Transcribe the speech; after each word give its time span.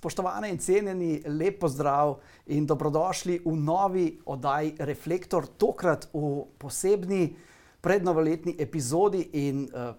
Spoštovane 0.00 0.48
in 0.48 0.56
cenjeni, 0.58 1.18
lep 1.28 1.58
pozdrav 1.60 2.14
in 2.48 2.64
dobrodošli 2.66 3.42
v 3.44 3.52
novi 3.52 4.06
oddaji 4.24 4.78
Reflektor, 4.78 5.44
tokrat 5.60 6.06
v 6.14 6.46
posebni 6.56 7.34
prednovoletni 7.84 8.54
epizodi. 8.56 9.26
In, 9.42 9.66
uh, 9.68 9.92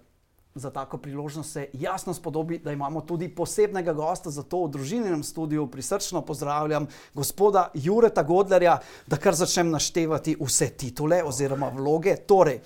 za 0.56 0.72
tako 0.74 0.98
priložnost 0.98 1.54
se 1.54 1.68
jasno 1.74 2.14
spodobi, 2.14 2.58
da 2.60 2.72
imamo 2.72 3.02
tudi 3.02 3.30
posebnega 3.30 3.94
gosta, 3.94 4.34
zato 4.34 4.66
v 4.66 4.72
družininem 4.74 5.24
studiu 5.24 5.68
prisrčno 5.68 6.26
pozdravljam 6.26 6.88
gospoda 7.14 7.70
Jureta 7.74 8.24
Godlerja, 8.24 8.80
da 9.08 9.22
kar 9.22 9.38
začnem 9.38 9.70
naštevati 9.70 10.36
vse 10.42 10.70
titule 10.70 11.22
oziroma 11.24 11.70
vloge. 11.70 12.18
Torej, 12.28 12.58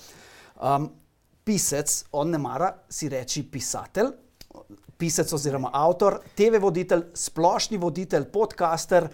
um, 0.55 0.87
pisec, 1.43 2.05
on 2.11 2.31
ne 2.31 2.39
mara 2.39 2.77
si 2.89 3.11
reči 3.11 3.43
pisatelj, 3.43 4.23
pisec 4.97 5.33
oziroma 5.33 5.69
avtor, 5.73 6.19
TV 6.35 6.59
voditelj, 6.61 7.03
splošni 7.13 7.77
voditelj, 7.77 8.29
podcaster, 8.33 9.09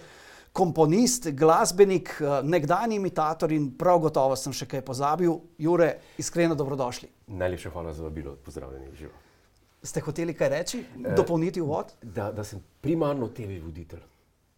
komponist, 0.53 1.29
glasbenik, 1.31 2.15
eh, 2.21 2.41
nekdani 2.43 2.95
imitator 2.95 3.51
in 3.51 3.71
prav 3.77 3.99
gotovo 3.99 4.35
sem 4.35 4.53
še 4.53 4.67
kaj 4.67 4.81
pozabil. 4.85 5.37
Jure, 5.57 5.95
iskreno 6.17 6.55
dobrodošli. 6.55 7.09
Najlepša 7.27 7.71
hvala 7.71 7.93
za 7.93 8.03
vabilo, 8.03 8.35
pozdravljeni 8.45 8.95
živo. 8.95 9.13
Ste 9.83 10.01
hoteli 10.01 10.33
kaj 10.33 10.49
reči, 10.49 10.79
eh, 10.79 11.15
dopolniti 11.15 11.61
uvod? 11.61 11.93
Da, 12.01 12.31
da 12.31 12.43
sem 12.43 12.61
primarno 12.81 13.27
TV 13.27 13.61
voditelj, 13.63 14.03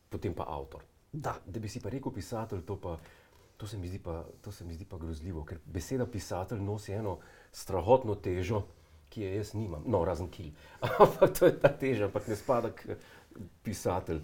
potem 0.09 0.33
pa 0.33 0.43
avtor. 0.47 0.83
Da. 1.13 1.35
da 1.45 1.59
bi 1.59 1.69
si 1.69 1.79
pa 1.79 1.89
rekel 1.89 2.11
pisatelj, 2.11 2.63
to, 2.65 2.75
pa, 2.81 2.97
to, 3.57 3.67
se 3.67 3.77
pa, 4.03 4.23
to 4.41 4.51
se 4.51 4.65
mi 4.65 4.73
zdi 4.73 4.85
pa 4.85 4.97
grozljivo, 4.97 5.45
ker 5.45 5.59
beseda 5.65 6.05
pisatelj 6.05 6.59
nosi 6.59 6.91
eno 6.91 7.19
strahotno 7.51 8.15
težo 8.15 8.63
ki 9.13 9.21
je 9.21 9.35
jaz 9.35 9.53
nimam, 9.53 9.83
no, 9.85 10.01
razen 10.05 10.29
kil. 10.33 10.49
Ampak 11.05 11.37
to 11.37 11.45
je 11.45 11.57
ta 11.61 11.69
teža, 11.69 12.09
ampak 12.09 12.27
ne 12.27 12.37
spada 12.39 12.71
k 12.73 12.97
pisatelj. 13.63 14.21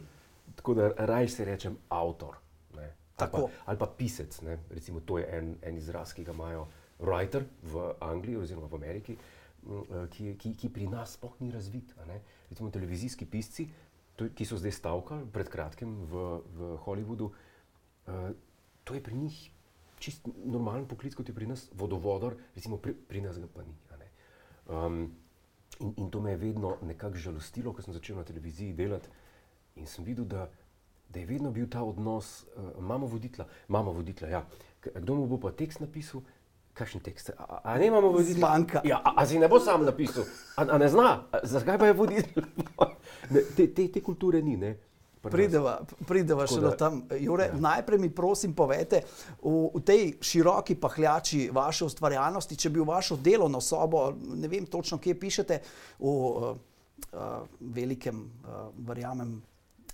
Tako 0.58 0.74
da 0.74 0.90
raje 1.06 1.30
se 1.30 1.46
rečem 1.46 1.78
avtor. 1.94 2.40
Ali 3.20 3.32
pa, 3.32 3.42
ali 3.66 3.78
pa 3.78 3.88
pisec. 3.98 4.42
Ne? 4.42 4.58
Recimo, 4.72 5.00
to 5.04 5.20
je 5.20 5.28
en, 5.38 5.56
en 5.62 5.78
izraz, 5.78 6.14
ki 6.16 6.24
ga 6.24 6.34
imajo 6.34 6.66
writer 7.04 7.46
v 7.64 7.92
Angliji 8.04 8.40
oziroma 8.40 8.68
v 8.72 8.80
Ameriki, 8.80 9.16
eh, 9.16 10.08
ki, 10.12 10.34
ki, 10.40 10.54
ki 10.56 10.72
pri 10.74 10.88
nas 10.88 11.18
sploh 11.20 11.36
ni 11.44 11.52
razvit. 11.52 11.94
Recimo 12.50 12.72
televizijski 12.72 13.28
pisci, 13.30 13.68
to, 14.16 14.30
ki 14.36 14.48
so 14.48 14.60
zdaj 14.60 14.76
stavkali 14.80 15.28
pred 15.32 15.52
kratkim 15.52 15.96
v, 16.12 16.26
v 16.56 16.74
Hollywoodu, 16.84 17.30
uh, 17.30 18.32
to 18.84 18.98
je 18.98 19.04
pri 19.04 19.16
njih 19.16 19.38
čist 20.00 20.28
normalen 20.44 20.88
poklic, 20.88 21.16
kot 21.16 21.30
je 21.30 21.36
pri 21.36 21.48
nas 21.48 21.68
vodovodar, 21.76 22.36
recimo 22.56 22.80
pri, 22.80 22.96
pri 22.96 23.24
nas 23.24 23.40
ga 23.40 23.48
pa 23.52 23.64
ni. 23.64 23.76
Um, 24.70 25.12
in, 25.80 25.94
in 25.98 26.10
to 26.12 26.22
me 26.22 26.32
je 26.32 26.38
vedno 26.38 26.76
nekako 26.82 27.18
žalostilo, 27.18 27.74
ko 27.74 27.82
sem 27.82 27.94
začel 27.94 28.16
na 28.16 28.24
televiziji 28.24 28.74
delati 28.74 29.10
in 29.76 29.88
sem 29.88 30.06
videl, 30.06 30.26
da, 30.26 30.50
da 31.10 31.20
je 31.20 31.26
vedno 31.26 31.52
bil 31.52 31.70
ta 31.70 31.84
odnos, 31.84 32.46
uh, 32.56 32.72
imamo 32.80 33.08
voditla, 33.08 33.48
imamo 33.70 33.92
voditla. 33.92 34.28
Ja. 34.28 34.44
Kdo 34.96 35.16
mu 35.16 35.28
bo 35.28 35.40
pa 35.40 35.52
tekst 35.52 35.80
napisal? 35.80 36.22
Kakšen 36.74 37.02
tekst? 37.02 37.32
A, 37.38 37.62
a 37.64 37.78
ne 37.78 37.88
imamo 37.88 38.12
voditla? 38.12 38.48
Zmanjka. 38.48 38.82
Ja, 38.86 39.02
a, 39.04 39.14
a 39.18 39.26
si 39.26 39.40
ne 39.40 39.48
bo 39.48 39.60
sam 39.60 39.86
napisal? 39.86 40.24
A, 40.56 40.68
a 40.70 40.78
ne 40.78 40.90
zna? 40.90 41.24
Zakaj 41.44 41.80
pa 41.80 41.90
je 41.90 41.94
voditelj? 41.94 42.46
te, 43.58 43.68
te, 43.74 43.88
te 43.92 44.04
kulture 44.04 44.42
ni. 44.42 44.58
Ne? 44.58 44.76
Prideva, 45.20 45.74
prideva 46.08 46.46
še 46.48 46.62
do 46.64 46.72
tam. 46.80 47.02
Jure, 47.20 47.50
ja. 47.52 47.58
Najprej 47.60 48.00
mi 48.00 48.08
prosim 48.08 48.54
povete, 48.56 49.02
v, 49.44 49.68
v 49.76 49.82
tej 49.84 50.04
široki 50.24 50.78
pahljači 50.80 51.50
vaše 51.52 51.84
ustvarjalnosti, 51.90 52.56
če 52.56 52.72
bi 52.72 52.80
v 52.80 52.88
vašo 52.88 53.20
delovno 53.20 53.60
sobo, 53.60 54.14
ne 54.16 54.48
vem 54.48 54.70
točno, 54.72 54.96
kje 54.96 55.18
pišete, 55.20 55.60
v 56.00 56.08
uh, 56.08 56.56
uh, 57.12 57.44
velikem, 57.60 58.24
uh, 58.48 58.72
verjamem, 58.88 59.36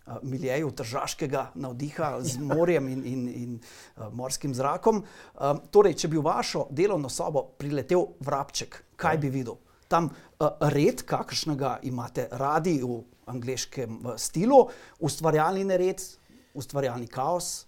uh, 0.05 0.21
miljeju 0.21 0.69
tržaškega 0.77 1.47
navdiha 1.57 2.11
z 2.21 2.45
morjem 2.45 2.93
in, 2.93 3.01
in, 3.09 3.27
in 3.33 3.57
uh, 3.57 4.13
morskim 4.13 4.53
zrakom. 4.53 5.01
Uh, 5.01 5.57
torej, 5.73 5.97
če 6.05 6.13
bi 6.13 6.21
v 6.21 6.27
vašo 6.29 6.67
delovno 6.69 7.09
sobo 7.09 7.47
priletel 7.57 8.11
vrabček, 8.21 8.83
kaj 8.93 9.17
ja. 9.17 9.25
bi 9.25 9.33
videl? 9.41 9.57
Tam 9.89 10.09
red, 10.73 11.03
kakršnega 11.07 11.79
imate 11.83 12.27
radi 12.31 12.79
v 12.83 13.03
angliškem 13.29 14.01
stilu, 14.17 14.67
ustvarjalni 14.99 15.65
nered, 15.67 16.03
ustvarjalni 16.53 17.07
kaos. 17.07 17.65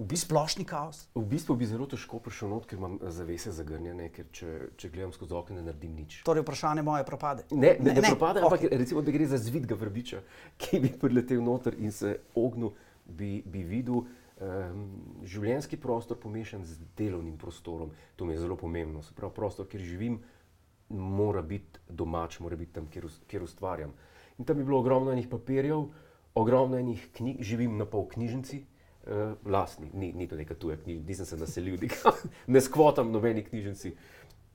V 0.00 0.06
bistvu, 0.08 0.32
splošni 0.32 0.64
kaos. 0.64 1.02
V 1.14 1.24
bistvu 1.28 1.56
bi 1.60 1.66
zelo 1.68 1.84
težko 1.84 2.20
prišel 2.24 2.48
not, 2.48 2.64
ker 2.64 2.78
imam 2.78 2.94
zavese 3.12 3.50
zagrnjene, 3.52 4.06
ker 4.14 4.30
če, 4.32 4.52
če 4.80 4.88
gledam 4.94 5.12
skozi 5.12 5.34
okno, 5.36 5.58
ne 5.58 5.64
naredim 5.66 5.92
nič. 5.98 6.22
Torej, 6.24 6.44
vprašanje 6.46 6.84
moje 6.86 7.04
propade. 7.04 7.44
Ne, 7.50 7.74
ne, 7.76 7.90
ne, 7.90 7.96
ne 7.98 8.12
propade, 8.14 8.40
ampak 8.40 8.64
okay. 8.64 8.78
recimo, 8.80 9.02
da 9.04 9.12
gre 9.12 9.26
za 9.28 9.36
zvidga 9.42 9.76
vrbiča, 9.76 10.22
ki 10.62 10.80
bi 10.80 10.92
priletel 10.94 11.42
noter 11.44 11.76
in 11.76 11.92
se 11.92 12.14
ognil, 12.38 12.72
bi, 13.04 13.42
bi 13.44 13.66
videl 13.66 14.00
um, 14.40 14.86
življenjski 15.26 15.76
prostor 15.82 16.16
pomešan 16.22 16.64
z 16.64 16.80
delovnim 16.96 17.36
prostorom. 17.36 17.92
To 18.16 18.24
mi 18.24 18.38
je 18.38 18.44
zelo 18.46 18.56
pomembno. 18.56 19.02
Se 19.04 19.12
pravi, 19.16 19.34
prostor, 19.36 19.68
kjer 19.68 19.84
živim, 19.84 20.20
mora 20.90 21.42
biti 21.42 21.80
domač, 21.88 22.40
mora 22.40 22.56
biti 22.56 22.72
tam, 22.72 22.86
kjer, 22.90 23.06
kjer 23.26 23.42
ustvarjam. 23.42 23.92
In 24.38 24.44
tam 24.44 24.58
je 24.58 24.64
bilo 24.64 24.78
ogromno 24.78 25.12
enih 25.12 25.28
papirjev, 25.28 25.84
ogromno 26.34 26.78
enih 26.78 27.08
knjig, 27.16 27.42
živim 27.42 27.76
na 27.76 27.86
pol 27.86 28.06
knjižnici, 28.08 28.62
uh, 29.06 29.34
lastni, 29.44 29.90
ni, 29.94 30.12
ni 30.12 30.28
to 30.28 30.36
neka 30.36 30.54
tuja 30.54 30.76
knjižnica, 30.76 31.08
nisem 31.08 31.26
se 31.26 31.36
naselil, 31.36 31.78
ne 32.46 32.60
skvotam 32.60 33.12
nobeni 33.12 33.44
knjižnici. 33.44 33.94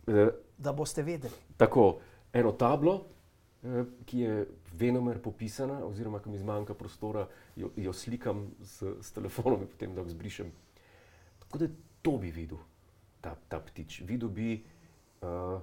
Uh, 0.07 0.27
da 0.57 0.73
boste 0.73 1.03
vedeli. 1.03 1.33
Tako, 1.57 1.99
eno 2.33 2.51
tablo, 2.51 2.95
uh, 2.95 3.81
ki 4.05 4.19
je 4.19 4.45
venomer 4.73 5.21
popisana, 5.21 5.81
oziroma 5.85 6.19
ki 6.19 6.29
mi 6.29 6.39
zmanjka 6.41 6.73
prostora, 6.73 7.27
jo, 7.55 7.71
jo 7.75 7.93
slikam 7.93 8.47
s, 8.63 8.83
s 9.01 9.11
telefonom 9.15 9.61
in 9.61 9.71
potem 9.71 9.95
da 9.95 10.03
ga 10.03 10.09
zbrišem. 10.09 10.51
Tako 11.45 11.61
da 11.61 11.69
to 12.01 12.17
bi 12.17 12.31
videl, 12.31 12.59
ta, 13.21 13.35
ta 13.49 13.59
ptič. 13.59 14.01
Videl 14.05 14.29
bi, 14.29 14.57
uh, 15.21 15.61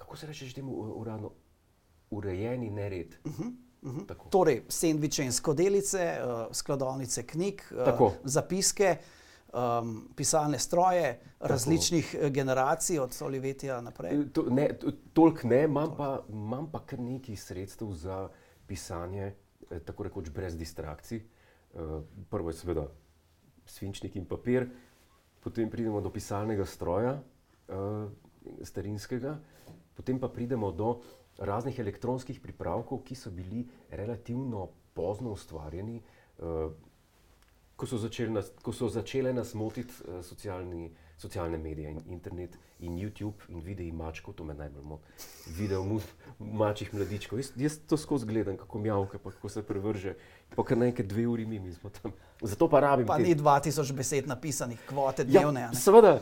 kako 0.00 0.16
se 0.16 0.26
reče, 0.26 0.54
temu 0.54 0.72
uradno, 0.72 1.30
urejeni 2.10 2.70
nered. 2.70 3.16
Uh 3.24 3.32
-huh. 3.32 3.52
Uh 3.82 3.94
-huh. 3.94 4.30
Torej, 4.30 4.62
sendviče 4.68 5.24
in 5.24 5.32
skodelice, 5.32 6.18
uh, 6.24 6.56
skladovnice 6.56 7.26
knjig, 7.26 7.62
uh, 8.00 8.12
zapiske, 8.24 8.96
um, 9.52 10.08
pisalne 10.16 10.58
stroje 10.58 11.20
Tako. 11.38 11.52
različnih 11.52 12.16
eh, 12.20 12.30
generacij, 12.30 12.98
od 12.98 13.22
Olivetija 13.22 13.80
naprej. 13.80 14.32
To, 14.32 14.42
ne, 14.42 14.78
to, 14.78 14.92
toliko 15.12 15.48
ne, 15.48 15.64
imam 15.64 15.94
pa, 15.96 16.24
imam 16.28 16.70
pa 16.70 16.86
kar 16.86 17.00
nekaj 17.00 17.36
sredstev 17.36 17.92
za 17.92 18.28
pisanje, 18.66 19.34
tako 19.84 20.02
rekoč 20.02 20.30
brez 20.30 20.56
distrakcij. 20.56 21.20
Uh, 21.72 22.02
prvo 22.30 22.48
je 22.48 22.54
seveda 22.54 22.88
svinčnik 23.66 24.16
in 24.16 24.24
papir, 24.24 24.68
potem 25.40 25.70
pridemo 25.70 26.00
do 26.00 26.10
pisalnega 26.10 26.64
stroja, 26.64 27.22
uh, 27.68 28.10
starinskega, 28.62 29.38
potem 29.94 30.18
pa 30.18 30.28
pridemo 30.28 30.72
do 30.72 31.00
raznih 31.38 31.78
elektronskih 31.78 32.40
pripravkov, 32.40 33.02
ki 33.04 33.14
so 33.14 33.30
bili 33.30 33.66
relativno 33.90 34.68
pozno 34.94 35.32
ustvarjeni, 35.32 36.02
uh, 36.38 36.72
ko, 37.76 37.86
so 37.86 37.98
nas, 38.28 38.50
ko 38.62 38.72
so 38.72 38.88
začele 38.88 39.32
nas 39.32 39.54
motiti 39.54 39.92
uh, 40.04 40.24
socialni, 40.24 40.90
socialne 41.16 41.58
medije 41.58 41.90
in 41.90 42.00
internet 42.06 42.58
in 42.80 42.98
YouTube 42.98 43.48
in 43.48 43.60
videi 43.60 43.92
mačkov, 43.92 44.34
to 44.34 44.44
me 44.44 44.54
najbolj 44.54 44.84
moti. 44.84 45.04
Video 45.56 45.84
mačjih 46.38 46.94
mladičkov. 46.94 47.38
Jaz, 47.38 47.50
jaz 47.56 47.78
to 47.86 47.96
skozi 47.96 48.26
gledam, 48.26 48.56
kako 48.56 48.78
mjavka, 48.78 49.18
pa 49.18 49.30
kako 49.30 49.48
se 49.48 49.62
prevrže. 49.62 50.14
Pa 50.56 50.64
kar 50.64 50.78
nekaj 50.78 51.06
dve 51.06 51.26
uri 51.28 51.46
mi, 51.46 51.58
mi 51.58 51.72
smo 51.72 51.90
tam. 51.90 52.12
Zato 52.42 52.68
pa 52.68 52.80
rabim. 52.80 53.06
Pa 53.06 53.16
te... 53.16 53.22
ni 53.22 53.34
2000 53.36 53.92
besed 53.92 54.28
napisanih, 54.28 54.80
kvote 54.88 55.24
ja, 55.28 55.40
dnevne. 55.40 55.60
Ja, 55.60 55.74
seveda, 55.74 56.20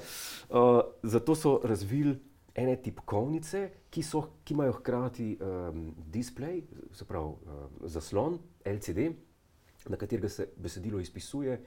uh, 0.51 0.81
zato 1.03 1.35
so 1.35 1.61
razvili 1.65 2.19
ene 2.59 2.77
tipkovnice, 2.83 3.63
ki, 3.91 4.03
so, 4.03 4.23
ki 4.45 4.55
imajo 4.55 4.79
hkrati 4.81 5.29
um, 5.41 5.83
display, 6.11 6.63
se 6.93 7.07
pravi 7.07 7.27
uh, 7.27 7.67
zaslon, 7.87 8.39
LCD, 8.67 9.09
na 9.89 9.97
katerega 9.97 10.29
se 10.29 10.49
besedilo 10.57 11.01
izpisuje 11.01 11.59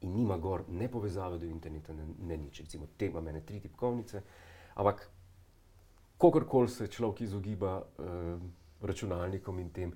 in 0.00 0.12
nima 0.14 0.38
gor 0.38 0.64
ne 0.68 0.88
povezave 0.92 1.38
do 1.38 1.46
interneta, 1.46 1.92
ne, 1.92 2.06
ne 2.28 2.36
nič. 2.36 2.60
Recimo, 2.60 2.86
te 2.96 3.10
ima 3.10 3.20
mene 3.20 3.42
tri 3.46 3.60
tipkovnice, 3.60 4.22
ampak 4.74 5.08
kakorkoli 6.18 6.68
se 6.68 6.86
človek 6.86 7.24
izogiba 7.26 7.78
uh, 7.80 8.38
računalnikom 8.86 9.58
in 9.60 9.72
tem, 9.72 9.94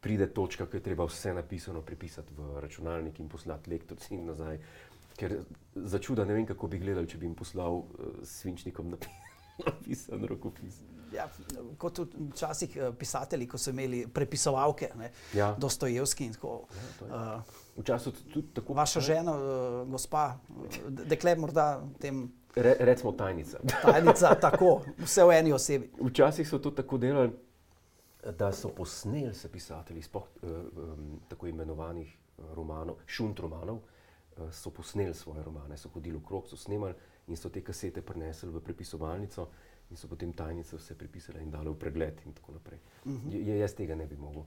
pride 0.00 0.30
točka, 0.32 0.64
ki 0.66 0.78
je 0.78 0.82
treba 0.84 1.04
vse 1.04 1.34
napisano 1.36 1.82
prepisati 1.84 2.32
v 2.36 2.60
računalnik 2.60 3.18
in 3.20 3.28
poslati 3.28 3.70
lektorci 3.70 4.14
in 4.14 4.30
nazaj. 4.30 4.60
Ker 5.20 5.34
za 5.74 5.98
čuda 5.98 6.24
ne 6.24 6.36
vem, 6.36 6.46
kako 6.48 6.70
bi 6.72 6.78
gledali, 6.80 7.08
če 7.08 7.18
bi 7.18 7.28
jim 7.28 7.34
poslal 7.36 7.82
uh, 7.82 8.22
svinčnikom 8.24 8.94
napisati. 8.94 9.29
Napisan 9.66 10.24
rokopis. 10.24 10.80
Ja, 11.12 11.26
kot 11.78 11.98
včasih 12.30 12.76
eh, 12.76 12.92
pisatelji, 12.98 13.48
ko 13.50 13.58
so 13.58 13.72
imeli 13.74 14.04
prepisovalke, 14.06 14.90
ja. 15.34 15.54
Dostojevski 15.58 16.24
in 16.24 16.36
tako. 16.36 16.60
Ja, 17.08 17.36
uh, 17.36 17.58
Včasih 17.80 18.12
tudi 18.32 18.54
tako. 18.54 18.74
Vaša 18.74 19.00
žena, 19.00 19.34
uh, 19.34 19.88
gospa, 19.90 20.36
dekle, 20.88 21.34
morda 21.36 21.82
tem. 22.00 22.28
Re, 22.54 22.76
recimo 22.80 23.12
tajnica. 23.12 23.58
tajnica, 23.82 24.34
tako, 24.46 24.80
vse 24.98 25.24
v 25.24 25.38
eni 25.38 25.52
osebi. 25.52 25.90
Včasih 26.00 26.48
so 26.48 26.58
to 26.58 26.70
tako 26.70 26.98
delali, 26.98 27.32
da 28.38 28.52
so 28.52 28.68
posneli 28.68 29.34
se 29.34 29.48
pisatelji, 29.48 30.02
spoh, 30.02 30.26
uh, 30.42 30.50
um, 30.50 31.20
tako 31.28 31.46
imenovanih 31.46 32.16
romanov, 32.54 33.02
šunt 33.06 33.40
romanov, 33.40 33.80
uh, 33.80 34.50
so 34.52 34.70
posneli 34.70 35.14
svoje 35.14 35.42
romane, 35.42 35.78
so 35.78 35.88
hodili 35.88 36.18
v 36.18 36.24
krog, 36.26 36.46
so 36.48 36.56
snemali 36.56 36.94
in 37.30 37.36
so 37.36 37.50
te 37.50 37.62
kasete 37.62 38.02
prenesli 38.02 38.50
v 38.50 38.60
prepisovalnico 38.60 39.48
in 39.90 39.96
so 39.96 40.08
potem 40.08 40.32
tajnice 40.32 40.76
vse 40.76 40.94
prepisali 40.94 41.42
in 41.42 41.50
dali 41.50 41.70
v 41.70 41.78
pregled 41.78 42.20
in 42.26 42.32
tako 42.32 42.52
naprej. 42.52 42.78
Uh 43.04 43.12
-huh. 43.12 43.46
J 43.46 43.58
jaz 43.58 43.74
tega 43.74 43.94
ne 43.94 44.06
bi 44.06 44.16
mogel. 44.16 44.42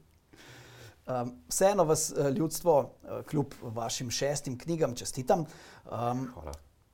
Um, 1.05 1.35
vseeno 1.47 1.83
vas 1.83 2.13
ljudstvo, 2.35 2.93
kljub 3.29 3.53
vašim 3.61 4.11
šestim 4.11 4.57
knjigam, 4.57 4.95
čestitam. 4.95 5.45
Um, 5.91 6.29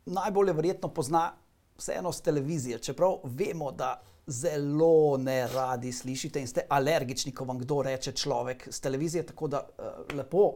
najbolje 0.06 0.54
verjetno 0.54 0.94
pozna 0.94 1.32
vseeno 1.78 2.12
z 2.12 2.22
televizije, 2.22 2.80
čeprav 2.80 3.20
vemo, 3.24 3.72
da 3.72 4.02
zelo 4.28 5.18
ne 5.18 5.48
radi 5.48 5.92
slišite 5.92 6.42
in 6.42 6.48
ste 6.48 6.62
alergični, 6.70 7.32
ko 7.32 7.46
vam 7.46 7.60
kdo 7.60 7.82
reče 7.82 8.12
človek 8.12 8.68
z 8.72 8.82
televizije. 8.82 9.26
Tako 9.26 9.48
da 9.48 9.68
uh, 9.68 10.18
lepo 10.18 10.44
uh, 10.48 10.54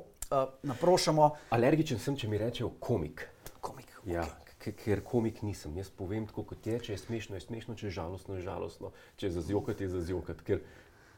naprošamo. 0.64 1.32
Alergičen 1.50 2.00
sem, 2.00 2.18
če 2.18 2.28
mi 2.28 2.38
rečejo 2.38 2.70
komik. 2.80 3.28
Komik. 3.62 4.00
Okay. 4.06 4.14
Ja. 4.14 4.43
Ker 4.64 5.02
komik 5.04 5.42
nisem, 5.44 5.76
jaz 5.78 5.90
povem 5.92 6.28
tako, 6.30 6.46
kot 6.54 6.68
je, 6.68 6.78
če 6.80 6.94
je 6.94 7.02
smešno, 7.02 7.36
je 7.36 7.44
smešno, 7.44 7.76
če 7.76 7.90
je 7.90 7.96
žalostno, 7.98 8.38
je 8.38 8.46
žalostno, 8.46 8.94
če 9.20 9.28
je 9.28 9.32
zazjokati, 9.36 9.84
je 9.84 9.90
zazjokati. 9.98 10.46
Ker 10.48 10.64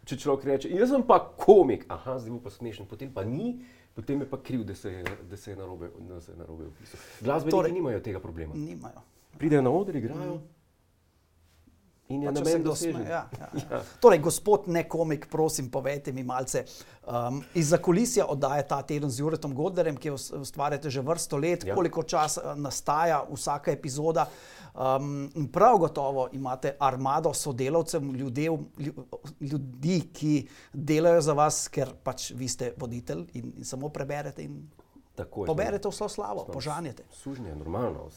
če 0.10 0.18
človek 0.22 0.48
reče, 0.50 0.72
jaz 0.74 0.94
sem 0.94 1.06
pa 1.06 1.20
komik, 1.20 1.86
aha, 1.94 2.18
zdaj 2.22 2.34
mu 2.34 2.42
pa 2.42 2.54
smešen, 2.54 2.90
potem 2.90 3.12
pa 3.14 3.26
ni, 3.28 3.60
potem 3.94 4.26
je 4.26 4.30
pa 4.30 4.42
kriv, 4.42 4.66
da 4.66 4.76
se 4.78 4.94
je, 4.94 5.06
da 5.30 5.38
se 5.38 5.54
je 5.54 5.60
narobe 5.60 5.92
opisal. 5.94 7.06
Glasbeniki 7.22 7.58
torej, 7.58 7.76
nimajo 7.78 8.02
tega 8.06 8.24
problema. 8.24 8.58
Nimajo. 8.58 9.06
Pridejo 9.38 9.62
na 9.62 9.74
oder, 9.76 9.96
igrajo. 9.96 10.40
Mm. 10.40 10.55
In 12.08 12.24
je 12.24 12.32
na 12.32 12.42
meni 12.42 12.64
dosežen. 12.64 13.02
Ja, 13.02 13.26
ja, 13.40 13.48
ja. 13.54 13.62
ja. 13.72 13.80
Torej, 14.00 14.20
gospod 14.22 14.68
nekomik, 14.70 15.26
prosim, 15.30 15.72
povejte 15.74 16.14
mi 16.14 16.24
malce. 16.24 16.62
Um, 17.02 17.40
iz 17.58 17.72
zakulisja 17.74 18.28
oddaje 18.30 18.68
ta 18.68 18.82
teden 18.86 19.10
z 19.10 19.24
Juretom 19.24 19.56
Godlerjem, 19.58 19.98
ki 19.98 20.14
ustvarjate 20.14 20.90
že 20.90 21.02
vrsto 21.02 21.38
let, 21.42 21.66
ja. 21.66 21.74
koliko 21.76 22.04
časa 22.04 22.54
nastaja 22.56 23.24
vsaka 23.32 23.74
epizoda. 23.74 24.28
Um, 24.76 25.50
prav 25.54 25.80
gotovo 25.82 26.28
imate 26.34 26.76
armado 26.80 27.34
sodelavcev, 27.34 28.04
ljudev, 28.14 28.60
ljudi, 29.42 30.00
ki 30.14 30.34
delajo 30.74 31.26
za 31.26 31.34
vas, 31.34 31.66
ker 31.74 31.96
pač 32.04 32.30
vi 32.38 32.48
ste 32.52 32.74
voditelj 32.78 33.26
in, 33.34 33.54
in 33.58 33.66
samo 33.66 33.90
preberete. 33.90 34.46
In... 34.46 34.62
Tako, 35.16 35.46
Poberete 35.48 35.90
vso 35.90 36.10
slavo, 36.12 36.44
požanjete. 36.54 37.06
Sužnje 37.16 37.50
je 37.50 37.56
normalno, 37.56 38.10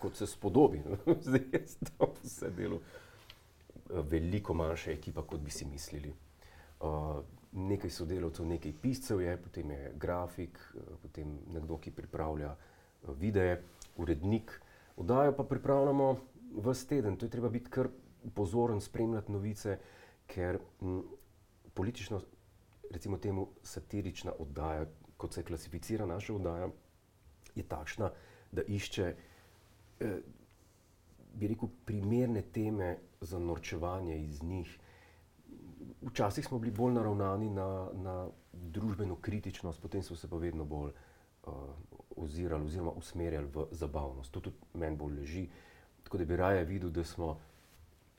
kot 0.00 0.16
se 0.16 0.26
spodobi. 0.26 0.80
Zdaj 1.26 1.44
je 1.52 1.66
to 1.98 2.14
vse 2.24 2.50
delo 2.50 2.80
veliko 3.90 4.54
manjša 4.54 4.90
ekipa, 4.92 5.22
kot 5.22 5.40
bi 5.40 5.50
si 5.50 5.64
mislili. 5.64 6.12
Uh, 6.80 7.22
nekaj 7.52 7.90
sodelavcev, 7.90 8.46
nekaj 8.46 8.72
piscev 8.82 9.20
je, 9.20 9.36
potem 9.42 9.70
je 9.70 9.92
grafik, 9.96 10.58
uh, 10.74 10.96
potem 11.02 11.38
nekdo, 11.54 11.78
ki 11.78 11.90
pripravlja 11.90 12.52
uh, 12.52 13.14
videe, 13.18 13.62
urednik. 13.96 14.52
Oddajo 14.96 15.32
pa 15.36 15.44
pripravljamo 15.44 16.16
vse 16.56 16.88
teden, 16.88 17.16
to 17.16 17.26
je 17.26 17.30
treba 17.30 17.48
biti 17.48 17.70
kar 17.70 17.88
pozoren, 18.34 18.80
spremljati 18.80 19.32
novice, 19.32 19.78
ker 20.26 20.58
m, 20.82 21.02
politično, 21.74 22.20
recimo 22.90 23.18
temu 23.18 23.48
satirična 23.62 24.32
oddaja, 24.38 24.86
kot 25.16 25.34
se 25.34 25.44
klasificira 25.44 26.06
naša 26.06 26.34
oddaja, 26.34 26.68
je 27.54 27.62
takšna, 27.62 28.10
da 28.52 28.62
išče. 28.62 29.14
Eh, 30.00 30.18
bi 31.36 31.48
rekel, 31.48 31.68
primerne 31.84 32.42
teme 32.42 32.96
za 33.20 33.38
norčevanje 33.38 34.18
iz 34.24 34.42
njih. 34.42 34.78
Včasih 36.02 36.46
smo 36.46 36.58
bili 36.58 36.72
bolj 36.72 36.92
naravnani 36.92 37.50
na, 37.50 37.88
na 37.92 38.28
družbeno 38.52 39.16
kritičnost, 39.16 39.82
potem 39.82 40.02
smo 40.02 40.16
se 40.16 40.30
pa 40.30 40.36
vedno 40.36 40.64
bolj 40.64 40.90
uh, 40.90 41.52
ozirali 42.16 42.64
oziroma 42.64 42.90
usmerjali 42.90 43.48
v 43.54 43.66
zabavnost. 43.70 44.32
To 44.32 44.40
tudi 44.40 44.56
meni 44.74 44.96
bolj 44.96 45.20
leži. 45.20 45.48
Tako 46.02 46.18
da 46.18 46.24
bi 46.24 46.36
raje 46.36 46.64
videl, 46.64 46.90
da 46.90 47.04
smo 47.04 47.38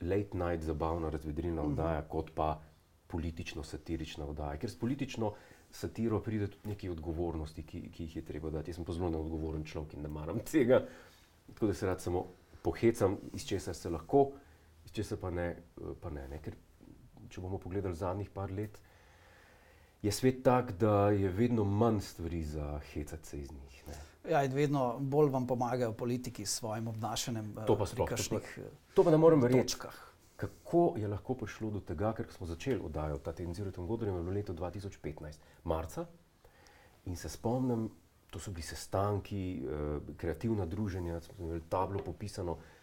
late 0.00 0.36
night 0.38 0.64
zabavna 0.64 1.10
razvedrilna 1.10 1.62
mhm. 1.62 1.70
oddaja, 1.70 2.00
mm 2.00 2.02
-hmm. 2.02 2.08
kot 2.08 2.30
pa 2.34 2.60
politično-satirična 3.06 4.24
oddaja. 4.24 4.56
Ker 4.56 4.70
s 4.70 4.78
politično 4.78 5.32
satiro 5.70 6.20
pride 6.20 6.46
tudi 6.46 6.68
nekaj 6.68 6.90
odgovornosti, 6.90 7.62
ki, 7.62 7.90
ki 7.90 8.02
jih 8.02 8.16
je 8.16 8.24
treba 8.24 8.50
dati. 8.50 8.70
Jaz 8.70 8.76
sem 8.76 8.84
pa 8.84 8.92
zelo 8.92 9.10
neodgovoren 9.10 9.64
človek 9.64 9.94
in 9.94 10.02
ne 10.02 10.08
maram 10.08 10.38
tega. 10.52 10.86
Tako 11.54 11.66
da 11.66 11.74
se 11.74 11.86
rad 11.86 12.00
samo 12.00 12.26
pohecam, 12.62 13.16
iz 13.32 13.46
česar 13.46 13.74
se 13.74 13.90
lahko, 13.90 14.30
iz 14.88 14.94
česar 14.94 15.18
pa 15.20 15.30
ne. 15.30 15.56
Pa 16.00 16.10
ne, 16.10 16.24
ne. 16.28 16.40
Ker, 16.42 16.56
če 17.28 17.44
bomo 17.44 17.60
pogledali 17.60 17.96
zadnjih 17.96 18.30
par 18.32 18.52
let, 18.52 18.80
je 20.02 20.12
svet 20.12 20.42
tak, 20.46 20.72
da 20.80 21.10
je 21.10 21.28
vedno 21.28 21.64
manj 21.64 22.00
stvari 22.06 22.42
za 22.44 22.78
hecati 22.92 23.28
se 23.28 23.40
iz 23.40 23.52
njih. 23.52 23.82
Ne. 23.88 23.96
Ja, 24.30 24.42
in 24.44 24.52
vedno 24.52 24.98
bolj 25.00 25.30
vam 25.30 25.46
pomagajo 25.46 25.92
politiki 25.92 26.46
s 26.46 26.58
svojim 26.60 26.88
obnašanjem. 26.88 27.54
To 27.66 27.76
pa 27.78 27.86
sploh 27.86 28.10
ne. 28.32 28.40
To 28.94 29.04
pa 29.04 29.10
ne 29.10 29.18
morem 29.18 29.42
verjeti. 29.42 29.76
Kako 30.38 30.94
je 30.96 31.08
lahko 31.08 31.34
prišlo 31.34 31.70
do 31.74 31.80
tega, 31.82 32.12
ker 32.14 32.28
smo 32.30 32.46
začeli 32.46 32.78
oddajati 32.84 33.24
ta 33.24 33.32
teden 33.32 33.54
z 33.54 33.64
Juretom 33.64 33.88
Godorjem 33.90 34.20
v 34.22 34.36
letu 34.36 34.54
2015, 34.54 35.40
marca, 35.64 36.04
in 37.10 37.16
se 37.16 37.28
spomnim, 37.28 37.88
to 38.30 38.38
so 38.38 38.52
bili 38.54 38.62
sestanki, 38.62 39.40
uh, 39.64 40.14
kreativna 40.16 40.66
druženja, 40.66 41.20
smo 41.20 41.34
imeli 41.44 41.64
tablo 41.68 42.04
popisano, 42.04 42.54
eh, 42.54 42.77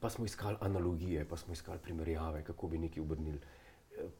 pa 0.00 0.10
smo 0.10 0.24
iskali 0.24 0.56
analogije, 0.60 1.28
pa 1.28 1.36
smo 1.36 1.52
iskali 1.52 1.78
primerjave, 1.78 2.44
kako 2.44 2.68
bi 2.68 2.78
nekaj 2.78 3.02
obrnili, 3.02 3.38
uh, 3.38 4.10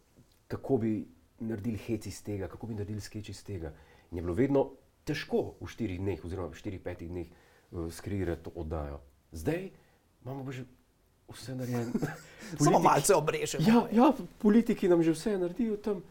kako 0.49 0.76
bi 0.76 1.08
naredili 1.40 1.78
hec 1.78 2.06
iz 2.06 2.22
tega, 2.25 2.49
kako 2.49 2.66
bi 2.66 2.75
naredili 2.75 3.00
sketch 3.00 3.31
iz 3.31 3.44
tega. 3.44 3.75
In 4.11 4.16
je 4.19 4.22
bilo 4.22 4.34
vedno 4.34 4.70
težko 5.05 5.55
v 5.61 5.66
štirih 5.66 6.00
dneh, 6.00 6.25
oziroma 6.25 6.49
v 6.49 6.58
štirih, 6.58 6.81
petih 6.81 7.11
dneh, 7.11 7.26
uh, 7.70 7.93
skrirati 7.93 8.44
to 8.44 8.52
oddajo. 8.55 9.00
Zdaj 9.32 9.70
imamo 10.25 10.44
pa 10.44 10.52
že 10.52 10.64
vse 11.28 11.55
narejeno. 11.55 11.93
Samo 12.64 12.78
malce 12.78 13.14
obrežemo. 13.14 13.64
Ja, 13.67 13.87
ja, 13.93 14.12
politiki 14.38 14.88
nam 14.88 15.02
že 15.02 15.12
vse 15.12 15.38
naredijo 15.38 15.76
tam 15.76 16.02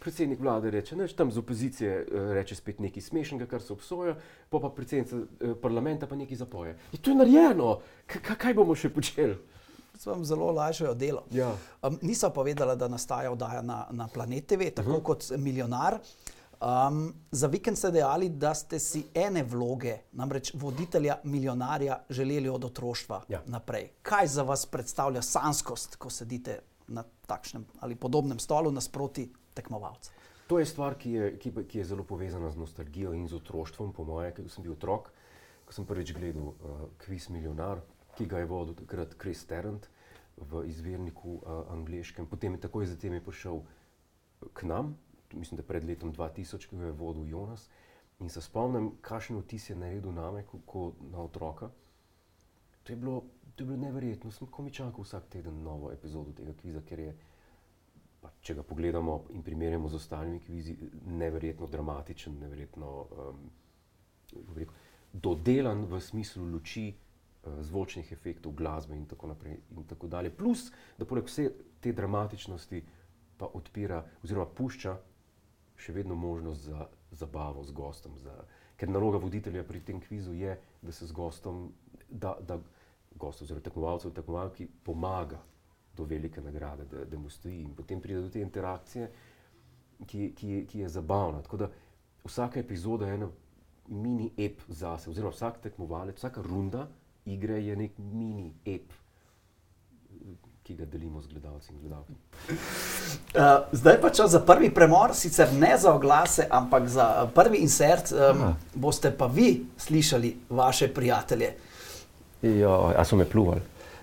predsednik 0.00 0.40
vlade 0.40 0.70
reče, 0.70 0.96
da 0.96 1.06
tam 1.08 1.32
z 1.32 1.38
opozicije 1.38 1.92
eh, 2.00 2.32
reče 2.34 2.54
spet 2.54 2.78
nekaj 2.78 3.02
smešnega, 3.02 3.46
kar 3.46 3.62
se 3.62 3.72
obsoja, 3.72 4.16
pa 4.48 4.58
pa 4.58 4.68
predsednica 4.68 5.16
eh, 5.16 5.54
parlamenta 5.62 6.06
pa 6.06 6.16
nekaj 6.16 6.36
zapoje. 6.36 6.76
In 6.92 6.98
to 6.98 7.10
je 7.10 7.16
narejeno, 7.16 7.80
K 8.06 8.34
kaj 8.36 8.54
bomo 8.54 8.74
še 8.74 8.90
počeli? 8.90 9.36
Vam 10.04 10.24
zelo 10.24 10.48
lažje 10.52 10.94
delo. 10.94 11.26
Ja. 11.30 11.52
Um, 11.82 11.98
nisem 12.02 12.32
povedala, 12.32 12.74
da 12.74 12.88
nastaja 12.88 13.32
oddaja 13.32 13.60
na, 13.62 13.86
na 13.90 14.08
Planet 14.08 14.46
TV, 14.46 14.70
tako 14.74 14.88
uh 14.90 14.96
mhm. 14.96 15.02
-huh. 15.02 15.06
kot 15.06 15.30
milijonar. 15.38 15.98
Um, 16.60 17.14
za 17.30 17.46
vikend 17.46 17.78
ste 17.78 17.90
dejali, 17.90 18.28
da 18.28 18.54
ste 18.54 18.78
si 18.78 19.06
ene 19.14 19.42
vloge, 19.42 19.94
namreč 20.12 20.52
voditelja 20.54 21.16
milijonarja, 21.24 22.02
želeli 22.10 22.48
od 22.48 22.64
otroštva 22.64 23.22
ja. 23.28 23.42
naprej. 23.46 23.88
Kaj 24.02 24.26
za 24.26 24.42
vas 24.42 24.66
predstavlja 24.66 25.22
sanskost, 25.22 25.96
ko 25.96 26.10
sedite 26.10 26.58
na 26.88 27.04
takšnem 27.26 27.64
ali 27.80 27.94
podobnem 27.96 28.38
stolu 28.38 28.70
nasproti 28.70 29.32
tekmovalca. 29.60 30.16
To 30.50 30.58
je 30.58 30.66
stvar, 30.66 30.96
ki 30.98 31.10
je, 31.14 31.26
ki, 31.38 31.52
ki 31.70 31.78
je 31.78 31.84
zelo 31.92 32.02
povezana 32.02 32.50
z 32.50 32.58
nostalgijo 32.58 33.12
in 33.14 33.28
z 33.30 33.38
otroštvom, 33.38 33.92
po 33.94 34.02
mojem, 34.04 34.32
ker 34.34 34.48
sem 34.50 34.64
bil 34.66 34.74
otrok, 34.74 35.12
ko 35.62 35.76
sem 35.76 35.86
prvič 35.86 36.10
gledal 36.16 36.50
uh, 36.50 36.80
Kviz 36.98 37.28
Milionar, 37.30 37.84
ki 38.16 38.26
ga 38.26 38.40
je 38.42 38.48
vodil 38.50 38.74
takrat 38.74 39.14
Chris 39.14 39.44
Tarrant 39.46 39.86
v 40.34 40.64
izvirniku 40.66 41.36
uh, 41.38 41.70
angliškem. 41.76 42.26
Potem 42.26 42.58
je 42.58 42.64
takoj 42.66 42.88
zatem 42.90 43.14
je 43.14 43.22
prišel 43.22 43.62
k 44.50 44.66
nam, 44.66 44.96
mislim, 45.32 45.60
da 45.60 45.62
pred 45.62 45.86
letom 45.86 46.10
2000, 46.10 46.66
ki 46.66 46.80
ga 46.82 46.90
je 46.90 46.98
vodil 46.98 47.30
Jonas. 47.30 47.68
In 48.20 48.28
se 48.28 48.42
spomnim, 48.42 48.96
kakšen 49.06 49.38
vtis 49.40 49.70
je 49.70 49.76
naredil 49.78 50.12
name, 50.12 50.42
kot 50.50 50.66
ko 50.66 50.82
na 51.12 51.22
otroka. 51.22 51.70
To 52.82 52.92
je 52.92 52.96
bilo, 52.96 53.22
to 53.54 53.62
je 53.62 53.66
bilo 53.70 53.78
neverjetno. 53.86 54.34
Sem 54.34 54.50
komičakal 54.50 55.04
vsak 55.04 55.30
teden 55.30 55.62
novo 55.62 55.92
epizodo 55.92 56.34
tega 56.34 56.52
kviza, 56.58 56.82
ker 56.82 57.06
je 57.06 57.14
pa, 58.20 58.30
če 58.40 58.54
ga 58.58 58.64
pogledamo 58.66 59.24
in 59.34 59.42
primerjamo 59.42 59.88
z 59.88 60.00
ostalimi 60.00 60.40
kvizi, 60.44 60.76
neverjetno 61.06 61.66
dramatičen, 61.66 62.38
neverjetno 62.40 62.90
um, 62.90 63.44
rekel, 64.56 64.74
dodelan 65.12 65.86
v 65.90 66.00
smislu 66.00 66.44
luči, 66.52 66.88
uh, 66.92 67.60
zvočnih 67.64 68.12
efektov, 68.12 68.54
glasbe 68.58 68.96
in 68.96 69.06
tako 69.10 69.32
naprej. 69.32 69.58
In 69.76 69.86
tako 69.88 70.08
dalje. 70.08 70.30
Plus, 70.36 70.68
da 70.98 71.08
poleg 71.08 71.28
vse 71.28 71.50
te 71.80 71.92
dramatičnosti 71.96 72.82
pa 73.40 73.48
odpira 73.56 74.02
oziroma 74.22 74.46
pušča 74.46 74.98
še 75.80 75.94
vedno 75.96 76.14
možnost 76.14 76.68
za 76.68 76.88
zabavo 77.10 77.64
z 77.64 77.72
gostom. 77.72 78.18
Za, 78.18 78.34
ker 78.76 78.88
naloga 78.88 79.18
voditelja 79.18 79.64
pri 79.64 79.80
tem 79.80 80.00
kvizu 80.00 80.34
je, 80.36 80.58
da 80.82 80.92
se 80.92 81.06
z 81.06 81.12
gostom, 81.12 81.70
da, 82.08 82.36
da 82.40 82.60
gost 83.16 83.42
oziroma 83.42 83.64
tekmovalcev, 83.64 84.12
tekmovalki 84.14 84.68
pomaga 84.84 85.40
do 85.96 86.04
velike 86.04 86.40
nagrade, 86.40 86.84
da, 86.90 87.04
da 87.04 87.18
mu 87.18 87.30
stoji. 87.30 87.62
In 87.62 87.74
potem 87.74 88.00
pride 88.00 88.20
do 88.20 88.30
te 88.30 88.40
interakcije, 88.40 89.10
ki, 90.06 90.32
ki, 90.36 90.64
ki 90.70 90.78
je 90.78 90.88
zabavna. 90.88 91.42
Tako 91.42 91.56
da 91.56 91.70
vsaka 92.24 92.60
epizoda 92.60 93.06
je 93.06 93.14
ena 93.14 93.28
mini 93.88 94.30
ep 94.38 94.60
zase, 94.68 95.10
oziroma 95.10 95.32
vsak 95.34 95.58
tekmovalec, 95.62 96.16
vsaka 96.16 96.42
runda 96.42 96.86
igre 97.24 97.58
je 97.64 97.76
nek 97.76 97.98
mini 97.98 98.52
ep, 98.64 98.92
ki 100.62 100.74
ga 100.74 100.86
delimo 100.86 101.20
z 101.20 101.26
gledalci 101.32 101.72
in 101.72 101.80
gledalkami. 101.80 102.18
Uh, 103.34 103.66
zdaj 103.72 104.00
pa 104.00 104.10
čas 104.10 104.30
za 104.30 104.40
prvi 104.46 104.70
premor, 104.74 105.14
sicer 105.14 105.52
ne 105.52 105.74
za 105.78 105.94
oglase, 105.94 106.46
ampak 106.50 106.88
za 106.88 107.26
prvi 107.34 107.58
insert. 107.58 108.12
Um, 108.12 108.54
boste 108.74 109.10
pa 109.10 109.26
vi 109.26 109.66
slišali 109.76 110.36
vaše 110.50 110.88
prijatelje. 110.94 111.54
Ja, 112.42 112.94
a 112.96 113.04
so 113.04 113.16
me 113.16 113.24
pluvali? 113.24 113.60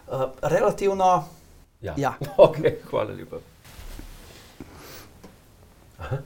Uh, 0.07 0.27
relativno. 0.41 1.36
Ja. 1.81 1.93
Ja. 1.97 2.15
Okay, 2.37 2.75
hvala 2.91 3.13
lepa. 3.13 3.37
Za 5.97 6.17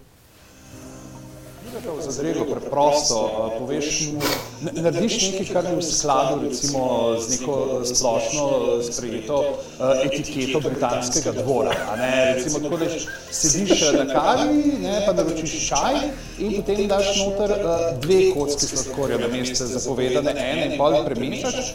zrego 2.09 2.45
preprosto 2.45 3.15
uh, 3.15 3.59
poveš, 3.59 4.09
ne- 4.61 4.81
narediš 4.81 5.31
nekaj, 5.31 5.47
kar 5.53 5.65
je 5.65 5.75
v 5.75 5.83
skladu 5.83 6.41
recimo, 6.43 7.15
z 7.19 7.29
neko 7.29 7.81
splošno 7.85 8.45
uh, 8.47 8.83
sprejeto 8.83 9.37
uh, 9.39 10.05
etiketo 10.05 10.59
britanskega 10.59 11.31
dvora. 11.31 11.75
a 11.91 11.95
Ne? 11.95 12.33
Recimo, 12.35 12.59
tako 12.59 12.77
da 12.77 12.85
sediš 13.31 13.81
na 13.91 14.05
kavi, 14.13 14.77
ne, 14.81 15.03
pa 15.05 15.13
naročiš 15.13 15.67
čaj 15.69 15.95
in 16.39 16.55
potem 16.57 16.87
daš 16.87 17.13
noter 17.19 17.53
dve 18.01 18.31
kocki 18.33 18.65
sladkorja 18.65 19.17
na 19.17 19.27
mesto 19.27 19.67
zapovedane, 19.67 20.33
ene 20.35 20.71
in 20.71 20.77
pol 20.77 21.03
premešaš 21.05 21.73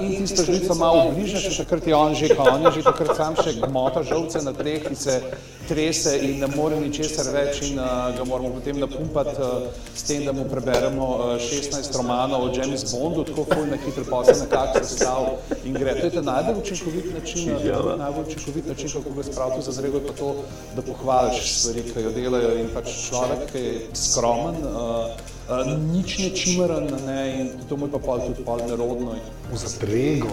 in 0.00 0.16
tisto 0.16 0.44
žlico 0.46 0.74
malo 0.74 1.10
bližaš, 1.10 1.50
in 1.50 1.56
takrat 1.64 1.86
je 1.86 1.94
on 1.94 2.14
že, 2.14 2.28
ko 2.36 2.42
on 2.52 2.62
je 2.62 2.70
že 2.78 2.82
takrat 2.86 3.16
sam 3.16 3.34
še 3.34 3.56
gmota 3.58 4.02
žolce 4.02 4.42
na 4.42 4.52
tleh, 4.52 4.86
ki 4.86 4.94
se 4.94 5.20
trese 5.68 6.18
in 6.18 6.38
ne 6.38 6.46
more 6.56 6.76
ničesar 6.80 7.28
več 7.34 7.60
in 7.68 7.78
uh, 7.78 8.10
ga 8.16 8.24
moramo 8.24 8.50
potem 8.54 8.78
napumpati 8.78 9.34
uh, 9.40 9.66
s 9.94 10.02
tem, 10.08 10.24
da 10.24 10.32
mu 10.32 10.44
preberemo 10.50 11.06
uh, 11.14 11.42
16 11.42 11.96
romanov 11.96 12.46
o 12.46 12.50
James 12.54 12.84
Bondu, 12.92 13.24
tako 13.24 13.46
ful 13.50 13.66
na 13.70 13.78
hitro 13.84 14.04
pa 14.10 14.24
se 14.24 14.36
nekako 14.42 14.84
sestav 14.84 15.22
in 15.64 15.74
gre. 15.74 15.94
To 16.00 16.06
je 16.06 16.12
ta 16.16 16.22
najbolj 16.22 16.60
učinkovit 16.62 17.08
način, 17.14 17.54
uh, 17.54 17.92
najbolj 17.98 18.24
učinkovit 18.30 18.68
način, 18.72 18.90
kako 18.96 19.14
ga 19.16 19.22
spraviti 19.22 19.64
za 19.68 19.72
zrego, 19.72 20.00
pa 20.06 20.12
to, 20.12 20.34
da 20.76 20.82
pohvališ 20.82 21.54
stvari, 21.60 21.86
ki 21.92 22.06
jo 22.08 22.12
delajo 22.18 22.52
in 22.60 22.68
pač 22.74 22.92
človek, 23.08 23.48
ki 23.52 23.64
je 23.64 23.80
skromen, 23.94 24.62
uh, 24.62 25.10
uh, 25.50 25.72
nič 25.92 26.18
ne 26.18 26.30
čimeren 26.36 26.90
ne, 27.06 27.20
in 27.40 27.50
to 27.68 27.76
mu 27.76 27.86
je 27.86 27.96
pa 27.96 27.98
pol 27.98 28.22
tudi 28.28 28.44
pol 28.44 28.62
nerodno. 28.68 29.18
v 29.52 29.56
zadrego. 29.56 30.30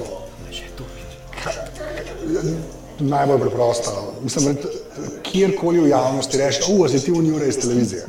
Najbolj 2.99 3.39
preprosto. 3.39 3.91
Mislim, 4.23 4.55
da 4.55 4.61
kjerkoli 5.23 5.79
v 5.79 5.87
javnosti 5.89 6.37
rečeš, 6.37 6.65
uf, 6.69 6.91
si 6.91 6.99
ti 6.99 7.11
v 7.11 7.23
njure 7.23 7.47
iz 7.47 7.59
televizije. 7.59 8.05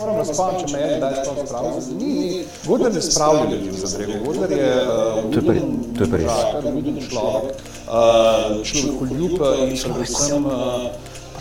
Moram 0.00 0.16
razpameti, 0.16 0.64
če 0.64 0.76
me 0.76 0.82
je 0.82 0.96
kdaj 0.96 1.14
sploh 1.16 1.38
spravil. 1.46 1.70
Ni, 1.90 2.06
ni. 2.06 2.44
Godler 2.66 2.94
ne 2.94 3.02
spravlja 3.02 3.44
ljudi 3.50 3.70
v 3.70 3.80
zadrego. 3.84 4.24
Godler 4.24 4.52
je 4.52 4.70
uh, 4.76 5.32
To 5.32 5.38
je 5.38 5.46
pa- 5.46 5.54
to 5.98 6.04
je 6.04 6.10
pa 6.10 6.16
res. 6.16 6.26
možakar, 6.26 6.72
vljuden 6.72 7.00
človek, 7.08 7.44
uh, 7.86 8.64
človekoljub 8.64 9.32
uh, 9.32 9.64
in 9.64 9.76
predvsem 9.94 10.46
uh, 10.46 10.52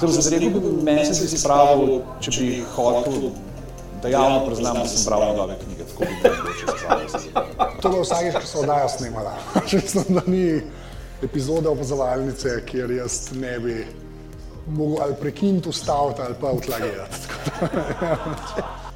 v 0.01 0.11
zadrego 0.11 0.59
bi 0.59 0.71
meni 0.83 1.05
se 1.05 1.37
spravil, 1.37 2.01
če 2.19 2.31
bi 2.31 2.63
hotel, 2.75 3.29
da 4.01 4.07
javno 4.07 4.45
priznam, 4.45 4.73
da 4.73 4.87
sem 4.87 5.05
bral 5.05 5.31
njegove 5.31 5.55
knjige, 5.65 5.83
tako 5.83 6.03
bi 6.03 6.09
me 6.23 6.29
mogoče 6.37 6.65
spravil. 6.77 7.81
To 7.81 7.95
je 7.95 8.01
vsakeč, 8.01 8.35
ko 8.41 8.47
se 8.47 8.57
oddaja 8.57 8.89
snemala. 8.89 9.33
Mislim, 9.73 10.03
da 10.09 10.21
ni 10.25 10.61
epizode 11.23 11.69
opazovalnice, 11.69 12.65
kjer 12.65 12.91
jaz 12.91 13.31
ne 13.31 13.59
bi 13.59 13.87
mogel 14.67 15.03
ali 15.03 15.15
prekiniti, 15.15 15.69
ustaviti 15.69 16.21
ali 16.21 16.35
pa 16.41 16.47
odlagati. 16.47 17.17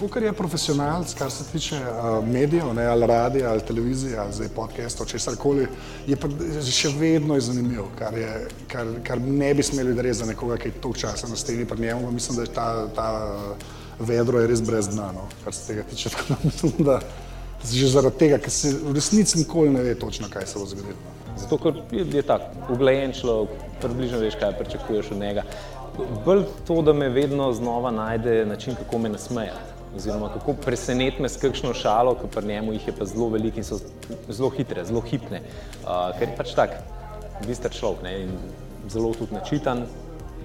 Kukor 0.00 0.22
je 0.22 0.32
profesionalc, 0.32 1.14
kar 1.14 1.30
se 1.30 1.44
tiče 1.52 1.76
uh, 1.76 2.28
medijev, 2.28 2.74
ne, 2.74 2.86
ali 2.86 3.06
radia, 3.06 3.50
ali 3.50 3.60
televizije, 3.60 4.18
ali 4.18 4.32
zdaj 4.32 4.48
podcastov, 4.48 5.06
česar 5.06 5.36
koli, 5.36 5.66
je 6.06 6.16
pa 6.16 6.28
še 6.64 6.88
vedno 6.96 7.36
zanimiv, 7.40 7.90
kar, 7.98 8.16
je, 8.16 8.30
kar, 8.68 8.94
kar 9.04 9.20
ne 9.20 9.52
bi 9.54 9.62
smeli 9.62 9.92
narediti 9.94 10.22
za 10.22 10.28
nekoga, 10.30 10.56
ki 10.56 10.68
je 10.68 10.80
toliko 10.80 11.00
časa 11.00 11.28
na 11.28 11.36
steni 11.36 11.66
pri 11.68 11.80
njemu. 11.80 12.06
pa 12.06 12.10
Mislim, 12.10 12.36
da 12.36 12.42
je 12.42 12.54
ta, 12.54 12.68
ta 12.96 13.08
vedro 13.98 14.40
je 14.40 14.46
res 14.46 14.62
brez 14.64 14.88
dna, 14.88 15.12
no, 15.12 15.26
kar 15.44 15.54
se 15.54 15.66
tega 15.66 15.82
tiče. 15.90 16.10
Tako 16.16 16.32
da 16.32 16.36
mislim, 16.44 16.72
da 16.78 17.00
že 17.72 17.88
zaradi 17.92 18.16
tega, 18.16 18.38
ker 18.40 18.50
se 18.50 18.70
v 18.82 18.94
resnici 18.96 19.38
nikoli 19.38 19.70
ne 19.70 19.82
ve 19.82 19.94
točno, 19.94 20.28
kaj 20.32 20.46
se 20.46 20.58
bo 20.58 20.66
zgodilo. 20.66 20.96
Zato, 21.36 21.58
ker 21.58 21.82
je, 21.92 22.06
je 22.16 22.22
tako 22.22 22.72
uglajen 22.72 23.12
človek, 23.12 23.50
približno 23.82 24.18
veš, 24.18 24.38
kaj 24.40 24.56
pričakuješ 24.58 25.10
od 25.12 25.20
njega. 25.20 25.44
Bolj 26.24 26.46
to, 26.66 26.80
da 26.82 26.92
me 26.92 27.08
vedno 27.08 27.52
znova 27.52 27.90
najde 27.90 28.46
način, 28.46 28.74
kako 28.74 28.98
me 28.98 29.12
nasmejati. 29.12 29.69
Oziroma, 29.96 30.28
kako 30.28 30.54
preseneti 30.54 31.22
me 31.22 31.28
s 31.28 31.40
kakšno 31.42 31.74
šalo, 31.74 32.14
ki 32.14 32.28
pri 32.30 32.46
njemu 32.46 32.72
jih 32.72 32.86
je 32.88 32.94
pa 32.98 33.04
zelo 33.04 33.28
veliko 33.28 33.58
in 33.58 33.66
so 33.66 33.80
zelo 34.28 34.50
hitre, 34.54 34.84
zelo 34.86 35.00
hipne. 35.00 35.42
Uh, 35.82 36.12
ker 36.18 36.28
je 36.28 36.36
pač 36.36 36.54
tak, 36.54 36.76
bister 37.46 37.74
človek 37.74 38.04
ne, 38.06 38.14
in 38.22 38.36
zelo 38.88 39.10
tudi 39.18 39.34
načitan, 39.34 39.82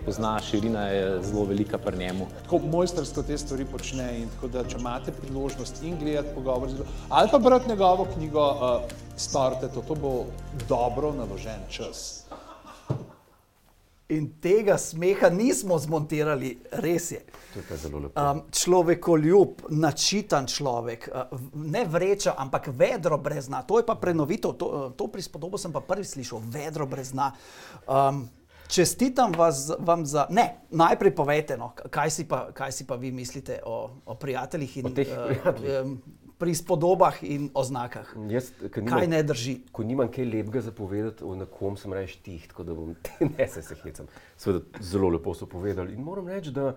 pozna 0.05 0.39
širina 0.41 0.87
je 0.89 1.21
zelo 1.23 1.45
velika 1.45 1.77
pri 1.77 1.97
njemu. 1.97 2.27
Tako 2.43 2.59
mojstersko 2.71 3.23
te 3.23 3.37
stvari 3.37 3.65
počne 3.65 4.09
in 4.19 4.29
tako 4.33 4.47
da, 4.47 4.65
če 4.65 4.81
imate 4.81 5.13
priložnost 5.21 5.83
in 5.83 5.97
gledati 6.01 6.33
pogovor, 6.35 6.69
ali 7.09 7.29
pa 7.31 7.39
brati 7.39 7.69
njegovo 7.69 8.07
knjigo, 8.15 8.49
uh, 8.49 8.81
storite 9.17 9.69
to, 9.73 9.81
to 9.81 9.95
bo 9.95 10.13
dobro 10.69 11.13
naložen 11.13 11.69
čas. 11.69 12.24
In 14.09 14.27
tega 14.37 14.77
smeha 14.77 15.31
nismo 15.33 15.79
zmontirali, 15.81 16.51
res 16.77 17.11
je. 17.11 17.21
Je. 17.55 18.09
Um, 18.13 18.43
človekoljub, 18.53 19.63
načitan 19.73 20.45
človek, 20.45 21.07
uh, 21.09 21.39
ne 21.53 21.85
vreča, 21.89 22.35
ampak 22.37 22.69
vedro 22.69 23.17
brez 23.17 23.47
dna. 23.49 23.63
To 23.65 23.79
je 23.81 23.85
pa 23.85 23.95
prenovitev, 23.97 24.53
to, 24.61 24.65
uh, 24.67 24.91
to 24.93 25.07
prispodobo 25.09 25.57
sem 25.57 25.73
pa 25.73 25.81
prvi 25.81 26.05
slišal, 26.05 26.37
vedro 26.53 26.85
brez 26.85 27.15
dna. 27.17 27.31
Um, 27.89 28.29
čestitam 28.67 29.33
vas, 29.33 29.71
vam 29.79 30.05
za. 30.05 30.27
Ne, 30.29 30.67
najprej 30.69 31.15
povejte, 31.15 31.57
no, 31.57 31.73
kaj, 31.73 32.13
si 32.13 32.27
pa, 32.29 32.51
kaj 32.53 32.77
si 32.77 32.85
pa 32.85 33.01
vi 33.01 33.09
mislite 33.11 33.63
o, 33.65 33.89
o 34.05 34.13
prijateljih 34.13 34.77
in 34.77 34.85
O 34.85 34.93
teh 34.93 35.09
prijateljih. 35.09 35.81
um, 35.81 35.97
prispodobah 36.37 37.23
in 37.23 37.49
oznakah. 37.53 38.15
Jaz, 38.29 38.49
ker 38.71 38.83
Kaj 38.87 39.07
ne 39.07 39.21
drži? 39.23 39.55
Ko 39.71 39.83
nimam 39.83 40.11
kaj 40.11 40.25
lepega 40.27 40.61
za 40.61 40.71
povedati, 40.75 41.23
o 41.23 41.35
nekom 41.35 41.77
sem 41.79 41.93
reč 41.93 42.17
tih, 42.25 42.47
tako 42.47 42.63
da 42.63 42.75
bom 42.75 42.95
ne 43.37 43.47
se 43.47 43.61
se 43.61 43.75
hecam. 43.83 44.09
Seveda, 44.37 44.81
zelo 44.81 45.09
lepo 45.09 45.33
so 45.33 45.47
povedali 45.47 45.93
in 45.95 46.03
moram 46.03 46.27
reči, 46.27 46.51
da, 46.51 46.75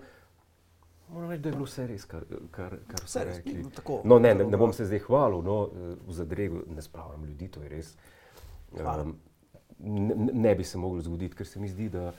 moram 1.10 1.30
reči, 1.30 1.42
da 1.42 1.48
je 1.48 1.56
bilo 1.56 1.66
vse 1.66 1.86
res, 1.86 2.04
kar, 2.04 2.26
kar, 2.50 2.78
kar 2.86 3.04
Vse 3.04 3.24
res, 3.24 3.40
rekli. 3.42 3.62
no, 3.62 3.74
tako. 3.74 4.00
no, 4.04 4.18
ne, 4.18 4.34
ne, 4.34 4.46
ne 4.46 4.60
bom 4.60 4.72
se 4.72 4.86
zdaj 4.86 5.02
hvalil, 5.08 5.42
no, 5.42 5.58
v 6.06 6.18
zadregu 6.20 6.62
ne 6.74 6.82
spravljam 6.82 7.24
ljudi, 7.24 7.48
to 7.48 7.62
je 7.66 7.74
res. 7.74 7.94
Hvala. 8.76 9.02
Um, 9.02 9.16
ne, 9.78 10.14
ne 10.32 10.54
bi 10.54 10.64
se 10.64 10.78
moglo 10.78 11.02
zgoditi, 11.02 11.34
ker 11.36 11.46
se 11.46 11.60
mi 11.60 11.68
zdi, 11.68 11.88
da 11.90 12.12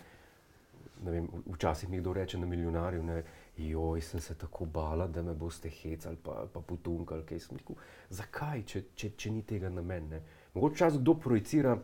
vem, 1.04 1.28
včasih 1.46 1.90
mi 1.90 2.00
kdo 2.00 2.14
reče 2.14 2.38
na 2.38 2.46
milijonarju, 2.46 3.04
ne, 3.04 3.24
joj, 3.60 4.02
sem 4.02 4.22
se 4.22 4.36
tako 4.38 4.66
bala, 4.66 5.08
da 5.08 5.22
me 5.22 5.34
boste 5.34 5.70
hecali, 5.70 6.18
pa, 6.24 6.46
pa 6.54 6.62
potunkali, 6.62 7.26
kaj 7.26 7.40
sem 7.40 7.58
rekel. 7.58 7.76
Zakaj, 8.10 8.64
če, 8.66 8.84
če, 8.96 9.14
če 9.20 9.32
ni 9.32 9.44
tega 9.44 9.70
namen? 9.70 10.10
Ne? 10.10 10.22
Mogoče 10.54 10.84
čas 10.84 11.00
kdo 11.00 11.16
projicira, 11.20 11.76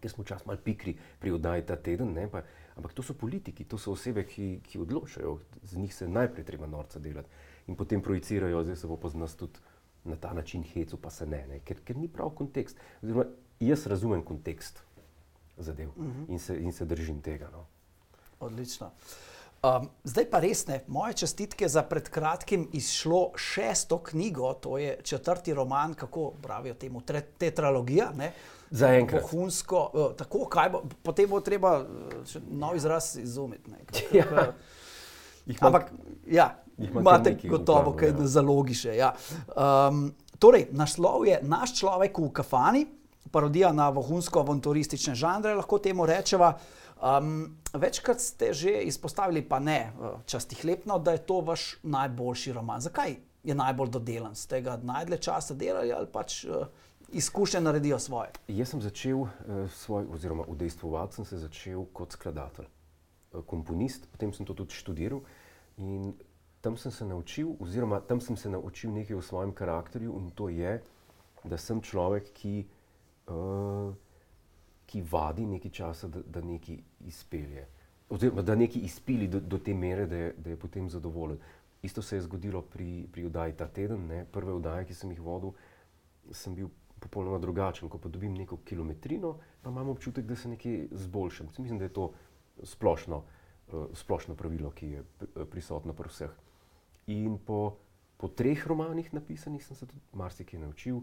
ker 0.00 0.12
smo 0.12 0.24
čas 0.24 0.46
malo 0.46 0.60
pikri 0.64 0.96
pri 1.20 1.32
oddaji 1.36 1.66
ta 1.68 1.76
teden, 1.76 2.12
ne, 2.16 2.26
pa, 2.30 2.42
ampak 2.76 2.94
to 2.96 3.04
so 3.04 3.14
politiki, 3.14 3.64
to 3.64 3.78
so 3.78 3.94
osebe, 3.96 4.24
ki, 4.28 4.60
ki 4.64 4.80
odločajo, 4.80 5.38
z 5.62 5.80
njih 5.80 5.94
se 5.94 6.08
najprej 6.08 6.46
treba 6.48 6.68
norca 6.70 6.98
delati 6.98 7.28
in 7.68 7.76
potem 7.76 8.02
projicirajo, 8.02 8.64
zdaj 8.64 8.76
se 8.76 8.88
bo 8.90 8.96
pa 8.96 9.08
z 9.08 9.20
nas 9.20 9.36
tudi 9.36 9.60
na 10.04 10.16
ta 10.16 10.32
način 10.34 10.62
hecu, 10.64 10.96
pa 10.96 11.10
se 11.10 11.26
ne, 11.26 11.44
ne 11.46 11.60
ker, 11.60 11.82
ker 11.84 11.96
ni 11.96 12.08
prav 12.08 12.30
kontekst. 12.34 12.78
Oziroma, 13.02 13.26
jaz 13.60 13.86
razumem 13.86 14.24
kontekst 14.24 14.82
zadev 15.58 15.88
uh 15.88 16.04
-huh. 16.04 16.24
in, 16.28 16.38
se, 16.38 16.56
in 16.62 16.72
se 16.72 16.84
držim 16.84 17.20
tega. 17.20 17.50
No. 17.52 17.66
Odlično. 18.40 18.90
Um, 19.62 19.90
zdaj 20.04 20.24
pa 20.24 20.38
res 20.38 20.66
ne. 20.66 20.78
Moje 20.88 21.14
čestitke 21.14 21.68
za 21.68 21.82
pred 21.82 22.08
kratkim 22.08 22.68
izšlo 22.72 23.32
šesto 23.36 23.98
knjigo, 24.00 24.54
to 24.54 24.78
je 24.78 24.98
četrti 25.02 25.54
roman, 25.54 25.94
kako 25.94 26.30
pravijo 26.32 26.74
temu, 26.74 27.00
tre, 27.00 27.20
tetralogija. 27.20 28.10
Ne? 28.14 28.32
Zaenkrat. 28.70 29.22
Vohunsko, 29.22 29.90
uh, 29.92 30.16
tako, 30.16 30.46
kaj 30.46 30.70
bo, 30.70 30.80
potem 31.02 31.28
bo 31.28 31.40
treba 31.40 31.74
uh, 31.78 31.86
še 32.24 32.40
nov 32.48 32.76
izraz 32.76 33.16
izumiti. 33.16 33.70
ne. 33.70 33.78
K- 33.84 34.14
Ja. 34.14 34.24
Jih 35.46 35.56
imam- 35.56 35.66
Ampak, 35.66 35.90
ja, 36.26 36.46
imate 36.78 37.36
gotovo 37.42 37.82
planu, 37.82 37.96
kaj 37.96 38.08
ja. 38.08 38.14
na 38.14 38.26
zalogi 38.28 38.74
še. 38.74 38.96
Ja. 38.96 39.12
Um, 39.50 40.10
torej, 40.38 40.68
naslov 40.72 41.26
je 41.26 41.38
Naš 41.42 41.74
človek 41.74 42.18
v 42.18 42.30
kafani, 42.30 42.86
parodija 43.30 43.72
na 43.72 43.90
vohunsko-avanturistične 43.90 45.14
žanre, 45.14 45.54
lahko 45.54 45.78
temu 45.78 46.06
rečeva. 46.06 46.56
Um, 47.00 47.56
večkrat 47.72 48.20
ste 48.20 48.52
že 48.52 48.82
izpostavili, 48.84 49.42
pa 49.42 49.58
ne 49.58 49.92
uh, 49.92 50.20
častihlepno, 50.26 50.98
da 50.98 51.12
je 51.12 51.24
to 51.24 51.40
vaš 51.40 51.76
najboljši 51.82 52.52
roman. 52.52 52.80
Zakaj 52.80 53.16
je 53.42 53.54
najbolj 53.54 53.88
dodelan? 53.88 54.34
Ste 54.34 54.60
ga 54.60 54.76
najdlje 54.82 55.18
časa 55.18 55.54
delali 55.54 55.92
ali 55.92 56.06
pač 56.12 56.44
uh, 56.44 56.66
izkušnje 57.12 57.60
naredijo 57.60 57.98
svoje? 57.98 58.30
Jaz 58.48 58.74
sem 58.74 58.82
začel 58.82 59.20
uh, 59.20 59.30
svoj, 59.72 60.10
oziroma 60.12 60.44
udejstvovati 60.48 61.14
sem 61.14 61.24
se 61.24 61.38
začel 61.38 61.86
kot 61.92 62.12
skladatelj, 62.12 62.68
uh, 62.68 63.44
komponist, 63.46 64.04
potem 64.12 64.32
sem 64.32 64.46
to 64.46 64.54
tudi 64.54 64.76
študiral 64.76 65.24
in 65.76 66.12
tam 66.60 66.76
sem 66.76 66.92
se 66.92 67.04
naučil, 67.04 67.54
oziroma 67.60 68.00
tam 68.00 68.20
sem 68.20 68.36
se 68.36 68.48
naučil 68.48 68.92
nekaj 68.92 69.16
o 69.16 69.22
svojem 69.22 69.52
karakterju, 69.52 70.12
in 70.18 70.30
to 70.30 70.48
je, 70.48 70.82
da 71.44 71.56
sem 71.56 71.80
človek, 71.80 72.32
ki, 72.36 72.66
uh, 73.26 73.94
ki 74.86 75.02
vadi 75.10 75.46
nekaj 75.46 75.70
časa, 75.70 76.08
da, 76.08 76.22
da 76.26 76.40
nekaj 76.40 76.78
izpelje. 77.06 77.66
Oziroma, 78.10 78.42
da 78.42 78.54
nekaj 78.54 78.82
izpili 78.82 79.28
do, 79.28 79.40
do 79.40 79.58
te 79.58 79.74
mere, 79.74 80.06
da 80.06 80.16
je, 80.16 80.34
da 80.38 80.50
je 80.50 80.56
potem 80.56 80.88
zadovoljen. 80.90 81.38
Isto 81.82 82.02
se 82.02 82.16
je 82.16 82.22
zgodilo 82.22 82.62
pri, 82.62 83.06
pri 83.12 83.26
oddaji 83.26 83.52
ta 83.56 83.68
teden. 83.68 84.06
Ne? 84.06 84.24
Prve 84.32 84.52
oddaje, 84.52 84.88
ki 84.88 84.94
sem 84.94 85.12
jih 85.14 85.20
vodil, 85.22 85.52
sem 86.34 86.54
bil 86.54 86.68
popolnoma 87.00 87.38
drugačen. 87.38 87.88
Ko 87.88 87.98
pa 87.98 88.10
dobim 88.10 88.34
neko 88.34 88.58
kilometrino, 88.66 89.36
pa 89.62 89.70
imam 89.70 89.88
občutek, 89.94 90.26
da 90.26 90.36
se 90.36 90.50
nekaj 90.50 90.88
zboljšam. 90.90 91.52
Mislim, 91.58 91.78
da 91.78 91.86
je 91.86 91.94
to 92.00 92.10
splošno, 92.62 93.22
uh, 93.22 93.86
splošno 93.94 94.34
pravilo, 94.34 94.74
ki 94.74 94.90
je 94.96 95.04
prisotno 95.50 95.94
pri 95.94 96.10
vseh. 96.10 96.34
In 97.14 97.38
po, 97.38 97.76
po 98.18 98.28
treh 98.28 98.66
romanih 98.66 99.14
napisanih 99.14 99.62
sem 99.64 99.76
se 99.76 99.86
tudi 99.86 100.02
marsikaj 100.12 100.60
naučil 100.60 101.00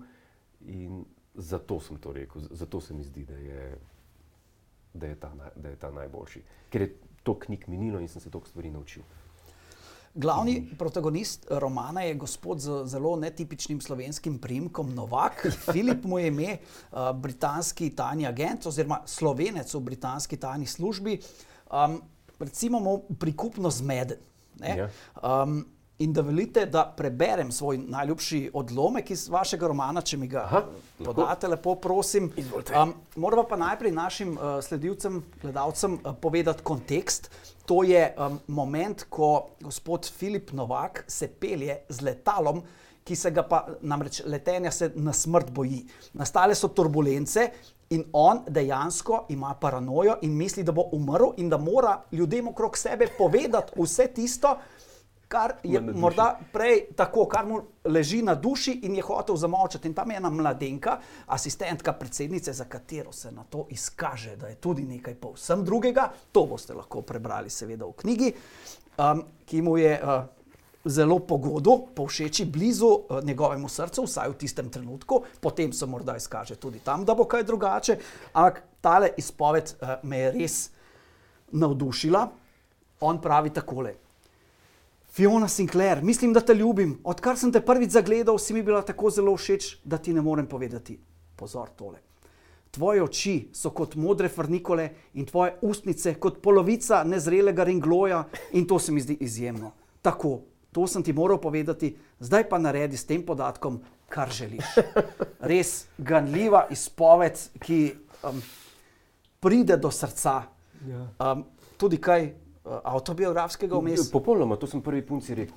in 0.67 1.05
zato 1.37 1.79
sem 1.79 1.97
to 1.97 2.13
rekel, 2.13 2.41
zato 2.51 2.81
se 2.81 2.93
mi 2.93 3.03
zdi, 3.03 3.25
da 3.25 3.37
je, 3.37 3.77
da 4.93 5.05
je, 5.07 5.15
ta, 5.15 5.31
da 5.55 5.69
je 5.69 5.75
ta 5.75 5.91
najboljši. 5.91 6.41
Ker 6.69 6.81
je 6.81 6.95
to 7.23 7.37
knjig 7.39 7.67
minilo 7.67 7.99
in 7.99 8.07
sem 8.07 8.21
se 8.21 8.31
toliko 8.31 8.49
stvari 8.49 8.71
naučil. 8.71 9.03
Glavni 10.17 10.63
protagonist 10.77 11.45
romana 11.49 12.01
je 12.01 12.15
gospod 12.15 12.59
z 12.59 12.85
zelo 12.89 13.15
netipičnim 13.15 13.81
slovenskim 13.81 14.39
primkom 14.39 14.93
Novak. 14.95 15.45
Filip 15.71 16.03
mu 16.03 16.19
je 16.19 16.27
ime, 16.27 16.57
uh, 16.57 17.11
britanski 17.13 17.91
tajni 17.95 18.25
agent 18.27 18.65
oziroma 18.65 19.01
slovenec 19.05 19.73
v 19.73 19.79
britanski 19.79 20.37
tajni 20.37 20.65
službi. 20.65 21.19
Um, 21.69 22.01
recimo 22.39 22.79
mu 22.79 22.99
prikupno 23.19 23.69
zmeden. 23.69 24.17
Ja. 24.57 24.89
Um, 25.21 25.65
in 25.99 26.13
da 26.13 26.21
velite, 26.21 26.65
da 26.65 26.93
preberem 26.97 27.51
svoj 27.51 27.77
najljubši 27.77 28.51
odlomek 28.53 29.11
iz 29.11 29.27
vašega 29.29 29.67
romana, 29.67 30.01
če 30.01 30.17
mi 30.17 30.27
ga 30.27 30.43
Aha, 30.45 30.61
podate, 31.03 31.47
lepo 31.47 31.75
prosim. 31.81 32.29
Um, 32.37 32.93
Moramo 33.15 33.47
pa 33.49 33.57
najprej 33.57 33.91
našim 33.91 34.35
uh, 34.37 34.59
sledilcem, 34.61 35.23
gledalcem 35.41 35.97
uh, 35.97 36.13
povedati 36.21 36.63
kontekst. 36.63 37.31
To 37.65 37.81
je 37.83 38.13
um, 38.13 38.39
moment, 38.47 39.07
ko 39.09 39.49
gospod 39.61 40.05
Filip 40.17 40.51
Novak 40.51 41.03
se 41.07 41.27
pelje 41.27 41.79
z 41.89 42.01
letalom, 42.01 42.61
ki 43.03 43.15
se 43.15 43.31
ga 43.31 43.43
pa 43.47 43.65
namreč 43.81 44.21
letenja 44.25 44.71
se 44.71 44.91
na 44.95 45.13
smrt 45.13 45.49
boji. 45.51 45.85
Nastale 46.13 46.55
so 46.55 46.67
turbulence. 46.67 47.49
In 47.89 48.01
on 48.13 48.41
dejansko 48.51 49.25
ima 49.31 49.53
paranojo 49.55 50.17
in 50.27 50.33
misli, 50.35 50.63
da 50.63 50.73
bo 50.75 50.89
umrl, 50.91 51.29
in 51.39 51.47
da 51.49 51.57
mora 51.57 52.01
ljudem 52.11 52.49
okrog 52.51 52.77
sebe 52.77 53.07
povedati 53.17 53.71
vse 53.79 54.07
tisto, 54.11 54.57
kar 55.27 55.53
je 55.63 55.81
morda 55.81 56.39
prej 56.53 56.85
tako, 56.95 57.25
kar 57.27 57.45
mu 57.45 57.59
leži 57.83 58.21
na 58.21 58.35
duši 58.35 58.79
in 58.83 58.95
je 58.95 59.03
hotel 59.03 59.35
zamolčati. 59.35 59.87
In 59.87 59.93
tam 59.93 60.11
je 60.11 60.17
ena 60.17 60.29
mladenka, 60.29 60.97
asistentka 61.27 61.93
predsednice, 61.93 62.53
za 62.53 62.65
katero 62.65 63.11
se 63.11 63.31
na 63.31 63.43
to 63.43 63.65
izkaže, 63.69 64.35
da 64.35 64.47
je 64.47 64.55
tudi 64.55 64.83
nekaj 64.83 65.15
povsem 65.15 65.65
drugega. 65.65 66.11
To 66.31 66.45
boste 66.45 66.73
lahko 66.73 67.01
prebrali, 67.01 67.49
seveda, 67.49 67.85
v 67.85 67.93
knjigi, 67.97 68.31
um, 68.97 69.23
ki 69.45 69.61
mu 69.61 69.77
je 69.77 69.99
uh, 69.99 70.23
zelo 70.85 71.19
pogodo, 71.19 71.77
povšeči 71.95 72.45
blizu 72.45 72.87
uh, 72.87 73.23
njegovemu 73.23 73.69
srcu, 73.69 74.07
vsaj 74.07 74.29
v 74.29 74.39
tistem 74.39 74.69
trenutku, 74.69 75.21
potem 75.41 75.73
se 75.73 75.85
morda 75.85 76.15
izkaže 76.17 76.55
tudi 76.55 76.79
tam, 76.79 77.05
da 77.05 77.15
bo 77.15 77.27
kaj 77.27 77.43
drugače. 77.43 77.99
Ampak 78.33 78.63
tale 78.81 79.11
izpoved 79.17 79.75
uh, 79.81 79.95
me 80.03 80.23
je 80.23 80.31
res 80.39 80.59
navdušila. 81.51 82.27
On 82.99 83.21
pravi 83.21 83.49
takole. 83.53 84.06
Fiona 85.17 85.47
Sinclair, 85.47 86.03
mislim, 86.03 86.33
da 86.33 86.41
te 86.41 86.53
ljubim. 86.53 86.99
Odkar 87.03 87.37
sem 87.37 87.49
te 87.51 87.57
prvič 87.65 87.89
zagledal, 87.91 88.37
si 88.37 88.53
mi 88.53 88.61
bila 88.63 88.83
tako 88.85 89.09
zelo 89.09 89.31
všeč, 89.33 89.79
da 89.83 89.97
ti 89.97 90.13
ne 90.13 90.21
morem 90.21 90.45
povedati. 90.45 90.99
Pozor 91.35 91.71
tole. 91.73 91.97
Tvoje 92.71 93.01
oči 93.01 93.33
so 93.53 93.71
kot 93.73 93.95
modre 93.97 94.29
frnikole 94.29 94.85
in 95.17 95.25
tvoje 95.25 95.55
ustnice 95.65 96.13
kot 96.21 96.37
polovica 96.41 97.01
nezrelega 97.03 97.65
ringloja 97.65 98.27
in 98.53 98.67
to 98.69 98.77
se 98.79 98.91
mi 98.91 99.01
zdi 99.01 99.17
izjemno. 99.25 99.71
Tako, 100.05 100.37
to 100.71 100.85
sem 100.87 101.03
ti 101.03 101.17
moral 101.17 101.41
povedati, 101.41 101.95
zdaj 102.19 102.49
pa 102.49 102.61
naredi 102.61 102.97
s 102.97 103.09
tem 103.09 103.25
podatkom, 103.25 103.81
kar 104.13 104.29
želiš. 104.29 104.69
Res 105.49 105.87
ganljiva 105.97 106.67
izpoved, 106.69 107.41
ki 107.57 107.95
um, 108.21 108.41
pride 109.39 109.81
do 109.81 109.89
srca. 109.89 110.43
Um, 111.17 111.47
tudi 111.77 111.97
kaj 111.97 112.35
avtobiografskega 112.83 113.79
vmes. 113.79 114.09
Popolnoma, 114.11 114.57
to 114.59 114.67
sem 114.67 114.81
prvi 114.83 115.01
punci 115.05 115.35
rekel. 115.35 115.55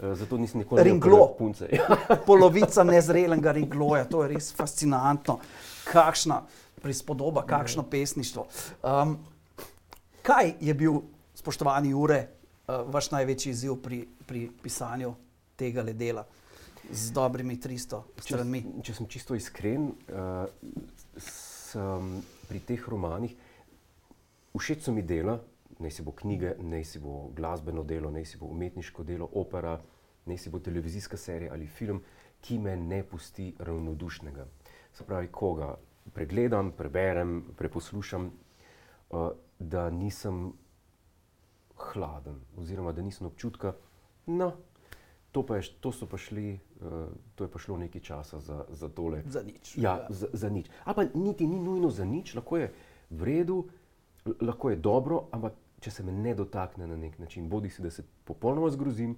Eh, 0.00 0.14
Zato 0.14 0.38
nisem 0.38 0.62
nikoli 0.62 0.98
prve 1.00 1.26
punce. 1.38 1.68
polovica 2.28 2.84
nezrelega 2.84 3.52
rigloja, 3.52 4.04
to 4.04 4.22
je 4.24 4.32
res 4.34 4.50
fascinantno. 4.54 5.38
Kakšna 5.88 6.42
prispodoba, 6.82 7.42
kakšno 7.46 7.82
pesništvo. 7.90 8.46
Um, 8.82 9.18
kaj 10.22 10.54
je 10.60 10.74
bil, 10.74 11.00
spoštovani 11.34 11.90
Jure, 11.90 12.20
uh, 12.68 12.86
vaš 12.92 13.10
največji 13.10 13.50
izziv 13.50 13.78
pri, 13.82 14.04
pri 14.26 14.48
pisanju 14.62 15.14
tega 15.58 15.82
le 15.82 15.92
dela 15.92 16.24
z 16.90 17.10
dobrimi 17.12 17.58
300 17.58 18.02
stranmi? 18.22 18.62
Če, 18.62 18.82
če 18.82 18.94
sem 18.94 19.10
čisto 19.10 19.34
iskren, 19.34 19.90
uh, 19.90 20.46
sem 21.18 22.18
pri 22.48 22.62
teh 22.64 22.88
romanih, 22.88 23.34
všeč 24.58 24.86
so 24.86 24.94
mi 24.94 25.02
dela, 25.02 25.38
naj 25.78 25.90
si 25.90 26.02
bo 26.02 26.12
knjige, 26.12 26.54
naj 26.58 26.84
si 26.84 26.98
bo 26.98 27.28
glasbeno 27.36 27.84
delo, 27.84 28.10
naj 28.10 28.24
si 28.24 28.38
bo 28.38 28.46
umetniško 28.46 29.04
delo, 29.04 29.28
opera, 29.32 29.78
naj 30.26 30.38
si 30.38 30.50
bo 30.50 30.58
televizijska 30.58 31.16
serija 31.16 31.52
ali 31.52 31.66
film, 31.66 32.02
ki 32.40 32.58
me 32.58 32.76
ne 32.76 33.02
pusti 33.02 33.54
ravnodušnega. 33.58 34.46
Se 34.92 35.04
pravi, 35.04 35.28
koga 35.32 35.74
pregledam, 36.14 36.72
preberem, 36.72 37.42
preposlušam, 37.56 38.30
uh, 39.10 39.30
da 39.58 39.90
nisem 39.90 40.52
hladen, 41.76 42.40
oziroma 42.56 42.92
da 42.92 43.02
nisem 43.02 43.26
občutka, 43.26 43.74
no, 44.26 44.52
to, 45.32 45.46
pa 45.46 45.56
je, 45.56 45.62
to 45.80 45.92
so 45.92 46.06
pa 46.06 46.18
šli, 46.18 46.58
uh, 46.80 47.08
to 47.34 47.44
je 47.44 47.50
pa 47.50 47.58
šlo 47.58 47.76
nekaj 47.78 48.00
časa 48.00 48.40
za, 48.40 48.64
za 48.70 48.88
tole. 48.88 49.22
Za 49.26 49.42
nič. 49.42 49.76
Ja, 49.76 50.06
za, 50.10 50.30
za 50.32 50.50
nič. 50.50 50.70
Ali 50.84 50.94
pa 50.94 51.18
niti 51.18 51.46
ni 51.46 51.58
nujno 51.58 51.90
za 51.90 52.04
nič, 52.04 52.34
lahko 52.34 52.56
je 52.56 52.72
v 53.10 53.24
redu, 53.24 53.64
lahko 54.40 54.70
je 54.70 54.76
dobro, 54.76 55.26
ampak 55.32 55.54
če 55.80 55.90
se 55.90 56.02
me 56.02 56.12
ne 56.12 56.34
dotakne 56.34 56.86
na 56.86 56.96
nek 56.96 57.18
način, 57.18 57.48
bodi 57.48 57.70
si, 57.70 57.82
da 57.82 57.90
se 57.90 58.04
popolnoma 58.24 58.70
zgrozim, 58.70 59.16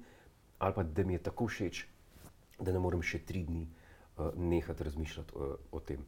ali 0.58 0.74
pa 0.74 0.82
da 0.82 1.04
mi 1.04 1.16
je 1.16 1.22
tako 1.22 1.46
všeč, 1.48 1.84
da 2.60 2.72
ne 2.72 2.78
morem 2.78 3.02
še 3.02 3.22
tri 3.24 3.44
dni 3.48 3.62
uh, 3.64 4.32
nehati 4.36 4.84
razmišljati 4.84 5.36
uh, 5.36 5.54
o 5.72 5.80
tem. 5.80 6.04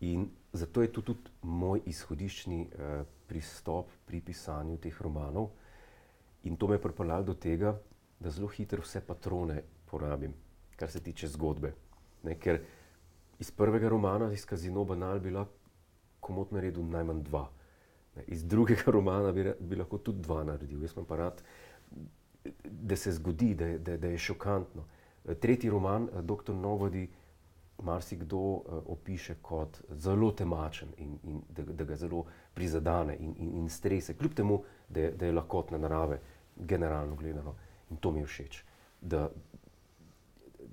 In 0.00 0.28
zato 0.52 0.82
je 0.82 0.92
to 0.92 1.02
tudi 1.02 1.32
moj 1.42 1.82
izhodiščni 1.86 2.60
uh, 2.64 3.02
pristop 3.28 3.92
pri 4.06 4.20
pisanju 4.20 4.78
teh 4.80 5.02
romanov. 5.02 5.50
In 6.44 6.56
to 6.56 6.68
me 6.68 6.76
je 6.76 6.84
pripeljalo 6.84 7.32
do 7.32 7.34
tega, 7.34 7.74
da 8.20 8.30
zelo 8.30 8.48
hitro 8.48 8.84
vse 8.84 9.00
patrone 9.04 9.62
porabim, 9.90 10.32
kar 10.76 10.90
se 10.90 11.00
tiče 11.00 11.28
zgodbe. 11.28 11.74
Ne, 12.24 12.38
ker 12.40 12.60
iz 13.38 13.50
prvega 13.50 13.88
romana, 13.88 14.30
iz 14.32 14.44
Kazino 14.48 14.84
Banal, 14.84 15.20
bi 15.20 15.32
lahko 15.32 15.60
komot 16.24 16.52
naredil 16.56 16.84
najmanj 16.88 17.22
dva. 17.28 17.44
Iz 18.26 18.44
drugega 18.44 18.90
romana 18.96 19.32
bi, 19.32 19.52
bi 19.60 19.76
lahko 19.76 19.98
tudi 19.98 20.22
dva 20.22 20.44
naredil. 20.44 20.82
Jaz 20.82 20.96
imam 20.96 21.06
pa 21.06 21.16
rad, 21.16 21.42
da 22.64 22.96
se 22.96 23.12
zgodi, 23.12 23.54
da 23.54 23.78
da, 23.78 23.96
da 23.96 24.08
je 24.08 24.18
šokantno. 24.18 24.84
Eh, 25.24 25.34
Tretji 25.34 25.70
roman, 25.70 26.08
eh, 26.12 26.22
Dr. 26.22 26.54
Nobody, 26.54 27.08
marsikdo 27.82 28.36
uh, 28.38 28.62
opiše 28.86 29.34
kot 29.42 29.82
zelo 29.90 30.30
temačen 30.30 30.88
in, 30.96 31.18
in 31.22 31.40
da, 31.48 31.62
da 31.62 31.84
ga 31.84 31.96
zelo 31.96 32.24
prizadene 32.54 33.16
in, 33.16 33.34
in, 33.38 33.54
in 33.54 33.68
strese, 33.68 34.14
kljub 34.14 34.34
temu, 34.34 34.62
da 34.88 35.00
je, 35.00 35.10
da 35.10 35.26
je 35.26 35.32
lahkotna 35.32 35.78
narave, 35.78 36.20
generalno 36.56 37.16
gledano. 37.16 37.54
In 37.90 37.96
to 37.96 38.10
mi 38.10 38.20
je 38.20 38.26
všeč, 38.26 38.64
da, 39.00 39.28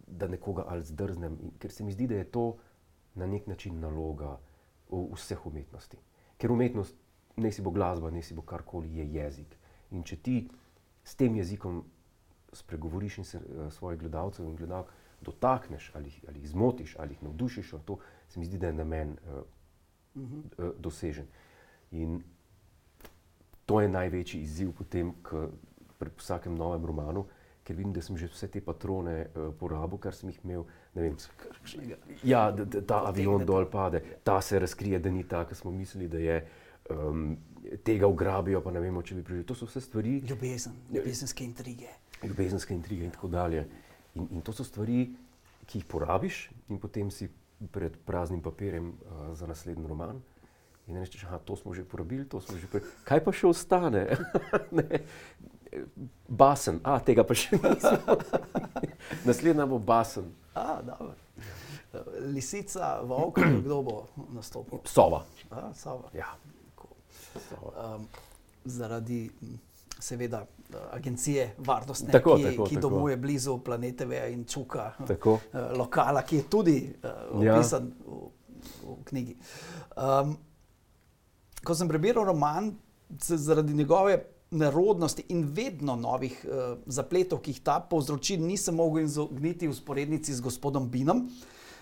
da 0.08 0.28
nekoga 0.28 0.66
ali 0.68 0.84
zdrznem, 0.84 1.38
in, 1.42 1.52
ker 1.60 1.72
se 1.72 1.84
mi 1.84 1.92
zdi, 1.92 2.08
da 2.08 2.16
je 2.16 2.30
to 2.32 2.56
na 3.16 3.26
nek 3.26 3.48
način 3.48 3.80
naloga 3.80 4.38
vseh 4.92 5.46
umetnosti. 5.46 5.98
Ker 6.38 6.52
umetnost, 6.52 6.96
ne 7.38 7.52
si 7.52 7.62
bo 7.62 7.72
glasba, 7.72 8.12
ne 8.12 8.22
si 8.22 8.34
bo 8.34 8.42
karkoli, 8.42 8.98
je 8.98 9.08
jezik. 9.14 9.58
In 9.92 10.04
če 10.04 10.18
ti 10.18 10.38
s 11.04 11.16
tem 11.16 11.36
jezikom 11.36 11.84
spregovoriš 12.54 13.18
in 13.18 13.26
se 13.26 13.40
uh, 13.40 13.72
svojih 13.72 14.00
gledalcev 14.00 14.46
in 14.46 14.56
gledalk 14.56 14.92
dotakneš, 15.22 15.92
ali, 15.94 16.12
ali 16.28 16.40
jih 16.40 16.50
zmotiš, 16.50 16.96
ali 17.00 17.14
jih 17.14 17.24
navdušiš, 17.24 17.74
to 17.86 17.98
se 18.28 18.40
mi 18.40 18.46
zdi, 18.46 18.58
da 18.58 18.68
je 18.68 18.74
namen 18.74 19.18
uh, 19.18 19.44
uh, 20.16 20.72
dosežen. 20.80 21.28
In 21.92 22.22
to 23.66 23.82
je 23.82 23.90
največji 23.90 24.42
izziv 24.42 24.74
potem, 24.78 25.14
k, 25.24 25.48
pri 26.00 26.12
vsakem 26.18 26.56
novem 26.56 26.86
romanu, 26.86 27.26
ker 27.64 27.78
vidim, 27.78 27.94
da 27.94 28.02
sem 28.02 28.18
že 28.18 28.28
vse 28.28 28.50
te 28.52 28.62
patrone 28.62 29.28
uh, 29.28 29.52
porabil, 29.60 30.02
kar 30.02 30.16
sem 30.18 30.30
jih 30.30 30.42
imel. 30.44 30.66
Vem, 30.94 31.16
ja, 32.24 32.50
da, 32.52 32.66
da 32.66 32.82
ta 32.82 33.04
avion 33.08 33.46
dol 33.46 33.70
pade, 33.70 34.02
ta 34.24 34.42
se 34.42 34.60
razkrije, 34.60 35.00
da 35.00 35.14
ni 35.14 35.24
ta, 35.24 35.46
ki 35.46 35.56
smo 35.56 35.72
mislili, 35.72 36.10
da 36.10 36.20
je. 36.20 36.42
Um, 36.90 37.38
tega 37.86 38.08
ugrabijo, 38.08 38.62
pa 38.62 38.72
ne 38.72 38.80
vemo, 38.80 39.02
če 39.02 39.16
bi 39.16 39.24
prišli. 39.24 39.46
To 39.48 39.56
so 39.56 39.68
vse 39.70 39.82
stvari, 39.82 40.20
Ljubezen, 40.28 40.74
ljubezenske 40.94 41.44
intrige. 41.44 41.88
ljubezenske 42.24 42.74
intrige 42.74 43.06
in 43.06 43.12
tako 43.12 43.28
dalje. 43.28 43.68
In, 44.16 44.28
in 44.32 44.42
to 44.42 44.54
so 44.54 44.64
stvari, 44.64 45.06
ki 45.66 45.80
jih 45.80 45.86
porabiš, 45.88 46.50
in 46.70 46.80
potem 46.80 47.12
si 47.12 47.30
pred 47.72 47.96
praznim 48.06 48.42
papirjem 48.42 48.90
uh, 48.90 49.34
za 49.38 49.48
naslednji 49.48 49.88
roman. 49.88 50.22
In 50.88 50.98
rečeš, 50.98 51.22
da 51.30 51.38
to 51.38 51.56
smo 51.56 51.74
že 51.74 51.84
porabili, 51.86 52.26
to 52.30 52.42
smo 52.42 52.58
že 52.58 52.68
porabili. 52.68 52.92
Kaj 53.06 53.24
pa 53.24 53.32
še 53.32 53.48
ostane? 53.48 54.08
Ne. 54.72 55.06
basen, 56.28 56.82
a 56.84 56.98
tega 57.00 57.24
pa 57.24 57.32
še 57.38 57.56
nismo. 57.56 58.18
Naslednja 59.28 59.64
bo 59.66 59.80
basen. 59.80 60.26
A, 60.54 60.82
dobro. 60.84 61.16
Lisica, 62.34 63.02
volk, 63.08 63.40
kdo 63.40 63.78
bo 63.84 63.96
nastopil? 64.36 64.82
Sova. 64.84 65.24
A, 65.50 65.70
sova. 65.76 66.12
Ja. 66.16 66.34
Um, 67.36 68.08
zaradi 68.66 69.30
seveda 70.00 70.46
agencije 70.92 71.56
varnostne, 71.58 72.12
Tako, 72.12 72.36
ki, 72.36 72.44
tako, 72.44 72.64
ki 72.64 72.76
tako. 72.76 72.90
domuje 72.90 73.18
blizu 73.18 73.58
planete 73.58 74.06
Veja 74.06 74.28
in 74.28 74.46
Čuka, 74.46 74.94
Tako. 75.08 75.40
eh, 75.54 75.60
lokala, 75.78 76.22
ki 76.22 76.36
je 76.36 76.44
tudi 76.44 76.94
uh, 77.04 77.44
Ja. 77.44 77.56
opisan 77.56 77.92
v, 78.00 78.20
v 78.84 79.04
knjigi. 79.04 79.36
Um, 79.98 80.38
ko 81.64 81.76
sem 81.76 81.88
prebral 81.88 82.26
roman, 82.26 82.72
se 83.20 83.38
zaradi 83.38 83.74
njegove 83.74 84.24
nerodnosti 84.52 85.24
in 85.30 85.44
vedno 85.46 85.96
novih 85.96 86.46
uh, 86.46 86.78
zapletov, 86.86 87.40
ki 87.40 87.52
jih 87.52 87.62
ta 87.62 87.80
povzroči, 87.80 88.38
nisem 88.38 88.76
mogel 88.76 89.04
izogniti 89.04 89.68
usporednici 89.68 90.34
z 90.34 90.42
gospodom 90.42 90.90
Binom. 90.90 91.18
Uh, 91.18 91.32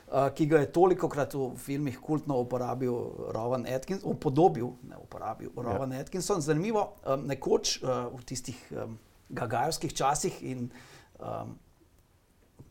ki 0.10 0.46
ga 0.50 0.64
je 0.64 0.72
toliko 0.74 1.10
krat 1.10 1.34
v 1.38 1.52
filmih 1.58 2.00
kultno 2.02 2.40
uporabil 2.42 2.94
Rowan 3.36 3.68
Atkinson, 3.70 4.10
upodobil, 4.10 4.72
ne 4.90 4.98
uporabil 4.98 5.52
ja. 5.54 5.64
Rowan 5.64 5.94
Atkinson. 5.94 6.42
Zanimivo, 6.42 6.96
um, 7.06 7.28
nekoč 7.30 7.78
uh, 7.84 8.10
v 8.18 8.26
tistih 8.26 8.58
um, 8.74 8.98
gagajovskih 9.30 9.94
časih 9.94 10.40
in 10.50 10.66
um, 11.22 11.54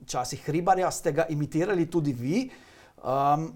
časih 0.03 0.43
Hribarja 0.43 0.91
ste 0.91 1.15
ga 1.15 1.29
imitirali 1.31 1.87
tudi 1.87 2.13
vi. 2.13 2.49
Um, 2.99 3.53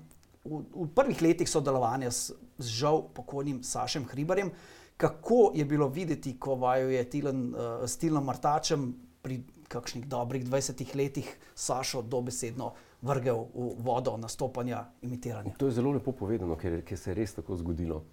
v, 0.46 0.62
v 0.62 0.86
prvih 0.94 1.18
letih 1.22 1.50
sodelovanja 1.50 2.10
s, 2.14 2.30
z 2.62 2.66
žal 2.86 3.02
pokojnim 3.10 3.62
Sašem 3.66 4.06
Hribarjem, 4.06 4.54
kako 4.94 5.50
je 5.58 5.66
bilo 5.66 5.90
videti, 5.90 6.38
ko 6.38 6.54
vaju 6.54 6.94
je 6.94 7.02
Tilen, 7.10 7.50
uh, 7.50 7.82
s 7.82 7.98
Tilom 7.98 8.22
Martačem 8.22 8.94
pri 9.22 9.42
kakšnih 9.66 10.06
dobrih 10.06 10.46
20 10.46 10.86
letih 10.94 11.26
Sašo 11.54 12.02
dobesedno 12.02 12.74
vrgel 13.02 13.46
v 13.54 13.82
vodo 13.82 14.16
nastopanja 14.16 14.86
imitiranja. 15.02 15.54
To 15.58 15.66
je 15.66 15.72
zelo 15.72 15.90
lepo 15.92 16.12
povedano, 16.12 16.56
ker, 16.56 16.82
ker 16.86 16.98
se 16.98 17.10
je 17.10 17.14
res 17.14 17.34
tako 17.34 17.56
zgodilo. 17.58 18.04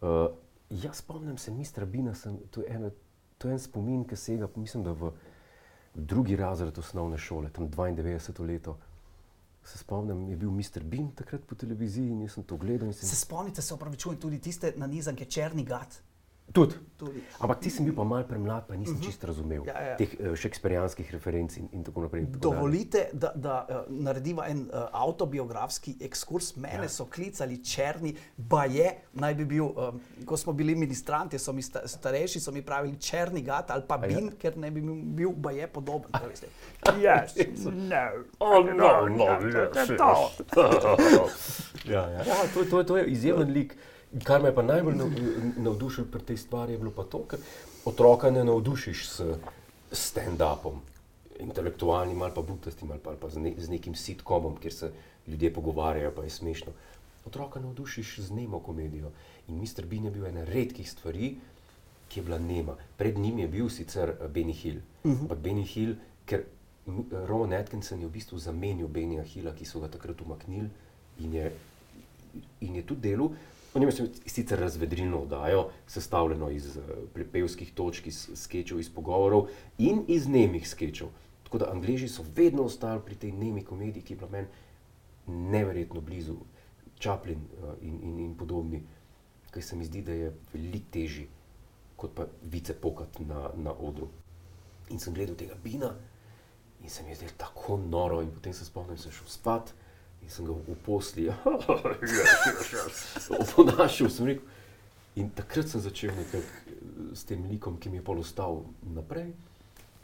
Uh, 0.00 0.30
jaz 0.70 1.02
spomnim 1.02 1.38
se, 1.38 1.50
Mr. 1.50 1.86
Bina, 1.86 2.14
sem, 2.14 2.38
to, 2.50 2.62
je 2.62 2.70
ena, 2.70 2.90
to 3.38 3.48
je 3.48 3.58
en 3.58 3.60
spomin, 3.60 4.04
ki 4.06 4.16
sega, 4.16 4.48
mislim, 4.56 4.84
da 4.86 4.94
v 4.94 5.10
drugi 5.94 6.36
razred 6.36 6.78
osnovne 6.78 7.18
šole, 7.18 7.50
tam 7.50 7.68
92 7.68 8.46
leto. 8.46 8.78
Se 9.66 9.78
spomnim, 9.78 10.28
je 10.30 10.36
bil 10.36 10.50
Mr. 10.50 10.84
Bean 10.84 11.10
takrat 11.10 11.42
po 11.42 11.58
televiziji 11.58 12.12
in 12.14 12.20
jaz 12.22 12.36
sem 12.36 12.44
to 12.46 12.56
gledal. 12.56 12.92
Sem... 12.92 13.08
Se 13.08 13.16
spomnite, 13.18 13.62
se 13.62 13.74
opravičujem, 13.74 14.20
tudi 14.20 14.38
tiste 14.38 14.72
nanizanke 14.76 15.24
Črni 15.24 15.64
gat. 15.66 15.98
Tudi. 16.52 16.74
Tudi. 16.96 17.20
Ampak 17.44 17.60
ti 17.60 17.68
sem 17.68 17.84
bil 17.84 17.92
pa 17.92 18.04
mal 18.08 18.24
premlad, 18.24 18.64
pa 18.64 18.76
nisem 18.76 18.94
uh 18.94 19.00
-huh. 19.00 19.04
čist 19.04 19.24
razumel 19.24 19.66
Ja, 19.66 19.80
ja. 19.80 19.96
teh 19.96 20.08
uh, 20.16 20.34
šeksperijanskih 20.34 21.12
referenc 21.12 21.56
in, 21.56 21.68
in 21.72 21.84
tako 21.84 22.00
naprej. 22.00 22.22
in 22.22 22.32
tako. 22.32 22.38
Dovolite, 22.38 23.08
da, 23.12 23.32
da 23.34 23.66
uh, 23.68 23.76
narediva 23.88 24.48
en 24.48 24.58
uh, 24.58 24.88
avtobiografski 24.92 25.96
ekskurs. 26.00 26.56
Mene 26.56 26.82
ja. 26.82 26.88
so 26.88 27.04
klicali 27.04 27.64
črni, 27.64 28.16
ba 28.36 28.64
je, 28.64 28.94
naj 29.12 29.34
bi 29.34 29.44
bil, 29.44 29.64
um, 29.64 30.00
ko 30.24 30.36
smo 30.36 30.52
bili 30.52 30.74
ministranti, 30.74 31.38
so 31.38 31.52
mi 31.52 31.62
sta, 31.62 31.88
starejši, 31.88 32.40
so 32.40 32.52
mi 32.52 32.62
pravili 32.62 32.96
črni 32.96 33.42
gat 33.42 33.70
ali 33.70 33.82
pa 33.88 33.94
ja. 33.94 34.06
bin, 34.08 34.30
ker 34.38 34.56
ne 34.56 34.70
bi 34.70 34.80
bil, 35.04 35.30
ba 35.36 35.50
je 35.50 35.66
podoben. 35.66 36.10
a 36.16 36.18
veste. 36.28 36.46
Yes, 36.96 37.36
no. 37.64 38.24
Oh, 38.38 38.64
no, 38.64 39.08
no, 39.08 39.24
yes, 39.24 39.74
yes. 39.90 41.60
ja, 41.84 42.10
ja. 42.10 42.24
Ja, 42.24 42.34
to, 42.54 42.64
to, 42.64 42.84
to 42.84 42.96
je 42.96 43.06
izjemen 43.06 43.52
lik. 43.52 43.76
Kar 44.24 44.42
me 44.42 44.48
je 44.48 44.54
pa 44.54 44.62
najbolj 44.62 44.94
nav- 44.94 45.20
navdušilo 45.56 46.06
pri 46.12 46.22
tej 46.22 46.36
stvari, 46.36 46.72
je 46.72 46.78
bilo 46.78 46.90
pa 46.90 47.04
to, 47.04 47.24
ker 47.28 47.38
otroka 47.84 48.30
ne 48.30 48.44
navdušiš 48.44 49.08
s 49.08 49.22
stand-upom, 49.92 50.80
intelektualnim 51.40 52.22
ali 52.22 52.32
pa 52.34 52.42
buktastim 52.42 52.90
ali 52.90 53.00
pa, 53.00 53.10
ali 53.10 53.18
pa 53.20 53.28
z, 53.28 53.38
ne, 53.38 53.54
z 53.58 53.68
nekim 53.68 53.94
sitcomom, 53.94 54.56
kjer 54.56 54.72
se 54.72 54.92
ljudje 55.26 55.52
pogovarjajo, 55.54 56.12
pa 56.16 56.24
je 56.24 56.30
smešno. 56.30 56.72
Otroka 57.26 57.60
navdušiš 57.60 58.18
z 58.18 58.30
nemo 58.30 58.60
komedijo. 58.60 59.10
In 59.48 59.60
Mr. 59.60 59.86
Bean 59.86 60.04
je 60.04 60.10
bil 60.10 60.26
ena 60.26 60.44
redkih 60.44 60.90
stvari, 60.90 61.36
ki 62.08 62.20
je 62.20 62.24
bila 62.24 62.38
nema. 62.38 62.76
Pred 62.96 63.18
njim 63.18 63.38
je 63.38 63.48
bil 63.48 63.68
sicer 63.68 64.08
eh, 64.08 64.28
Benny 64.28 64.52
Hill. 64.52 64.78
Uh 65.04 65.12
-huh. 65.12 65.20
Ampak 65.20 65.38
Benny 65.38 65.64
Hill, 65.66 65.94
ker 66.26 66.42
m, 66.86 67.04
Rowan 67.10 67.52
Atkinson 67.60 68.00
je 68.00 68.06
v 68.06 68.10
bistvu 68.10 68.38
zamenjal 68.38 68.88
Bennyja 68.88 69.22
Hilla, 69.22 69.52
ki 69.54 69.64
so 69.64 69.80
ga 69.80 69.88
takrat 69.88 70.20
umaknili 70.20 70.70
in 71.20 71.34
je, 71.34 71.52
in 72.60 72.74
je 72.76 72.82
tudi 72.82 73.00
delal. 73.00 73.30
On 73.76 73.82
ima 73.82 73.92
sicer 74.26 74.58
razvedrilno 74.58 75.18
oddajo, 75.18 75.66
sestavljeno 75.86 76.50
iz 76.50 76.76
uh, 76.76 76.84
prepevskih 77.14 77.74
točk, 77.76 78.06
iz 78.06 78.22
sketchov, 78.34 78.80
iz 78.80 78.88
pogovorov 78.88 79.50
in 79.78 80.00
iz 80.08 80.28
nemih 80.28 80.68
sketchov. 80.68 81.10
Tako 81.44 81.58
da 81.58 81.68
Angleži 81.72 82.08
so 82.08 82.24
vedno 82.36 82.64
ostali 82.64 83.02
pri 83.04 83.14
tej 83.14 83.32
nemi 83.32 83.64
komediji, 83.64 84.02
ki 84.02 84.14
je 84.14 84.16
bila 84.16 84.30
meni 84.30 84.48
neverjetno 85.26 86.00
blizu, 86.00 86.38
Chaplin 87.00 87.36
uh, 87.36 87.74
in, 87.82 88.00
in, 88.02 88.18
in 88.24 88.34
podobni, 88.36 88.80
ker 89.52 89.62
se 89.62 89.76
mi 89.76 89.84
zdi, 89.84 90.00
da 90.02 90.12
je 90.12 90.32
veliko 90.54 90.92
težji 90.92 91.28
kot 91.96 92.16
pa 92.16 92.24
vice 92.42 92.80
pokat 92.80 93.20
na, 93.20 93.50
na 93.56 93.76
odru. 93.76 94.08
In 94.88 94.98
sem 94.98 95.12
gledal 95.14 95.36
tega 95.36 95.56
Bina 95.64 95.92
in 96.80 96.88
se 96.90 97.02
mi 97.02 97.12
je 97.12 97.20
zdelo 97.20 97.36
tako 97.36 97.76
noro, 97.76 98.22
in 98.22 98.32
potem 98.32 98.56
se 98.56 98.64
spomnim, 98.64 98.96
da 98.96 99.02
sem 99.02 99.12
šel 99.12 99.28
spat 99.28 99.74
in 100.26 100.30
sem 100.34 100.46
ga 100.46 100.52
v 100.52 100.74
posli 100.82 101.30
oponašal. 103.46 104.10
Sem 104.10 104.26
rekel, 104.26 104.42
in 105.14 105.30
takrat 105.30 105.70
sem 105.70 105.80
začel 105.80 106.10
nekako 106.18 107.14
s 107.14 107.22
tem 107.24 107.46
likom, 107.46 107.78
ki 107.78 107.94
mi 107.94 108.02
je 108.02 108.04
pol 108.04 108.18
ostal 108.20 108.66
naprej. 108.82 109.30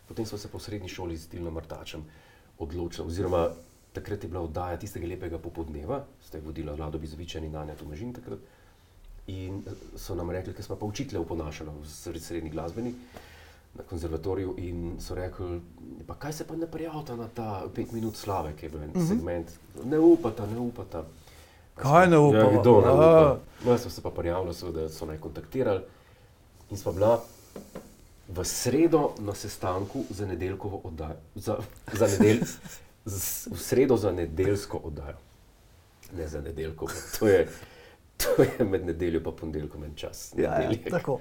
Potem 0.07 0.27
smo 0.27 0.39
se 0.39 0.49
po 0.49 0.63
srednji 0.63 0.89
šoli 0.89 1.19
z 1.19 1.27
Tilnom 1.27 1.55
Martačem 1.55 2.07
odločili, 2.63 3.11
oziroma 3.11 3.51
takrat 3.93 4.23
je 4.23 4.31
bila 4.31 4.47
oddaja 4.47 4.79
tistega 4.79 5.11
lepega 5.11 5.43
popodneva, 5.43 6.05
ste 6.23 6.41
vodila 6.41 6.73
Vlado 6.79 7.03
Bizovičan 7.03 7.45
in 7.45 7.57
Anja 7.57 7.75
Tomažin 7.75 8.15
takrat. 8.15 8.39
In 9.27 9.61
eh, 9.67 9.75
so 9.99 10.15
nam 10.15 10.31
rekli, 10.31 10.55
ker 10.55 10.65
smo 10.65 10.79
pa 10.79 10.87
učitelje 10.87 11.21
oponašali 11.21 11.71
v 11.71 11.83
sred- 11.91 12.23
srednji 12.23 12.55
glasbeni 12.55 12.95
na 13.75 13.83
konzervatoriju 13.83 14.55
in 14.59 14.97
so 15.01 15.15
rekli, 15.15 15.61
pa 16.07 16.15
kaj 16.15 16.33
se 16.33 16.47
pa 16.47 16.57
ne 16.57 16.67
prijavita 16.67 17.17
na 17.17 17.29
ta 17.29 17.63
pet 17.75 17.93
minut 17.93 18.17
slave, 18.17 18.53
ki 18.57 18.67
je 18.67 18.71
bil 18.71 18.83
en 18.83 18.91
uh 18.91 18.97
-huh. 18.97 19.09
segment. 19.09 19.51
Ne 19.85 19.99
upata, 19.99 20.47
ne 20.47 20.59
upata. 20.59 21.05
Kaj 21.75 22.09
ne 22.09 22.19
upava? 22.19 22.53
Ja, 22.53 22.61
kdo 22.61 22.81
ne 22.81 22.89
A. 22.89 22.93
upa? 22.93 23.39
No, 23.65 23.79
smo 23.79 23.91
se 23.91 24.03
pa 24.03 24.11
prijavili, 24.11 24.55
seveda 24.55 24.89
so 24.89 25.07
naj 25.07 25.19
kontaktirali 25.19 25.81
in 26.71 26.77
smo 26.77 26.93
bila 26.93 27.21
v 28.29 28.45
sredo 28.45 29.11
na 29.19 29.35
sestanku 29.35 30.05
za 30.11 30.27
nedeljkovo 30.27 30.81
oddajo. 30.85 31.17
Za, 31.35 31.57
za 31.93 32.07
nedel, 32.07 32.47
z, 33.05 33.49
v 33.51 33.59
sredo 33.59 33.97
za 33.97 34.13
nedeljsko 34.13 34.81
oddajo. 34.85 35.17
Ne 36.17 36.29
za 36.29 36.41
nedeljkovo. 36.41 36.91
To 37.19 37.29
je, 37.29 37.49
to 38.17 38.43
je 38.43 38.65
med 38.65 38.87
nedeljo 38.87 39.21
in 39.21 39.37
ponedeljkom 39.41 39.85
en 39.85 39.95
čas. 39.95 40.35
Ja, 40.37 40.43
ja, 40.43 40.59
Nedeljek. 40.59 40.91
tako. 40.91 41.21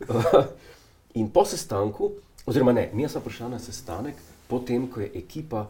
In 1.14 1.30
po 1.30 1.44
sestanku, 1.44 2.10
oziroma 2.46 2.72
ne, 2.72 2.90
mi 2.92 3.08
smo 3.08 3.20
prišli 3.20 3.50
na 3.50 3.58
sestanek, 3.58 4.14
potem 4.48 4.88
ko 4.88 5.00
je 5.00 5.10
ekipa 5.14 5.66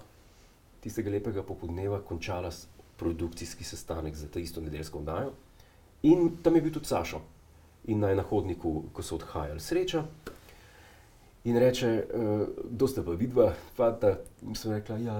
tistega 0.83 1.11
lepega 1.11 1.43
popodneva 1.43 2.01
končala 2.01 2.51
produkcijski 2.97 3.65
sestanek 3.65 4.15
za 4.15 4.29
to 4.29 4.39
isto 4.39 4.61
nedeljsko 4.61 4.99
oddajo. 4.99 5.33
In 6.03 6.37
tam 6.43 6.57
je 6.57 6.63
bil 6.63 6.73
tudi 6.73 6.87
Sašo. 6.87 7.21
In 7.85 7.99
naj 7.99 8.15
na 8.17 8.23
hodniku, 8.23 8.85
ko 8.93 9.03
so 9.03 9.17
odhajali, 9.19 9.61
sreča. 9.61 10.05
In 11.45 11.59
reče, 11.59 12.05
uh, 12.15 12.41
kdo 12.71 12.87
ste 12.87 13.03
pa 13.03 13.17
vidva, 13.19 13.49
fanta. 13.75 14.15
In 14.47 14.55
sem 14.55 14.73
rekla, 14.73 14.99
ja, 15.03 15.17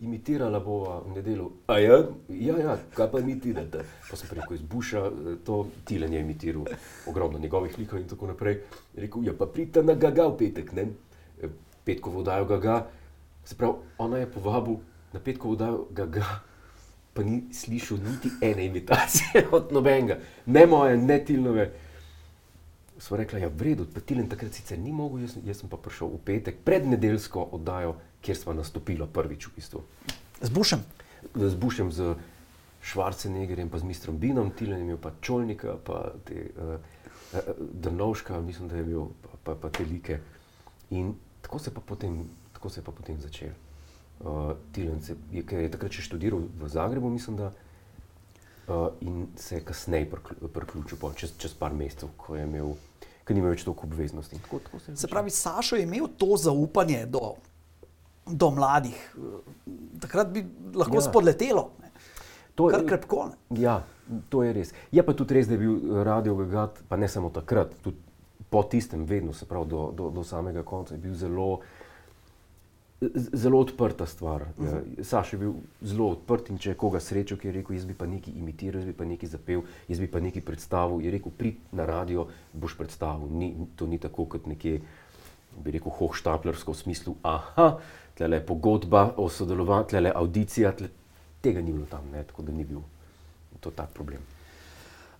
imitirala 0.00 0.58
bova 0.60 0.96
v 1.04 1.14
nedeljo. 1.14 1.50
A 1.70 1.78
ja, 1.78 1.98
ja, 2.28 2.56
ja 2.58 2.74
kaj 2.96 3.10
pa 3.12 3.20
imitirate? 3.20 3.84
Pa 4.08 4.16
sem 4.18 4.32
rekel, 4.34 4.56
iz 4.56 4.64
Buša, 4.66 5.04
eh, 5.06 5.36
to 5.46 5.66
Tilen 5.84 6.12
je 6.12 6.20
imitiral, 6.20 6.64
ogromno 7.06 7.38
njegovih 7.38 7.78
likov 7.78 8.00
in 8.00 8.08
tako 8.08 8.26
naprej. 8.32 8.62
Je 8.96 9.04
Rekel, 9.04 9.24
ja, 9.24 9.34
pa 9.38 9.46
pridite 9.46 9.82
na 9.82 9.94
Gaga 9.94 10.26
v 10.32 10.36
petek, 10.38 10.72
ne? 10.72 10.88
Eh, 11.42 11.52
Petkovo 11.84 12.22
dajo 12.22 12.48
Gaga. 12.50 12.86
Se 13.44 13.54
pravi, 13.54 13.74
ona 13.98 14.18
je 14.18 14.30
povabil 14.30 14.80
na 15.12 15.20
Petkovo 15.20 15.54
dajo 15.56 15.86
Gaga, 15.90 16.40
pa 17.14 17.22
ni 17.22 17.44
slišal 17.54 17.98
niti 17.98 18.32
ene 18.40 18.66
imitacije 18.66 19.46
od 19.56 19.72
nobenega, 19.72 20.18
ne 20.46 20.66
moje, 20.66 20.96
ne 20.96 21.24
Tilnove. 21.24 21.70
Sva 23.00 23.16
rekla, 23.16 23.40
ja, 23.40 23.48
v 23.48 23.64
redu, 23.64 23.86
pa 23.88 24.02
Tilen 24.04 24.28
takrat 24.28 24.52
sicer 24.52 24.76
ni 24.78 24.92
mogel, 24.92 25.24
jaz, 25.24 25.38
jaz 25.40 25.62
sem 25.62 25.70
pa 25.72 25.80
prišel 25.80 26.12
v 26.12 26.20
petek 26.20 26.60
pred 26.66 26.84
nedeljsko 26.84 27.46
oddajo, 27.56 27.94
kjer 28.20 28.36
sva 28.36 28.52
nastopila 28.52 29.08
prvič 29.08 29.48
v 29.48 29.52
bistvu. 29.56 29.80
Z 30.44 30.52
Bušem. 30.52 30.84
Z 31.32 31.54
Bušem, 31.56 31.88
z 31.88 32.12
Švarcenegerjem, 32.84 33.72
pa 33.72 33.80
z 33.80 33.88
Mistrom 33.88 34.20
Binom, 34.20 34.52
Tilen 34.52 34.84
je 34.84 34.84
imel 34.84 35.00
pa 35.00 35.12
Čolnika, 35.20 35.80
pa 35.80 36.12
te 36.28 36.52
uh, 36.52 36.76
uh, 36.76 37.48
Drnovška, 37.56 38.40
mislim, 38.40 38.68
da 38.68 38.76
je 38.76 38.84
imel 38.84 39.08
pa, 39.24 39.32
pa, 39.44 39.56
pa 39.56 39.72
te 39.72 39.84
like. 39.84 40.20
In 40.92 41.14
tako 41.40 41.58
se 41.58 41.72
pa 41.72 41.80
potem, 41.80 42.24
tako 42.52 42.68
se 42.68 42.80
je 42.80 42.84
pa 42.84 42.92
potem 42.92 43.20
začel. 43.20 43.56
Uh, 44.20 44.52
Tilen 44.72 45.00
se 45.00 45.16
je, 45.32 45.40
ker 45.40 45.64
je 45.64 45.72
takrat 45.72 45.92
še 45.92 46.04
študiral 46.04 46.44
v 46.52 46.68
Zagrebu, 46.68 47.08
mislim, 47.08 47.40
da. 47.40 47.52
Uh, 48.70 48.76
in 49.00 49.26
se 49.34 49.56
je 49.56 49.60
kasneje 49.62 50.06
priključil, 50.48 50.94
pol, 50.96 51.12
čez, 51.12 51.32
čez 51.36 51.50
par 51.52 51.72
mesecev, 51.72 52.08
ko 52.16 52.36
je 52.36 52.44
imel, 52.44 52.68
ker 53.24 53.34
ni 53.34 53.40
imel 53.40 53.50
več 53.50 53.64
toliko 53.64 53.82
obveznosti. 53.82 54.38
Tako, 54.38 54.58
tako 54.60 54.78
se, 54.78 54.92
je 54.92 54.96
Se 54.96 55.08
pravi, 55.08 55.30
Sašo 55.32 55.74
je 55.74 55.82
imel 55.82 56.06
to 56.16 56.36
zaupanje 56.38 57.06
do, 57.06 57.32
do 58.24 58.50
mladih. 58.52 59.16
Takrat 59.98 60.28
bi 60.28 60.44
lahko 60.72 60.94
Ja. 60.94 61.00
spodletelo, 61.02 61.70
ne. 61.80 61.90
To 62.54 62.70
je- 62.70 62.76
kar 62.76 62.86
krepko. 62.86 63.24
Ne. 63.26 63.60
Ja, 63.60 63.80
to 64.28 64.42
je 64.42 64.52
res. 64.52 64.70
Je 64.90 65.02
pa 65.02 65.12
tudi 65.14 65.34
res, 65.34 65.48
da 65.48 65.54
je 65.54 65.58
bil 65.58 65.74
eh, 65.90 66.04
Radio 66.04 66.36
Gagat, 66.36 66.82
pa 66.88 66.96
ne 66.96 67.08
samo 67.08 67.30
takrat, 67.30 67.74
tudi 67.82 67.96
po 68.48 68.62
tistem, 68.64 69.04
vedno, 69.04 69.32
se 69.32 69.46
pravi, 69.46 69.66
do, 69.66 69.90
do, 69.92 70.10
do 70.10 70.24
samega 70.24 70.62
konca, 70.64 70.94
je 70.94 71.00
bil 71.00 71.14
zelo, 71.16 71.58
z- 71.58 71.79
zelo 73.32 73.58
odprta 73.58 74.06
stvar. 74.06 74.42
Uh 74.42 74.64
-huh. 74.64 75.04
Saš 75.04 75.32
je 75.32 75.38
bil 75.38 75.52
zelo 75.80 76.08
odprt 76.08 76.50
in 76.50 76.58
če 76.58 76.70
je 76.70 76.74
koga 76.74 77.00
srečal, 77.00 77.38
ki 77.38 77.48
je 77.48 77.52
rekel, 77.52 77.76
jaz 77.76 77.84
bi 77.84 77.94
pa 77.94 78.06
nekaj 78.06 78.34
imitiral, 78.36 78.80
jaz 78.80 78.86
bi 78.86 78.92
pa 78.92 79.04
nekaj 79.04 79.28
zapel, 79.28 79.62
jaz 79.88 80.00
bi 80.00 80.06
pa 80.06 80.20
nekaj 80.20 80.42
predstavil, 80.42 81.00
je 81.00 81.10
rekel, 81.10 81.32
prid 81.38 81.54
na 81.72 81.86
radio, 81.86 82.26
boš 82.52 82.76
predstavil. 82.76 83.28
Ni, 83.30 83.54
to 83.76 83.86
ni 83.86 83.98
tako 83.98 84.24
kot 84.24 84.46
nekje, 84.46 84.80
bi 85.64 85.70
rekel, 85.70 85.92
hohštaplersko 85.92 86.72
v 86.72 86.76
smislu, 86.76 87.14
aha, 87.22 87.78
tle 88.14 88.36
je 88.36 88.46
pogodba 88.46 89.14
o 89.16 89.28
sodelovanju, 89.28 89.84
tle 89.84 90.02
je 90.02 90.12
audicija, 90.14 90.72
tle, 90.72 90.88
tega 91.40 91.60
ni 91.60 91.72
bilo 91.72 91.86
tam, 91.86 92.10
ne, 92.12 92.24
tako 92.24 92.42
da 92.42 92.52
ni 92.52 92.64
bil 92.64 92.80
to 93.60 93.70
tak 93.70 93.90
problem. 93.90 94.20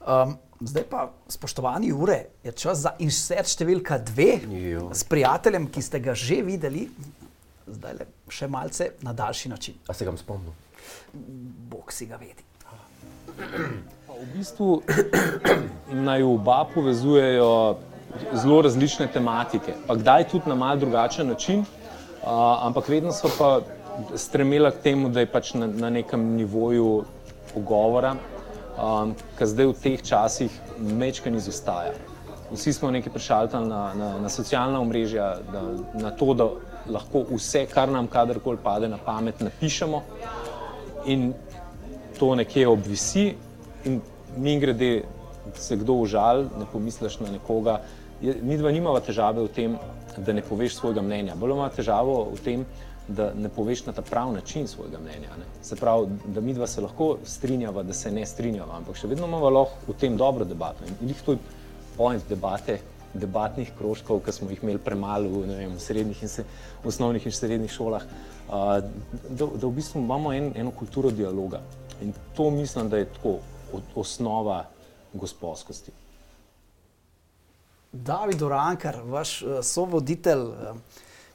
Um, 0.01 0.39
zdaj 0.61 0.85
pa, 0.91 1.13
spoštovani 1.29 1.93
Ure, 1.93 2.25
je 2.45 2.53
čas 2.53 2.79
za 2.79 2.95
insert 2.99 3.49
številka 3.49 3.99
dve 3.99 4.41
Jo. 4.49 4.89
s 4.97 5.05
prijateljem, 5.05 5.69
ki 5.69 5.83
ste 5.83 6.01
ga 6.01 6.15
že 6.17 6.41
videli, 6.43 6.89
zdaj 7.75 7.95
le 7.99 8.07
še 8.29 8.49
malce 8.49 8.91
na 9.03 9.13
daljši 9.13 9.49
način. 9.49 9.75
A 9.89 9.95
se 9.95 10.05
ga 10.05 10.11
bom 10.11 10.19
spomnil? 10.19 10.53
Bog 11.71 11.93
si 11.93 12.07
ga 12.07 12.17
vedi. 12.17 12.45
V 14.21 14.27
bistvu 14.35 14.83
naj 16.09 16.23
oba 16.23 16.65
povezujejo 16.75 17.51
zelo 18.33 18.63
različne 18.63 19.07
tematike, 19.13 19.75
pa 19.87 19.95
kdaj 19.95 20.29
tudi 20.29 20.51
na 20.51 20.55
mal 20.55 20.79
drugačen 20.79 21.29
način, 21.29 21.61
uh, 21.61 22.29
ampak 22.67 22.89
vedno 22.89 23.13
so 23.13 23.31
pa 23.39 23.61
stremela 24.15 24.71
k 24.71 24.83
temu, 24.83 25.09
da 25.09 25.21
je 25.21 25.31
pač 25.31 25.55
na, 25.55 25.67
na 25.67 25.91
nekem 25.91 26.25
nivoju 26.37 27.05
pogovora, 27.55 28.15
um, 28.77 29.15
ki 29.39 29.47
zdaj 29.47 29.71
v 29.71 29.77
teh 29.83 30.03
časih 30.03 30.61
mečken 30.79 31.37
izostaja. 31.37 31.95
Vsi 32.51 32.73
smo 32.73 32.91
nekaj 32.91 33.13
prešaltali 33.13 33.69
na, 33.69 33.83
na, 33.95 34.11
na 34.19 34.29
socialna 34.29 34.81
omrežja, 34.81 35.37
da, 35.53 35.63
na 35.95 36.11
to, 36.11 36.35
da 36.35 36.49
lahko 36.89 37.25
vse, 37.31 37.67
kar 37.67 37.89
nam 37.89 38.07
kadarkoli 38.07 38.59
pade 38.63 38.89
na 38.89 38.99
pamet, 38.99 39.41
napišemo 39.41 40.03
in 41.07 41.33
to 42.19 42.35
nekje 42.35 42.69
obvisi 42.69 43.35
in 43.85 44.01
mi 44.37 44.59
grede 44.61 45.03
se 45.55 45.77
kdo 45.77 45.93
užal, 45.93 46.43
ne 46.43 46.67
pomisliš 46.73 47.19
na 47.21 47.31
nekoga. 47.31 47.81
Mi 48.21 48.59
dva 48.59 48.71
nimava 48.71 49.01
težave 49.01 49.43
v 49.43 49.49
tem, 49.49 49.77
da 50.17 50.33
ne 50.33 50.43
poveš 50.43 50.77
svojega 50.77 51.03
mnenja. 51.03 51.35
Bolj 51.35 51.55
ima 51.57 51.69
težavo 51.73 52.29
v 52.35 52.41
tem, 52.45 52.67
da 53.09 53.31
ne 53.35 53.49
poveš 53.49 53.87
na 53.87 53.93
ta 53.93 54.03
prav 54.03 54.33
način 54.33 54.69
svojega 54.69 54.99
mnenja. 54.99 55.37
Ne? 55.39 55.49
Se 55.63 55.77
pravi, 55.77 56.07
da 56.27 56.41
mi 56.41 56.55
dva 56.55 56.67
se 56.67 56.81
lahko 56.81 57.17
strinjava, 57.25 57.83
da 57.83 57.93
se 57.93 58.11
ne 58.11 58.27
strinjava, 58.27 58.77
ampak 58.77 58.97
še 58.97 59.09
vedno 59.09 59.27
imamo 59.27 59.67
v 59.89 59.97
tem 59.99 60.17
dobro 60.17 60.45
debato. 60.45 60.85
In 60.85 61.09
lih 61.09 61.23
to 61.25 61.33
je 61.33 61.39
point 61.97 62.29
debate, 62.29 62.79
debatnih 63.15 63.73
krožkov, 63.79 64.23
ki 64.25 64.33
smo 64.33 64.51
jih 64.51 64.63
imeli 64.63 64.79
premalo 64.79 65.29
v, 65.29 65.47
vem, 65.49 65.73
in 65.73 66.29
se, 66.29 66.45
v 66.83 66.89
osnovnih 66.89 67.27
in 67.27 67.33
srednjih 67.33 67.73
šolah, 67.73 68.05
uh, 68.49 68.79
da, 69.29 69.47
da 69.47 69.67
v 69.67 69.73
bistvu 69.75 70.01
imamo 70.01 70.33
en, 70.33 70.53
eno 70.57 70.71
kulturo 70.71 71.11
dialoga. 71.11 71.61
In 72.03 72.13
to 72.37 72.51
mislim, 72.51 72.89
da 72.89 72.99
je 72.99 73.11
tako 73.13 73.39
od, 73.73 73.83
osnova 73.95 74.65
gospodskosti. 75.13 75.93
David 77.93 78.43
Urankar, 78.43 79.01
vaš 79.05 79.43
uh, 79.43 79.59
sovoditelj 79.63 80.41
uh, 80.41 80.77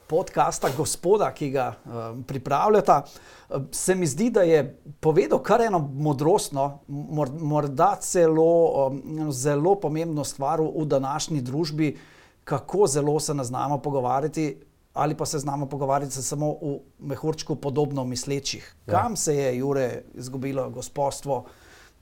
podcasta 0.08 0.70
Gospoda, 0.76 1.30
ki 1.34 1.50
ga 1.50 1.66
uh, 1.74 1.92
pripravljata, 2.26 3.02
uh, 3.02 3.62
se 3.70 3.94
mi 3.94 4.06
zdi, 4.06 4.30
da 4.30 4.42
je 4.42 4.62
povedal 5.00 5.42
kar 5.42 5.60
eno 5.60 5.78
modrostno, 5.78 6.80
mor, 6.88 7.30
morda 7.40 7.96
celo 8.00 8.86
um, 8.86 9.32
zelo 9.32 9.74
pomembno 9.80 10.24
stvar 10.24 10.60
v, 10.60 10.84
današnji 10.84 11.40
družbi, 11.40 11.96
kako 12.44 12.86
zelo 12.86 13.20
se 13.20 13.34
ne 13.34 13.44
znamo 13.44 13.78
pogovarjati. 13.78 14.62
Ali 14.96 15.14
pa 15.14 15.26
se 15.26 15.38
znamo 15.38 15.66
pogovarjati 15.66 16.12
se 16.12 16.22
samo 16.22 16.54
v 16.62 16.78
mehurčku 16.98 17.56
podobno 17.56 18.04
mislečih. 18.04 18.74
Kam 18.86 19.16
se 19.16 19.34
je 19.36 19.56
Jure 19.58 20.02
izgubilo 20.14 20.70
gospodstvo, 20.70 21.44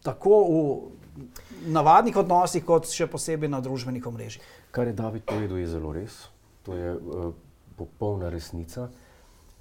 tako 0.03 0.31
v 0.31 1.73
navadnih 1.73 2.17
odnosih, 2.17 2.64
kot 2.64 2.87
še 2.87 3.09
posebej 3.11 3.51
na 3.51 3.61
družbenih 3.61 4.07
omrežjih? 4.07 4.45
Kar 4.71 4.87
je 4.87 4.95
David 4.95 5.25
povedal, 5.27 5.59
je 5.59 5.67
zelo 5.67 5.93
res. 5.93 6.21
To 6.69 6.77
je 6.77 6.93
uh, 6.95 7.33
popolna 7.76 8.28
resnica. 8.28 8.88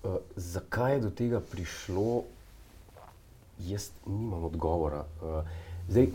Uh, 0.04 0.16
zakaj 0.36 0.94
je 0.94 1.00
do 1.00 1.10
tega 1.10 1.40
prišlo, 1.40 2.24
jaz 3.60 3.90
nimam 4.06 4.44
odgovora. 4.44 5.06
Uh, 5.22 5.44
zdaj, 5.90 6.08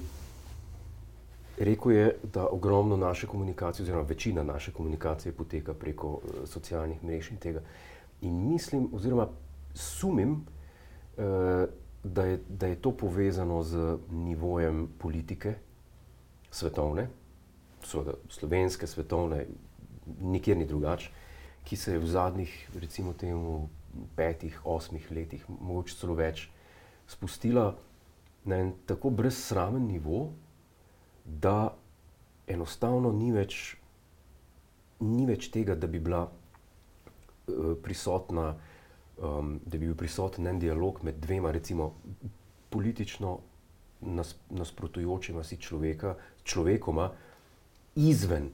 rekel 1.58 1.92
je, 1.92 2.16
da 2.32 2.46
ogromno 2.46 2.96
naše 2.96 3.26
komunikacije, 3.26 3.84
oziroma 3.84 4.04
večina 4.08 4.42
naše 4.42 4.72
komunikacije 4.72 5.32
poteka 5.32 5.74
preko 5.74 6.08
uh, 6.08 6.20
socialnih 6.44 7.04
mrež 7.04 7.30
in 7.30 7.36
tega. 7.36 7.62
In 8.20 8.52
mislim, 8.52 8.88
oziroma 8.92 9.28
sumim, 9.74 10.32
uh, 11.16 11.64
da, 12.04 12.24
je, 12.24 12.40
da 12.48 12.66
je 12.66 12.76
to 12.76 12.92
povezano 12.92 13.62
z 13.62 13.98
nivojem 14.10 14.88
politike, 14.98 15.54
svetovne, 16.50 17.08
seveda 17.84 18.12
slovenske, 18.28 18.86
svetovne, 18.86 19.46
nikjer 20.20 20.56
ni 20.56 20.66
drugače, 20.66 21.10
ki 21.68 21.76
se 21.76 21.92
je 21.92 22.00
v 22.00 22.06
zadnjih, 22.08 22.52
recimo, 22.80 23.12
temu 23.12 23.68
petih, 24.16 24.56
osmih 24.64 25.04
letih, 25.12 25.44
mogoče 25.48 25.96
celo 26.00 26.14
več, 26.16 26.46
spustila 27.08 27.74
na 28.48 28.62
en 28.62 28.72
tako 28.88 29.10
brezsramen 29.12 29.84
nivo, 29.84 30.30
da 31.24 31.74
enostavno 32.48 33.12
ni 33.12 33.28
več, 33.34 33.76
ni 35.04 35.26
več 35.28 35.50
tega, 35.52 35.76
da 35.76 35.86
bi 35.86 36.00
bila 36.00 36.24
uh, 36.24 37.74
prisotna, 37.84 38.48
um, 39.20 39.58
da 39.60 39.76
bi 39.76 39.84
bil 39.84 39.96
prisoten 39.98 40.48
en 40.48 40.60
dialog 40.62 41.02
med 41.04 41.20
dvema, 41.20 41.52
recimo, 41.52 41.92
politično 42.72 43.38
nas, 44.00 44.34
nasprotujočima 44.50 45.44
si 45.44 45.60
človeka, 45.60 46.16
človekoma 46.44 47.10
izven 47.98 48.52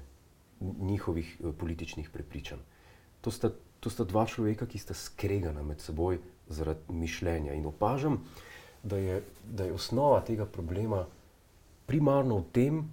njihovih 0.60 1.36
eh, 1.40 1.52
političnih 1.58 2.10
prepričanj. 2.10 2.62
To 3.24 3.32
sta, 3.32 3.50
to 3.80 3.90
sta 3.90 4.04
dva 4.04 4.26
človeka, 4.28 4.68
ki 4.68 4.78
sta 4.78 4.94
skregana 4.96 5.64
med 5.64 5.80
seboj 5.80 6.20
zaradi 6.52 6.92
mišljenja. 6.92 7.56
In 7.56 7.66
opažam, 7.66 8.20
da 8.84 9.00
je, 9.00 9.22
da 9.48 9.64
je 9.64 9.72
osnova 9.72 10.20
tega 10.20 10.44
problema 10.46 11.06
primarno 11.88 12.42
v 12.42 12.44
tem, 12.52 12.84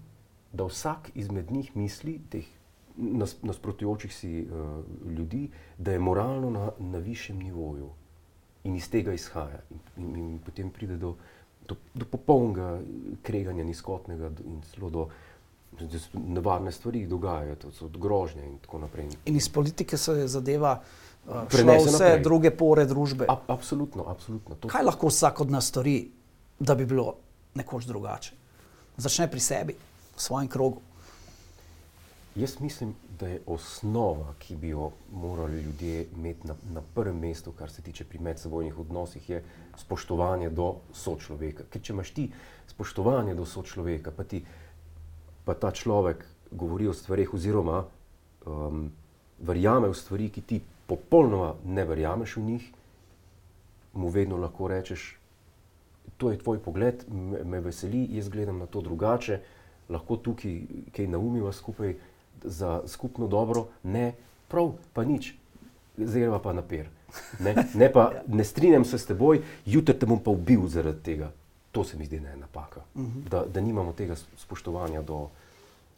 da 0.51 0.67
vsak 0.67 1.11
izmed 1.15 1.51
njih 1.51 1.75
misli, 1.75 2.19
teh 2.31 2.47
nas, 2.95 3.35
nasprotujočih 3.43 4.15
si 4.15 4.43
uh, 4.43 4.83
ljudi, 5.11 5.49
da 5.77 5.91
je 5.91 5.99
moralno 5.99 6.49
na, 6.49 6.71
na 6.79 6.97
višjem 6.97 7.39
nivoju 7.39 7.89
in 8.63 8.75
iz 8.75 8.89
tega 8.89 9.13
izhaja. 9.13 9.61
In, 9.71 9.79
in, 9.97 10.15
in 10.15 10.39
potem 10.45 10.69
pride 10.69 10.97
do, 10.97 11.15
do, 11.67 11.75
do 11.93 12.05
popolnega 12.05 12.81
kreganja, 13.23 13.63
nizkotnega 13.63 14.29
do- 14.29 14.43
in 14.45 14.61
celo 14.61 14.89
do, 14.89 15.07
se 15.09 15.30
nevarne 16.13 16.71
stvari 16.71 17.05
dogajajo, 17.07 17.55
to 17.55 17.71
so 17.71 17.87
grožnje 17.87 18.45
in 18.45 18.57
tako 18.59 18.79
naprej. 18.79 19.09
In 19.25 19.35
iz 19.35 19.49
politike 19.49 19.97
se 19.97 20.11
je 20.11 20.27
zadeva 20.27 20.81
uh, 21.25 21.49
šla 21.49 21.77
vse 21.77 21.91
naprej. 21.91 22.21
druge 22.23 22.51
pore 22.51 22.85
družbe. 22.85 23.25
A, 23.29 23.37
absolutno, 23.47 24.05
absolutno. 24.07 24.55
To, 24.55 24.67
Kaj 24.67 24.83
lahko 24.83 25.07
vsak 25.07 25.41
od 25.41 25.51
nas 25.51 25.67
stori, 25.67 26.11
da 26.59 26.75
bi 26.75 26.85
bilo 26.85 27.15
nekoč 27.55 27.85
drugače? 27.85 28.35
Začne 28.97 29.31
pri 29.31 29.39
sebi, 29.39 29.75
v 30.15 30.21
svojem 30.21 30.47
krogu. 30.47 30.81
Jaz 32.35 32.59
mislim, 32.59 32.93
da 33.19 33.27
je 33.27 33.41
osnova, 33.45 34.33
ki 34.39 34.55
bi 34.55 34.69
jo 34.69 34.91
morali 35.11 35.61
ljudje 35.61 36.07
imeti 36.15 36.47
na, 36.47 36.55
na 36.73 36.81
prvem 36.95 37.19
mestu, 37.19 37.51
kar 37.51 37.71
se 37.71 37.81
tiče 37.81 38.05
pri 38.05 38.19
medsebojnih 38.19 38.79
odnosih, 38.79 39.29
je 39.29 39.43
spoštovanje 39.77 40.49
do 40.49 40.75
sočloveka. 40.93 41.63
Ker 41.69 41.81
če 41.81 41.93
imaš 41.93 42.13
ti 42.15 42.31
spoštovanje 42.67 43.35
do 43.35 43.45
sočloveka, 43.45 44.11
pa, 44.15 44.23
ti, 44.23 44.41
pa 45.45 45.53
ta 45.53 45.71
človek 45.71 46.25
govori 46.51 46.87
o 46.87 46.93
stvarih, 46.93 47.33
oziroma 47.33 47.83
um, 48.45 48.91
verjame 49.39 49.89
v 49.89 49.95
stvari, 49.95 50.29
ki 50.29 50.41
ti 50.41 50.61
popolnoma 50.87 51.55
ne 51.65 51.85
verjameš 51.85 52.35
v 52.37 52.41
njih, 52.41 52.69
mu 53.93 54.09
vedno 54.09 54.37
lahko 54.37 54.67
rečeš, 54.67 55.15
to 56.17 56.31
je 56.31 56.39
tvoj 56.39 56.59
pogled, 56.59 57.05
me, 57.09 57.43
me 57.43 57.59
veseli, 57.59 58.07
jaz 58.15 58.29
gledam 58.29 58.59
na 58.59 58.65
to 58.65 58.81
drugače, 58.81 59.39
lahko 59.89 60.17
tukaj 60.17 60.61
kaj 60.95 61.07
naumiva 61.07 61.51
skupaj 61.51 61.95
za 62.43 62.81
skupno 62.87 63.27
dobro, 63.27 63.67
ne, 63.83 64.13
prav, 64.47 64.75
pa 64.93 65.03
nič. 65.03 65.33
zdaj 65.97 66.39
pa 66.43 66.53
na 66.53 66.61
per. 66.61 66.89
Ne, 67.39 67.55
ne, 67.75 67.91
pa, 67.91 68.23
ne 68.27 68.43
strinjam 68.43 68.85
se 68.85 68.97
s 68.97 69.05
teboj, 69.05 69.41
jutri 69.65 69.97
te 69.99 70.05
bom 70.05 70.19
pa 70.19 70.31
ubil 70.31 70.67
zaradi 70.67 71.03
tega. 71.03 71.31
To 71.71 71.83
se 71.83 71.97
mi 71.97 72.05
zdi, 72.05 72.19
da 72.19 72.29
je 72.29 72.37
napaka. 72.37 72.81
Da, 73.29 73.45
da 73.45 73.61
nimamo 73.61 73.93
tega 73.93 74.15
spoštovanja 74.37 75.01
do, 75.01 75.29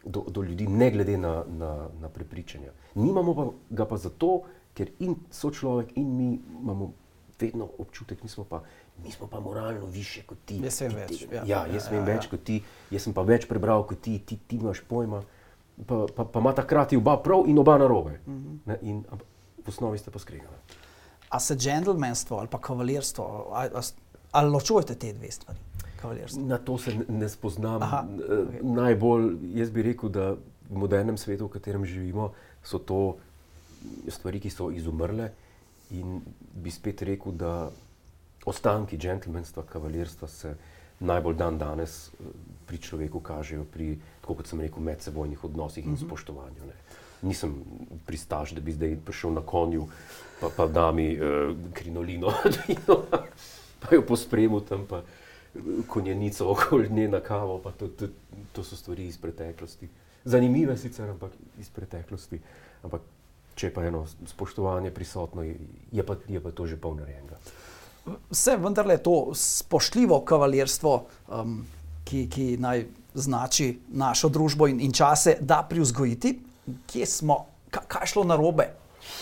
do, 0.05 0.23
do 0.27 0.41
ljudi, 0.41 0.67
ne 0.67 0.91
glede 0.91 1.17
na, 1.17 1.43
na, 1.49 1.71
na 1.99 2.09
prepričanja. 2.09 2.71
Nimamo 2.95 3.33
pa, 3.35 3.45
ga 3.71 3.85
pa 3.85 3.97
zato, 3.97 4.41
ker 4.73 4.91
in 4.99 5.15
so 5.31 5.49
človek, 5.51 5.95
in 5.95 6.11
mi 6.11 6.27
imamo 6.53 6.91
vedno 7.39 7.67
občutek, 7.77 8.23
mi 8.23 8.29
smo 8.29 8.43
pa, 8.43 8.61
mi 8.97 9.11
smo 9.11 9.27
pa 9.27 9.39
moralno 9.39 9.85
više 9.87 10.21
kot 10.23 10.37
ti. 10.45 10.59
Jaz 10.59 10.81
vem 10.81 10.91
Ti 10.91 10.95
več, 10.97 11.09
tega- 11.19 11.35
ja. 11.35 11.41
Ja, 11.41 11.65
Ja, 11.65 11.73
jaz 11.73 11.85
ja, 11.85 11.91
vem 11.91 11.99
ja, 11.99 12.05
več 12.07 12.25
ja. 12.25 12.29
kot 12.29 12.43
ti, 12.43 12.59
jaz 12.91 13.01
sem 13.01 13.13
pa 13.13 13.21
več 13.23 13.47
prebral 13.47 13.83
kot 13.83 13.99
ti, 13.99 14.19
ti, 14.19 14.37
ti 14.39 14.55
imaš 14.57 14.83
pojma. 14.83 15.23
Pa, 15.87 16.05
pa, 16.07 16.23
pa 16.25 16.39
ima 16.39 16.53
takrati 16.53 16.97
oba 16.97 17.17
prav 17.17 17.47
in 17.47 17.57
oba 17.57 17.77
narobe. 17.77 18.19
Mhm. 18.27 18.57
Ne, 18.65 18.77
in, 18.83 19.01
v 19.57 19.67
osnovi 19.67 19.97
ste 19.97 20.11
pa 20.11 20.19
skregani. 20.19 20.53
A 21.29 21.39
se 21.39 21.55
džentlmenstvo 21.55 22.37
ali 22.37 22.47
pa 22.47 22.59
kavalirstvo, 22.59 23.25
ali, 23.51 23.69
ali 24.33 24.49
ločujete 24.49 24.95
te 24.95 25.13
dve 25.13 25.31
stvari? 25.31 25.59
Na 26.35 26.57
to 26.57 26.77
se 26.77 26.91
ne, 27.07 27.29
spoznam. 27.29 27.81
Aha, 27.81 28.03
okay. 28.03 28.63
Najbolj 28.63 29.37
jaz 29.55 29.69
bi 29.71 29.85
rekel, 29.87 30.11
da 30.11 30.33
v 30.69 30.79
modernem 30.81 31.17
svetu, 31.17 31.47
v 31.47 31.53
katerem 31.55 31.85
živimo, 31.87 32.33
so 32.63 32.79
to 32.79 33.15
stvari, 34.11 34.41
ki 34.43 34.51
so 34.51 34.67
izumrle. 34.71 35.31
In 35.95 36.19
bi 36.59 36.71
spet 36.71 37.05
rekel, 37.07 37.31
da 37.39 37.69
ostanki 38.45 38.97
džentlmenstva, 38.99 39.63
kavalirstva 39.69 40.27
se 40.27 40.55
najbolj 40.99 41.35
dan 41.35 41.57
danes 41.57 42.07
eh, 42.07 42.27
pri 42.67 42.77
človeku 42.77 43.19
kažejo, 43.19 43.63
pri, 43.71 43.95
tako 44.21 44.41
kot 44.41 44.51
sem 44.51 44.61
rekel, 44.63 44.83
medsebojnih 44.83 45.43
odnosih 45.43 45.87
in 45.87 45.97
spoštovanju. 45.99 46.67
Ne. 46.67 46.77
Nisem 47.23 47.55
pristaš, 48.05 48.51
da 48.51 48.61
bi 48.61 48.75
zdaj 48.75 48.97
prišel 49.05 49.37
na 49.39 49.41
konju, 49.47 49.87
pa, 50.41 50.49
pa 50.51 50.67
da 50.67 50.91
mi 50.91 51.13
uh, 51.15 51.55
krinolino, 51.73 52.33
pa 53.83 53.95
jo 53.95 54.05
pospremil 54.07 54.63
tam, 54.69 54.85
pa 54.89 55.03
konjenico 55.87 56.51
okoli 56.51 56.89
nje 56.89 57.07
na 57.07 57.19
kavo. 57.19 57.61
To, 57.79 57.87
to, 57.87 58.07
to 58.51 58.63
so 58.63 58.75
stvari 58.75 59.07
iz 59.07 59.17
preteklosti. 59.17 59.89
Zanimive 60.25 60.77
sicer, 60.77 61.09
ampak 61.09 61.31
iz 61.59 61.69
preteklosti. 61.69 62.39
Ampak 62.83 63.01
če 63.55 63.67
je 63.67 63.73
pa 63.73 63.85
eno 63.85 64.05
spoštovanje 64.25 64.91
prisotno, 64.91 65.43
je, 65.43 65.55
je, 65.91 66.03
pa, 66.05 66.17
je 66.27 66.41
pa 66.41 66.51
to 66.51 66.67
že 66.67 66.79
polno 66.81 67.03
narejenega. 67.03 67.37
Vse 68.31 68.57
vendarle 68.59 68.97
je 68.97 69.03
to 69.03 69.17
spoštljivo 69.37 70.19
kavalirstvo, 70.27 70.93
um, 71.31 71.61
ki, 72.03 72.27
ki 72.29 72.47
naj 72.59 72.85
znači 73.13 73.79
našo 73.93 74.29
družbo 74.29 74.67
in, 74.67 74.81
in 74.81 74.91
čase, 74.91 75.37
da 75.39 75.61
privzgojiti, 75.69 76.39
kje 76.89 77.05
smo, 77.05 77.45
ka, 77.71 77.85
kaj 77.87 78.03
je 78.03 78.13
šlo 78.15 78.23
narobe. 78.27 78.67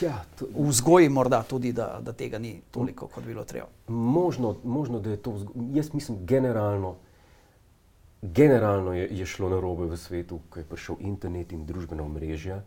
Ja, 0.01 0.23
to, 0.35 0.45
V 0.47 0.69
vzgoji 0.69 1.09
morda 1.09 1.43
tudi, 1.43 1.73
da, 1.73 1.99
da 2.01 2.13
tega 2.13 2.39
ni 2.39 2.61
toliko, 2.71 3.07
kot 3.07 3.23
bi 3.23 3.33
bilo 3.33 3.43
treba. 3.43 3.67
možno, 3.87 4.55
možno, 4.63 4.99
da 4.99 5.09
je 5.09 5.17
to, 5.17 5.31
vzgo- 5.31 5.75
jaz 5.75 5.93
mislim, 5.93 6.25
generalno, 6.25 6.95
generalno 8.21 8.93
je, 8.93 9.07
je 9.11 9.25
šlo 9.25 9.49
narobe 9.49 9.85
v 9.85 9.97
svetu, 9.97 10.39
ko 10.49 10.59
je 10.59 10.65
prišel 10.65 10.95
internet 10.99 11.51
in 11.51 11.65
družbena 11.65 12.03
omrežja, 12.03 12.61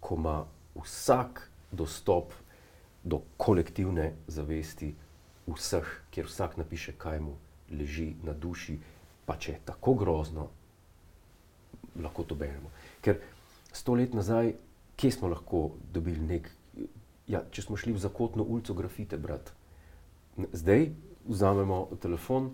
ko 0.00 0.14
ima 0.14 0.44
vsak 0.74 1.42
dostop 1.72 2.32
do 3.04 3.20
kolektivne 3.36 4.12
zavesti 4.26 4.94
vseh, 5.46 5.86
kjer 6.10 6.26
vsak 6.26 6.56
napiše, 6.56 6.92
kaj 6.92 7.20
mu 7.20 7.36
leži 7.70 8.14
na 8.22 8.32
duši, 8.32 8.78
pa 9.26 9.36
če 9.36 9.52
je 9.52 9.60
tako 9.64 9.94
grozno, 9.94 10.48
lahko 11.96 12.24
to 12.24 12.34
beremo. 12.34 12.70
Ker 13.00 13.20
sto 13.72 13.94
let 13.94 14.14
nazaj, 14.14 14.52
kje 15.00 15.10
smo 15.10 15.28
lahko 15.28 15.62
dobili 15.88 16.20
nek, 16.20 16.50
ja, 17.26 17.40
če 17.50 17.62
smo 17.62 17.76
šli 17.76 17.92
v 17.92 17.98
zakotno 17.98 18.44
ulico 18.44 18.74
grafite 18.74 19.16
brati. 19.18 19.52
N- 20.36 20.50
Zdaj 20.52 20.90
vzamemo 21.24 21.78
telefon 21.98 22.50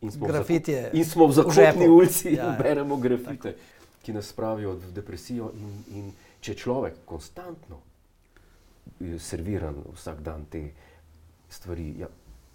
in 0.00 0.10
smo, 0.10 0.26
Grafit 0.26 0.68
v, 0.68 0.70
je 0.70 0.82
zako, 0.82 0.96
in 0.96 1.04
smo 1.06 1.24
v 1.24 1.28
v 1.28 1.32
zakotni 1.32 1.64
žepu. 1.80 1.94
ulici 1.94 2.28
Ja, 2.28 2.32
in 2.32 2.52
ja. 2.52 2.56
beremo 2.58 2.96
grafite, 2.98 3.54
ki 4.02 4.12
nas 4.12 4.28
spravijo 4.28 4.76
v 4.76 4.92
depresijo. 4.92 5.48
In, 5.54 5.72
in 5.92 6.10
če 6.40 6.52
je 6.52 6.58
človek 6.58 7.00
konstantno 7.04 7.80
serviran 9.18 9.80
vsak 9.94 10.20
dan 10.20 10.44
te 10.44 10.62
stvari, 11.48 11.94
ja, 11.98 12.08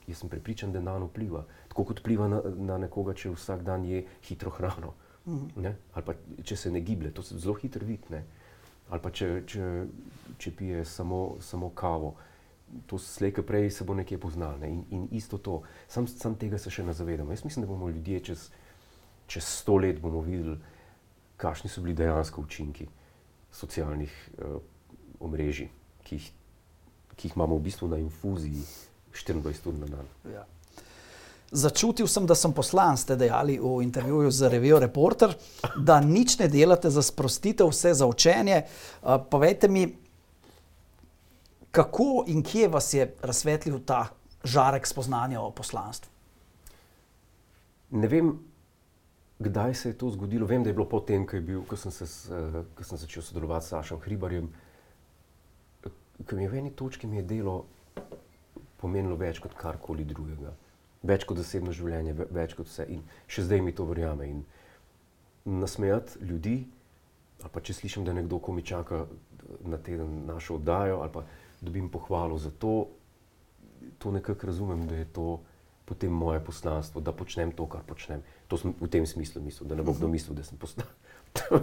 jaz 0.08 0.18
sem 0.18 0.30
prepričan, 0.30 0.72
da 0.72 0.82
na 0.82 0.98
njo 1.00 1.08
vpliva. 1.08 1.44
Tako 1.68 1.84
kot 1.84 2.00
vpliva 2.00 2.28
na, 2.28 2.40
na 2.58 2.78
nekoga, 2.78 3.14
če 3.14 3.32
vsak 3.32 3.64
dan 3.64 3.86
je 3.86 4.04
hitro 4.22 4.52
hrano. 4.52 4.94
Ne? 5.56 5.76
Ali 5.94 6.06
pa 6.06 6.14
če 6.44 6.56
se 6.56 6.72
ne 6.72 6.82
giblje, 6.82 7.14
to 7.14 7.24
se 7.24 7.38
zelo 7.40 7.54
hitro 7.56 7.86
vidi. 7.86 8.20
Ali 8.90 9.02
pa 9.02 9.12
če, 9.12 9.30
če, 9.48 9.70
če 10.38 10.52
pije 10.58 10.84
samo, 10.86 11.38
samo 11.42 11.70
kavo, 11.76 12.14
to 12.90 12.98
slejka 12.98 13.44
prej 13.46 13.70
se 13.72 13.86
bo 13.86 13.94
nekje 13.94 14.18
poznal. 14.18 14.58
Ne? 14.60 14.70
In, 14.70 14.84
in 14.90 15.08
isto 15.12 15.38
to, 15.38 15.62
sam, 15.88 16.08
sam 16.08 16.36
tega 16.40 16.58
se 16.58 16.74
še 16.74 16.84
ne 16.84 16.94
zavedamo. 16.94 17.32
Jaz 17.32 17.46
mislim, 17.46 17.66
da 17.66 17.72
bomo 17.72 17.90
ljudje 17.90 18.20
čez, 18.30 18.48
čez 19.28 19.48
sto 19.48 19.78
let 19.78 20.02
videli, 20.04 20.58
kakšni 21.38 21.70
so 21.70 21.82
bili 21.82 21.96
dejansko 21.98 22.42
učinki 22.42 22.88
socialnih 23.54 24.14
uh, 24.38 24.58
omrežij, 25.20 25.70
ki 26.04 26.18
jih, 26.18 26.32
ki 27.16 27.28
jih 27.28 27.38
imamo 27.38 27.58
v 27.58 27.66
bistvu 27.68 27.88
na 27.92 28.00
infuziji 28.02 28.64
24 29.14 29.70
ur 29.70 29.78
na 29.78 29.90
dan. 29.92 30.08
Ja. 30.34 30.46
Začutil 31.54 32.08
sem, 32.10 32.26
da 32.26 32.34
sem 32.36 32.54
poslan, 32.54 32.98
ste 32.98 33.14
dejali 33.16 33.60
v 33.62 33.84
intervjuju 33.86 34.32
z 34.34 34.50
revijo 34.50 34.80
Reporter, 34.82 35.36
da 35.78 36.00
nič 36.02 36.40
ne 36.40 36.48
delate 36.50 36.90
za 36.90 37.04
sprostitev, 37.06 37.70
vse 37.70 37.94
za 37.94 38.08
učenje. 38.10 38.64
Uh, 38.66 39.22
povejte 39.22 39.70
mi, 39.70 39.86
kako 41.72 42.26
in 42.28 42.42
kje 42.42 42.72
vas 42.74 42.90
je 42.94 43.06
razsvetlil 43.22 43.84
ta 43.86 44.08
žarek 44.44 44.88
spoznanja 44.88 45.42
o 45.42 45.52
poslanstvu? 45.54 46.10
Ne 48.02 48.10
vem, 48.10 48.34
kdaj 49.40 49.74
se 49.74 49.90
je 49.90 49.98
to 49.98 50.10
zgodilo. 50.10 50.48
Vem, 50.48 50.64
da 50.64 50.70
je 50.70 50.74
bilo 50.74 50.90
potem, 50.90 51.28
ko, 51.28 51.38
bil, 51.38 51.62
ko, 51.70 51.78
sem, 51.78 51.92
se, 51.92 52.06
eh, 52.34 52.64
ko 52.74 52.84
sem 52.84 52.98
začel 52.98 53.22
sodelovati 53.22 53.66
s 53.66 53.70
Sašom 53.70 54.02
Hribarjem, 54.02 54.50
ki 56.26 56.36
mi 56.36 56.44
je 56.44 56.50
v 56.50 56.58
eni 56.58 56.72
točki 56.72 57.08
mi 57.08 57.22
je 57.22 57.24
delo 57.30 57.66
pomenilo 58.82 59.16
več 59.16 59.40
kot 59.44 59.54
karkoli 59.54 60.06
drugega. 60.06 60.54
Več 61.04 61.24
kot 61.24 61.38
osebno 61.38 61.72
življenje, 61.72 62.14
ve- 62.14 62.28
več 62.32 62.54
kot 62.54 62.66
vse. 62.66 62.86
In 62.88 63.02
še 63.28 63.44
zdaj 63.44 63.62
mi 63.62 63.72
to 63.72 63.84
verjame. 63.84 64.28
In 64.28 64.44
nasmejati 65.46 66.20
ljudi, 66.22 66.64
ali 67.40 67.52
pa 67.52 67.60
če 67.60 67.74
slišim, 67.76 68.04
da 68.04 68.14
nekdo, 68.14 68.40
ko 68.40 68.52
mi 68.52 68.64
čaka 68.64 69.06
na 69.62 69.78
teden 69.78 70.26
našo 70.26 70.56
oddajo, 70.56 71.00
ali 71.00 71.12
pa 71.12 71.24
dobim 71.62 71.90
pohvalo 71.90 72.38
za 72.38 72.52
to, 72.52 72.88
to 73.98 74.12
nekako 74.12 74.48
razumem, 74.48 74.88
da 74.88 74.96
je 74.96 75.06
to 75.08 75.42
potem 75.86 76.10
moje 76.10 76.40
poslanstvo, 76.42 77.02
da 77.02 77.12
počnem 77.14 77.52
to, 77.52 77.68
kar 77.68 77.84
počnem. 77.84 78.22
To 78.48 78.56
sem 78.56 78.74
v 78.74 78.88
tem 78.88 79.04
smislu 79.06 79.42
mislil, 79.42 79.68
da 79.68 79.76
ne 79.76 79.84
bo 79.84 79.92
kdo 79.92 80.08
mislil, 80.08 80.34
da 80.34 80.44
sem 80.44 80.56
posla 80.58 80.88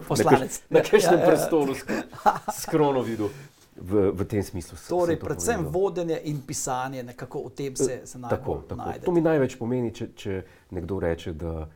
Poslanec. 0.05 0.61
Na 0.71 0.79
Ja, 0.79 0.85
kakšnem 0.85 1.15
ja, 1.15 1.21
ja. 1.21 1.27
prestolu 1.27 1.73
sk- 1.73 2.05
skrono 2.61 3.01
videl. 3.01 3.31
V, 3.77 4.11
v 4.13 4.25
tem 4.27 4.43
smislu 4.43 4.77
Torej, 4.89 5.17
to 5.17 5.27
predvsem 5.27 5.63
povedal. 5.63 5.73
vodenje 5.73 6.19
in 6.25 6.43
pisanje, 6.43 7.03
nekako 7.03 7.47
v 7.47 7.51
tem 7.55 7.77
se, 7.77 8.01
se 8.05 8.19
najbolj 8.19 8.39
Tako, 8.39 8.55
tako. 8.69 8.81
najdete. 8.83 9.07
To 9.07 9.13
mi 9.13 9.21
največ 9.21 9.57
pomeni, 9.57 9.93
če, 9.95 10.09
če 10.15 10.43
nekdo 10.75 10.99
reče, 11.01 11.33
da, 11.33 11.69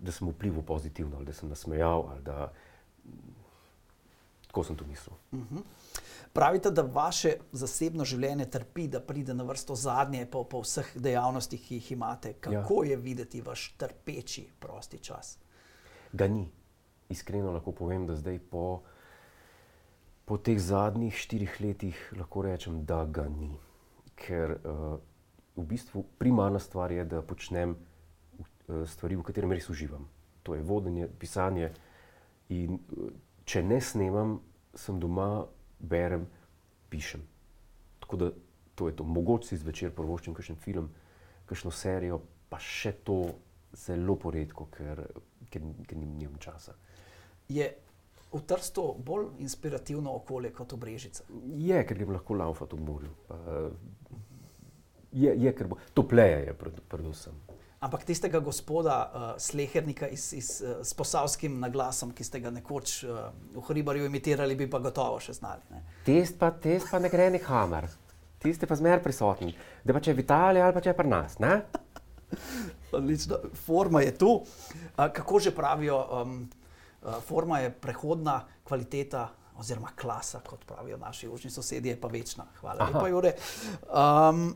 da 0.00 0.12
sem 0.12 0.28
vplival 0.32 0.64
pozitivno, 0.64 1.20
ali 1.20 1.28
da 1.28 1.36
sem 1.36 1.52
nasmejal, 1.52 2.08
ali 2.10 2.24
da. 2.24 2.48
Tako 4.48 4.64
sem 4.64 4.76
to 4.76 4.88
mislil. 4.88 5.14
Pravite, 6.32 6.70
da 6.70 6.82
vaše 6.82 7.36
zasebno 7.52 8.04
življenje 8.04 8.44
trpi, 8.50 8.88
da 8.88 9.00
pride 9.00 9.34
na 9.34 9.44
vrsto 9.44 9.76
zadnje 9.76 10.26
po, 10.32 10.42
po 10.44 10.60
vseh 10.64 10.90
dejavnostih, 10.96 11.60
ki 11.60 11.78
jih 11.78 11.92
imate. 11.92 12.34
Kako 12.40 12.82
ja. 12.84 12.90
je 12.90 12.96
videti 12.96 13.40
vaš 13.40 13.70
trpeči 13.80 14.46
prosti 14.60 14.98
čas? 14.98 15.38
Ga 16.12 16.28
ni. 16.28 16.48
Iskreno 17.08 17.52
lahko 17.54 17.72
povem, 17.72 18.04
da 18.08 18.16
zdaj 18.16 18.40
po, 18.50 18.82
po 20.26 20.38
teh 20.38 20.58
zadnjih 20.58 21.14
štirih 21.14 21.60
letih 21.62 21.98
lahko 22.18 22.42
rečem, 22.42 22.82
da 22.84 23.04
ga 23.06 23.28
ni. 23.30 23.52
Ker 24.18 24.56
uh, 24.58 24.98
v 25.54 25.64
bistvu 25.70 26.02
primarna 26.18 26.58
stvar 26.58 26.92
je, 26.92 27.04
da 27.06 27.22
počnem 27.22 27.76
uh, 27.76 28.82
stvari, 28.90 29.16
v 29.16 29.22
katerem 29.22 29.54
res 29.54 29.70
uživam. 29.70 30.08
To 30.42 30.58
je 30.58 30.66
vodenje, 30.66 31.06
pisanje. 31.18 31.70
In 32.50 32.74
uh, 32.74 33.14
če 33.46 33.62
ne 33.62 33.78
snemam, 33.80 34.40
sem 34.74 34.98
doma, 35.00 35.46
berem, 35.78 36.26
pišem. 36.90 37.22
Tako 38.02 38.18
da 38.18 38.32
to 38.74 38.90
je 38.90 38.96
to. 38.98 39.06
Mogoče 39.06 39.52
si 39.52 39.62
zvečer 39.62 39.94
prvoščim 39.94 40.34
kakšen 40.34 40.58
film, 40.58 40.90
kakšno 41.46 41.70
serijo, 41.70 42.18
pa 42.50 42.58
še 42.58 42.96
to 43.06 43.22
zelo 43.76 44.18
poredko, 44.18 44.66
ker, 44.74 45.06
ker, 45.50 45.70
ker 45.86 45.98
nim, 45.98 46.18
nimam 46.18 46.42
časa. 46.42 46.74
Je 47.46 47.70
v 48.36 48.46
Trstu 48.46 48.86
bolj 49.04 49.30
inspirativno 49.44 50.14
okolje 50.20 50.52
kot 50.54 50.76
v 50.76 50.80
Brežice? 50.84 51.26
Je, 51.56 51.82
ker 51.84 51.98
grem 51.98 52.14
lahko 52.16 52.36
laufati 52.36 52.76
v 52.76 52.86
morju. 52.86 53.12
Pa, 53.28 53.40
je, 55.16 55.34
je, 55.36 55.52
ker 55.56 55.70
bo 55.70 55.78
topleje, 55.94 56.46
je 56.46 56.54
pred, 56.54 56.80
predvsem. 56.88 57.36
Ampak 57.86 58.06
tistega 58.08 58.40
gospoda, 58.40 58.96
uh, 59.04 59.26
slehernika 59.38 60.08
iz, 60.08 60.30
iz, 60.32 60.48
uh, 60.64 60.80
s 60.84 60.96
posavskim 60.96 61.58
naglasom, 61.60 62.14
ki 62.16 62.24
ste 62.24 62.40
ga 62.40 62.50
nekoč 62.50 62.96
uh, 63.04 63.28
v 63.54 63.64
Hribarju 63.68 64.08
imitirali, 64.08 64.56
bi 64.56 64.68
pa 64.70 64.80
gotovo 64.82 65.20
še 65.20 65.36
znali. 65.36 65.62
Ne? 65.70 65.84
Test 66.06 66.38
pa, 66.40 66.50
test 66.50 66.88
pa 66.90 67.00
ne 67.02 67.12
gre 67.12 67.28
nikamor. 67.34 67.88
Tisti 68.42 68.68
pa 68.68 68.76
zmer 68.78 69.02
prisotni. 69.04 69.54
Da 69.84 69.96
pa 69.96 70.00
če 70.00 70.12
je 70.12 70.18
v 70.18 70.24
Italiji 70.24 70.64
ali 70.64 70.76
pa 70.76 70.82
če 70.84 70.92
je 70.92 70.96
pri 70.96 71.12
nas. 71.12 71.36
Odlično, 72.96 73.38
forma 73.66 74.02
je 74.04 74.16
tu. 74.18 74.32
Uh, 74.40 75.06
kako 75.12 75.40
že 75.44 75.54
pravijo, 75.54 76.00
um, 76.00 76.38
forma 77.26 77.58
je 77.58 77.70
prehodna, 77.70 78.40
kvaliteta 78.64 79.28
oziroma 79.58 79.88
klasa, 80.00 80.40
kot 80.40 80.64
pravijo 80.66 80.98
naši 80.98 81.26
južni 81.26 81.50
sosedje, 81.50 81.90
je 81.90 82.00
pa 82.00 82.08
večna. 82.08 82.46
Hvala 82.60 82.86
lepa, 82.86 83.08
Jure. 83.08 83.32
Um, 83.88 84.54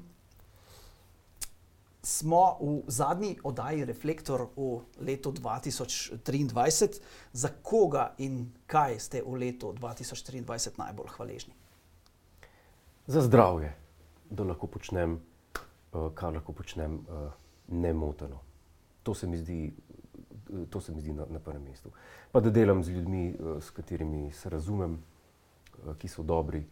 smo 2.02 2.58
v 2.60 2.82
zadnji 2.86 3.38
oddaji 3.44 3.84
Reflektor 3.84 4.46
v 4.56 4.80
letu 5.00 5.32
2023. 5.32 7.00
Za 7.32 7.48
koga 7.62 8.14
in 8.18 8.52
kaj 8.66 8.98
ste 8.98 9.22
v 9.22 9.36
letu 9.36 9.72
2023 9.72 10.78
najbolj 10.78 11.08
hvaležni? 11.16 11.54
Za 13.06 13.20
zdravje, 13.20 13.74
da 14.30 14.44
lahko 14.44 14.66
počnem, 14.66 15.18
uh, 15.92 16.12
kar 16.14 16.34
lahko 16.34 16.52
počnem 16.52 17.00
uh, 17.00 17.32
nemoteno. 17.68 18.40
To 19.02 19.14
se 19.14 19.26
mi 19.26 19.36
zdi, 19.36 19.72
to 20.70 20.80
se 20.80 20.92
mi 20.92 21.00
zdi 21.00 21.12
na, 21.12 21.26
na 21.30 21.38
prvem 21.38 21.62
mestu. 21.62 21.90
Pa 22.32 22.40
da 22.40 22.50
delam 22.50 22.84
z 22.84 22.90
ljudmi, 22.90 23.36
uh, 23.38 23.62
s 23.62 23.70
katerimi 23.70 24.32
se 24.32 24.50
razumem, 24.50 24.98
uh, 25.84 25.96
ki 25.98 26.08
so 26.08 26.22
dobri, 26.22 26.64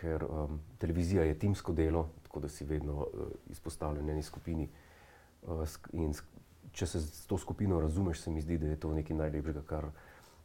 ker 0.00 0.24
um, 0.24 0.60
televizija 0.78 1.24
je 1.24 1.38
timsko 1.38 1.72
delo, 1.72 2.08
tako 2.22 2.40
da 2.40 2.48
si 2.48 2.64
vedno 2.64 2.94
uh, 2.94 3.28
izpostavljen 3.50 4.10
eni 4.10 4.22
skupini. 4.22 4.68
Uh, 5.42 5.64
in 5.92 6.14
če 6.72 6.86
se 6.86 7.00
s 7.00 7.26
to 7.26 7.38
skupino 7.38 7.80
razumeš, 7.80 8.20
se 8.20 8.30
mi 8.30 8.42
zdi, 8.42 8.58
da 8.58 8.66
je 8.66 8.80
to 8.80 8.92
nekaj 8.94 9.16
najlepšega, 9.16 9.62
kar, 9.66 9.90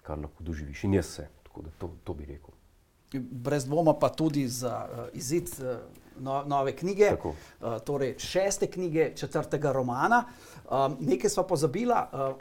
kar 0.03 0.19
lahko 0.19 0.43
doživiš. 0.43 0.83
In 0.83 0.97
jaz 0.97 1.11
se, 1.19 1.27
tako 1.43 1.67
da 1.67 1.73
to, 1.77 1.91
to 2.03 2.13
bi 2.13 2.25
rekel. 2.25 2.55
Brez 3.13 3.65
dvoma 3.65 3.93
pa 3.99 4.09
tudi 4.09 4.47
za 4.49 4.73
uh, 4.85 5.05
izid 5.13 5.51
uh, 5.59 5.77
no, 6.19 6.43
nove 6.47 6.75
knjige, 6.75 7.11
uh, 7.23 7.33
torej 7.85 8.15
šeste 8.17 8.67
knjige, 8.67 9.11
četrtega 9.15 9.71
romana. 9.71 10.23
Um, 10.71 10.97
nekaj 10.99 11.29
smo 11.29 11.43
pozabili, 11.43 11.93
uh, 11.93 12.35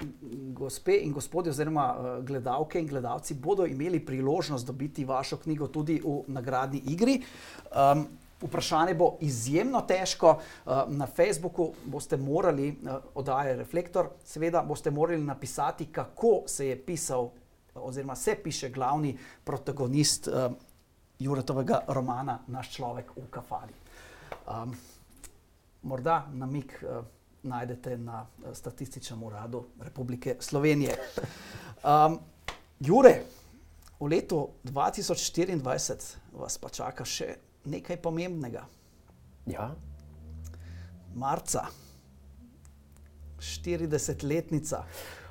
gospe 0.52 0.96
in 1.02 1.12
gospodje, 1.12 1.50
oziroma 1.50 1.94
uh, 1.94 2.24
gledalke 2.24 2.80
in 2.80 2.86
gledalci, 2.86 3.34
bodo 3.34 3.66
imeli 3.66 4.00
priložnost 4.00 4.66
dobiti 4.66 5.04
vašo 5.04 5.36
knjigo 5.36 5.68
tudi 5.68 6.00
v 6.04 6.22
nagradni 6.26 6.82
igri. 6.86 7.22
Um, 7.76 8.06
Vprašanje 8.44 8.94
bo 8.94 9.14
izjemno 9.20 9.80
težko. 9.88 10.34
Na 10.88 11.06
Facebooku 11.06 11.70
boste 11.84 12.16
morali, 12.16 12.74
oddaje 13.14 13.54
Reflektor, 13.56 14.08
seveda 14.24 14.60
boste 14.62 14.90
morali 14.90 15.22
napisati, 15.22 15.86
kako 15.86 16.42
se 16.46 16.66
je 16.68 16.76
pisal, 16.76 17.30
oziroma 17.74 18.16
se 18.16 18.34
piše 18.42 18.68
glavni 18.68 19.16
protagonist 19.44 20.28
Juretovega 21.18 21.84
romana 21.88 22.38
Naš 22.46 22.74
človek 22.76 23.14
v 23.16 23.26
kafani. 23.30 23.76
Um, 24.48 24.74
morda 25.82 26.24
namik 26.32 26.74
uh, 26.82 27.04
najdete 27.44 27.96
na 27.96 28.26
Statističnem 28.52 29.22
uradu 29.22 29.66
Republike 29.80 30.36
Slovenije. 30.40 30.96
Um, 31.84 32.18
Jure, 32.80 33.22
v 34.00 34.06
letu 34.08 34.48
2024 34.64 36.16
vas 36.32 36.58
pa 36.58 36.68
čaka 36.68 37.04
še 37.04 37.36
nekaj 37.64 37.96
pomembnega. 38.02 38.66
Ja. 39.46 39.70
Marca, 41.14 41.68
40-letnica. 43.38 44.84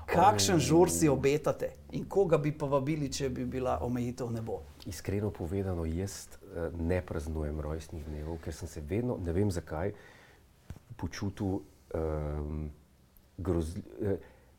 Kakšen 0.07 0.59
žur 0.59 0.91
si 0.91 1.09
obetate 1.09 1.73
in 1.97 2.05
koga 2.05 2.37
bi 2.37 2.51
pa 2.51 2.67
vabili, 2.69 3.09
če 3.11 3.29
bi 3.29 3.45
bila 3.45 3.79
omejitev 3.83 4.31
nebo? 4.31 4.61
Iskreno 4.85 5.31
povedano, 5.31 5.85
jaz 5.85 6.27
uh, 6.27 6.67
ne 6.79 7.01
praznujem 7.01 7.59
rojstnih 7.59 8.05
dnevov, 8.05 8.41
ker 8.43 8.53
sem 8.53 8.67
se 8.67 8.81
vedno, 8.81 9.17
ne 9.17 9.31
vem 9.33 9.51
zakaj, 9.51 9.93
počutil 10.99 11.61
um, 11.61 12.67
grozli, 13.37 13.83
uh, 14.01 14.17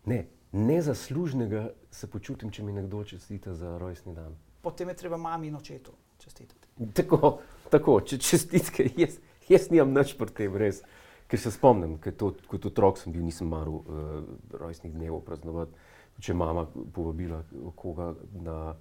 ne, 0.09 0.25
nezaslužnega 0.53 1.69
se 1.91 2.09
počutim, 2.11 2.51
če 2.51 2.65
mi 2.65 2.73
nekdo 2.73 3.05
čestita 3.05 3.55
za 3.55 3.77
rojstni 3.79 4.15
dan. 4.15 4.37
Potem 4.63 4.89
je 4.89 4.97
treba 4.97 5.17
mami 5.21 5.49
in 5.53 5.57
očetu 5.57 5.93
čestitati. 6.19 6.69
Tako, 6.95 7.39
tako 7.71 7.99
če 8.01 8.19
čestitke, 8.19 8.89
jaz, 8.97 9.19
jaz 9.49 9.69
nimam 9.71 9.93
nič 9.93 10.17
pri 10.19 10.33
tem, 10.33 10.57
res. 10.57 10.81
Ker 11.29 11.41
se 11.41 11.51
spomnim, 11.53 11.97
ker 12.01 12.13
to, 12.17 12.35
kot 12.49 12.67
otrok 12.69 12.99
sem 13.01 13.13
bil, 13.13 13.25
nisem 13.25 13.49
maral 13.49 13.81
uh, 13.81 14.25
rojstnih 14.53 14.93
dnevov 14.93 15.25
praznovati. 15.27 15.93
Če 16.23 16.35
mama 16.39 16.67
povabila 16.95 17.41
koga 17.75 18.13
na, 18.39 18.77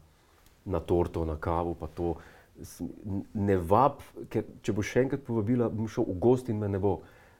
na 0.65 0.79
torto, 0.79 1.25
na 1.25 1.35
kavo, 1.35 1.75
pa 1.75 1.87
to 1.87 2.15
ne 3.33 3.57
vab, 3.57 4.03
ker 4.31 4.45
če 4.63 4.75
bo 4.75 4.85
še 4.85 5.05
enkrat 5.05 5.23
povabila, 5.25 5.69
bom 5.73 5.89
šel 5.89 6.05
v 6.07 6.17
gost 6.21 6.51
in 6.53 6.61
me 6.61 6.69
ne 6.71 6.81
bo. 6.81 6.99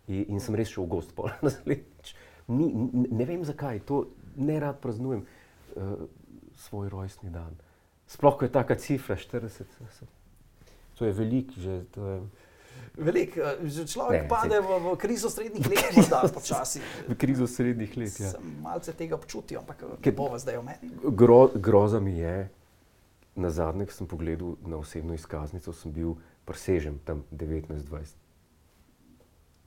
In, 0.10 0.36
in 0.36 0.42
sem 0.44 0.56
res 0.58 0.72
šel 0.72 0.88
v 0.88 0.92
gost, 0.98 1.14
pol 1.16 1.32
naslednjič. 1.46 2.16
Ni, 2.52 2.68
ne, 2.74 3.06
ne 3.08 3.28
vem 3.30 3.44
zakaj, 3.48 3.84
to 3.88 4.06
ne 4.36 4.58
rad 4.60 4.82
praznujem 4.84 5.24
uh, 5.24 6.08
svoj 6.66 6.90
rojstni 6.92 7.32
dan. 7.32 7.54
Sploh, 8.12 8.36
ko 8.36 8.50
je 8.50 8.52
taka 8.52 8.76
cifra 8.76 9.16
40, 9.16 9.70
to 11.00 11.08
je 11.08 11.14
veliko 11.14 11.54
že. 11.58 11.84
To 11.96 12.08
je, 12.08 12.18
Velik, 12.94 13.38
že 13.66 13.90
človek 13.90 14.26
ne, 14.26 14.30
pade 14.30 14.58
v, 14.62 14.70
v 14.86 14.90
krizo 15.02 15.30
srednjih 15.30 15.66
let, 15.66 15.94
morda 15.98 16.30
počasi. 16.30 16.78
V 17.10 17.18
krizo 17.18 17.50
srednjih 17.50 17.90
let. 17.98 18.14
Ja. 18.22 18.38
Malce 18.62 18.94
tega 18.94 19.18
občutim, 19.18 19.62
ampak 19.62 19.82
kaj 19.98 20.14
bo 20.14 20.30
zdaj 20.38 20.62
o 20.62 20.64
meni? 20.66 20.94
Gro, 21.02 21.50
groza 21.58 21.98
mi 21.98 22.22
je, 22.22 22.50
na 23.36 23.50
zadnje, 23.50 23.88
ko 23.90 23.94
sem 23.94 24.08
pogledal 24.08 24.56
na 24.66 24.78
osebno 24.78 25.14
izkaznico, 25.14 25.74
sem 25.74 25.92
bil 25.92 26.16
presežen 26.46 27.00
tam 27.06 27.24
19-20. 27.32 28.20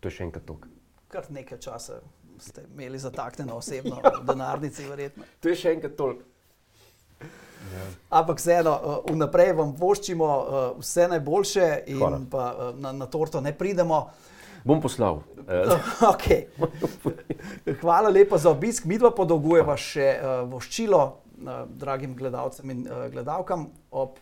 To 0.00 0.08
je 0.08 0.14
še 0.18 0.28
enkrat 0.28 0.46
tok. 0.46 0.68
Kar 1.10 1.26
nekaj 1.30 1.58
časa 1.62 2.00
ste 2.38 2.66
imeli 2.74 2.98
zataknjeno 2.98 3.56
osebno 3.56 4.00
denarnici, 4.28 4.86
verjetno. 4.86 5.24
To 5.40 5.48
je 5.48 5.58
še 5.58 5.74
enkrat 5.76 5.96
toliko. 5.96 6.24
Ja. 7.66 7.84
Ampak 8.20 8.38
vseeno, 8.38 9.02
vnaprej 9.08 9.52
vam 9.58 9.72
voščimo 9.74 10.26
vse 10.78 11.08
najboljše 11.10 11.66
in 11.90 11.98
Hvala. 11.98 12.20
pa 12.30 12.72
na, 12.78 12.92
na 12.92 13.08
torto 13.10 13.40
ne 13.40 13.50
pridemo. 13.56 14.04
Bom 14.66 14.80
poslal. 14.82 15.22
okay. 16.12 16.46
Hvala 17.80 18.10
lepa 18.10 18.38
za 18.38 18.50
obisk. 18.50 18.84
Mi 18.86 18.98
dva 18.98 19.10
podolgujeva 19.14 19.76
še 19.78 20.06
voščilo 20.50 21.02
dragim 21.68 22.16
gledalcem 22.16 22.70
in 22.70 22.88
gledalkam 23.12 23.66
ob 23.90 24.16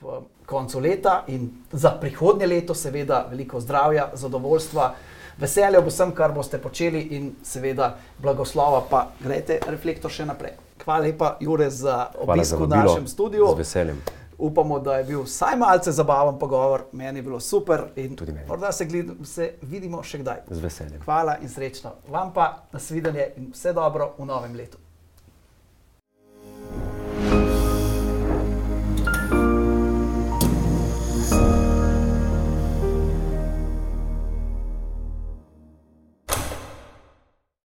koncu 0.47 0.81
leta 0.81 1.25
in 1.27 1.51
za 1.73 1.91
prihodnje 2.01 2.47
leto, 2.47 2.75
seveda, 2.75 3.27
veliko 3.31 3.61
zdravja, 3.61 4.11
zadovoljstva, 4.15 4.95
veselja 5.39 5.79
ob 5.79 5.89
vsem, 5.89 6.13
kar 6.15 6.33
boste 6.33 6.59
počeli 6.59 7.01
in 7.17 7.33
seveda 7.43 7.95
blagoslova, 8.19 8.85
pa 8.91 9.07
grejte 9.21 9.61
reflektor 9.71 10.11
še 10.11 10.27
naprej. 10.27 10.59
Hvala 10.85 11.07
lepa, 11.07 11.37
Jure, 11.41 11.71
za 11.71 12.11
obisk 12.19 12.61
v 12.61 12.69
našem 12.69 13.09
studiu. 13.09 13.49
Z 13.55 13.63
veseljem. 13.63 14.03
Upamo, 14.39 14.81
da 14.83 14.99
je 14.99 15.05
bil 15.09 15.23
vsaj 15.23 15.57
malce 15.57 15.93
zabaven 15.95 16.39
pogovor, 16.39 16.89
meni 16.93 17.19
je 17.19 17.23
bilo 17.23 17.41
super 17.41 17.87
in 17.97 18.17
morda 18.49 18.73
se, 18.73 18.87
se 19.25 19.53
vidimo 19.63 20.03
še 20.03 20.19
kdaj. 20.21 20.43
Z 20.51 20.61
veseljem. 20.61 21.03
Hvala 21.07 21.39
in 21.41 21.49
srečno. 21.49 21.95
Vam 22.11 22.35
pa 22.35 22.67
nasvidenje 22.73 23.31
in 23.39 23.53
vse 23.55 23.73
dobro 23.73 24.13
v 24.19 24.27
novem 24.27 24.57
letu. 24.59 24.84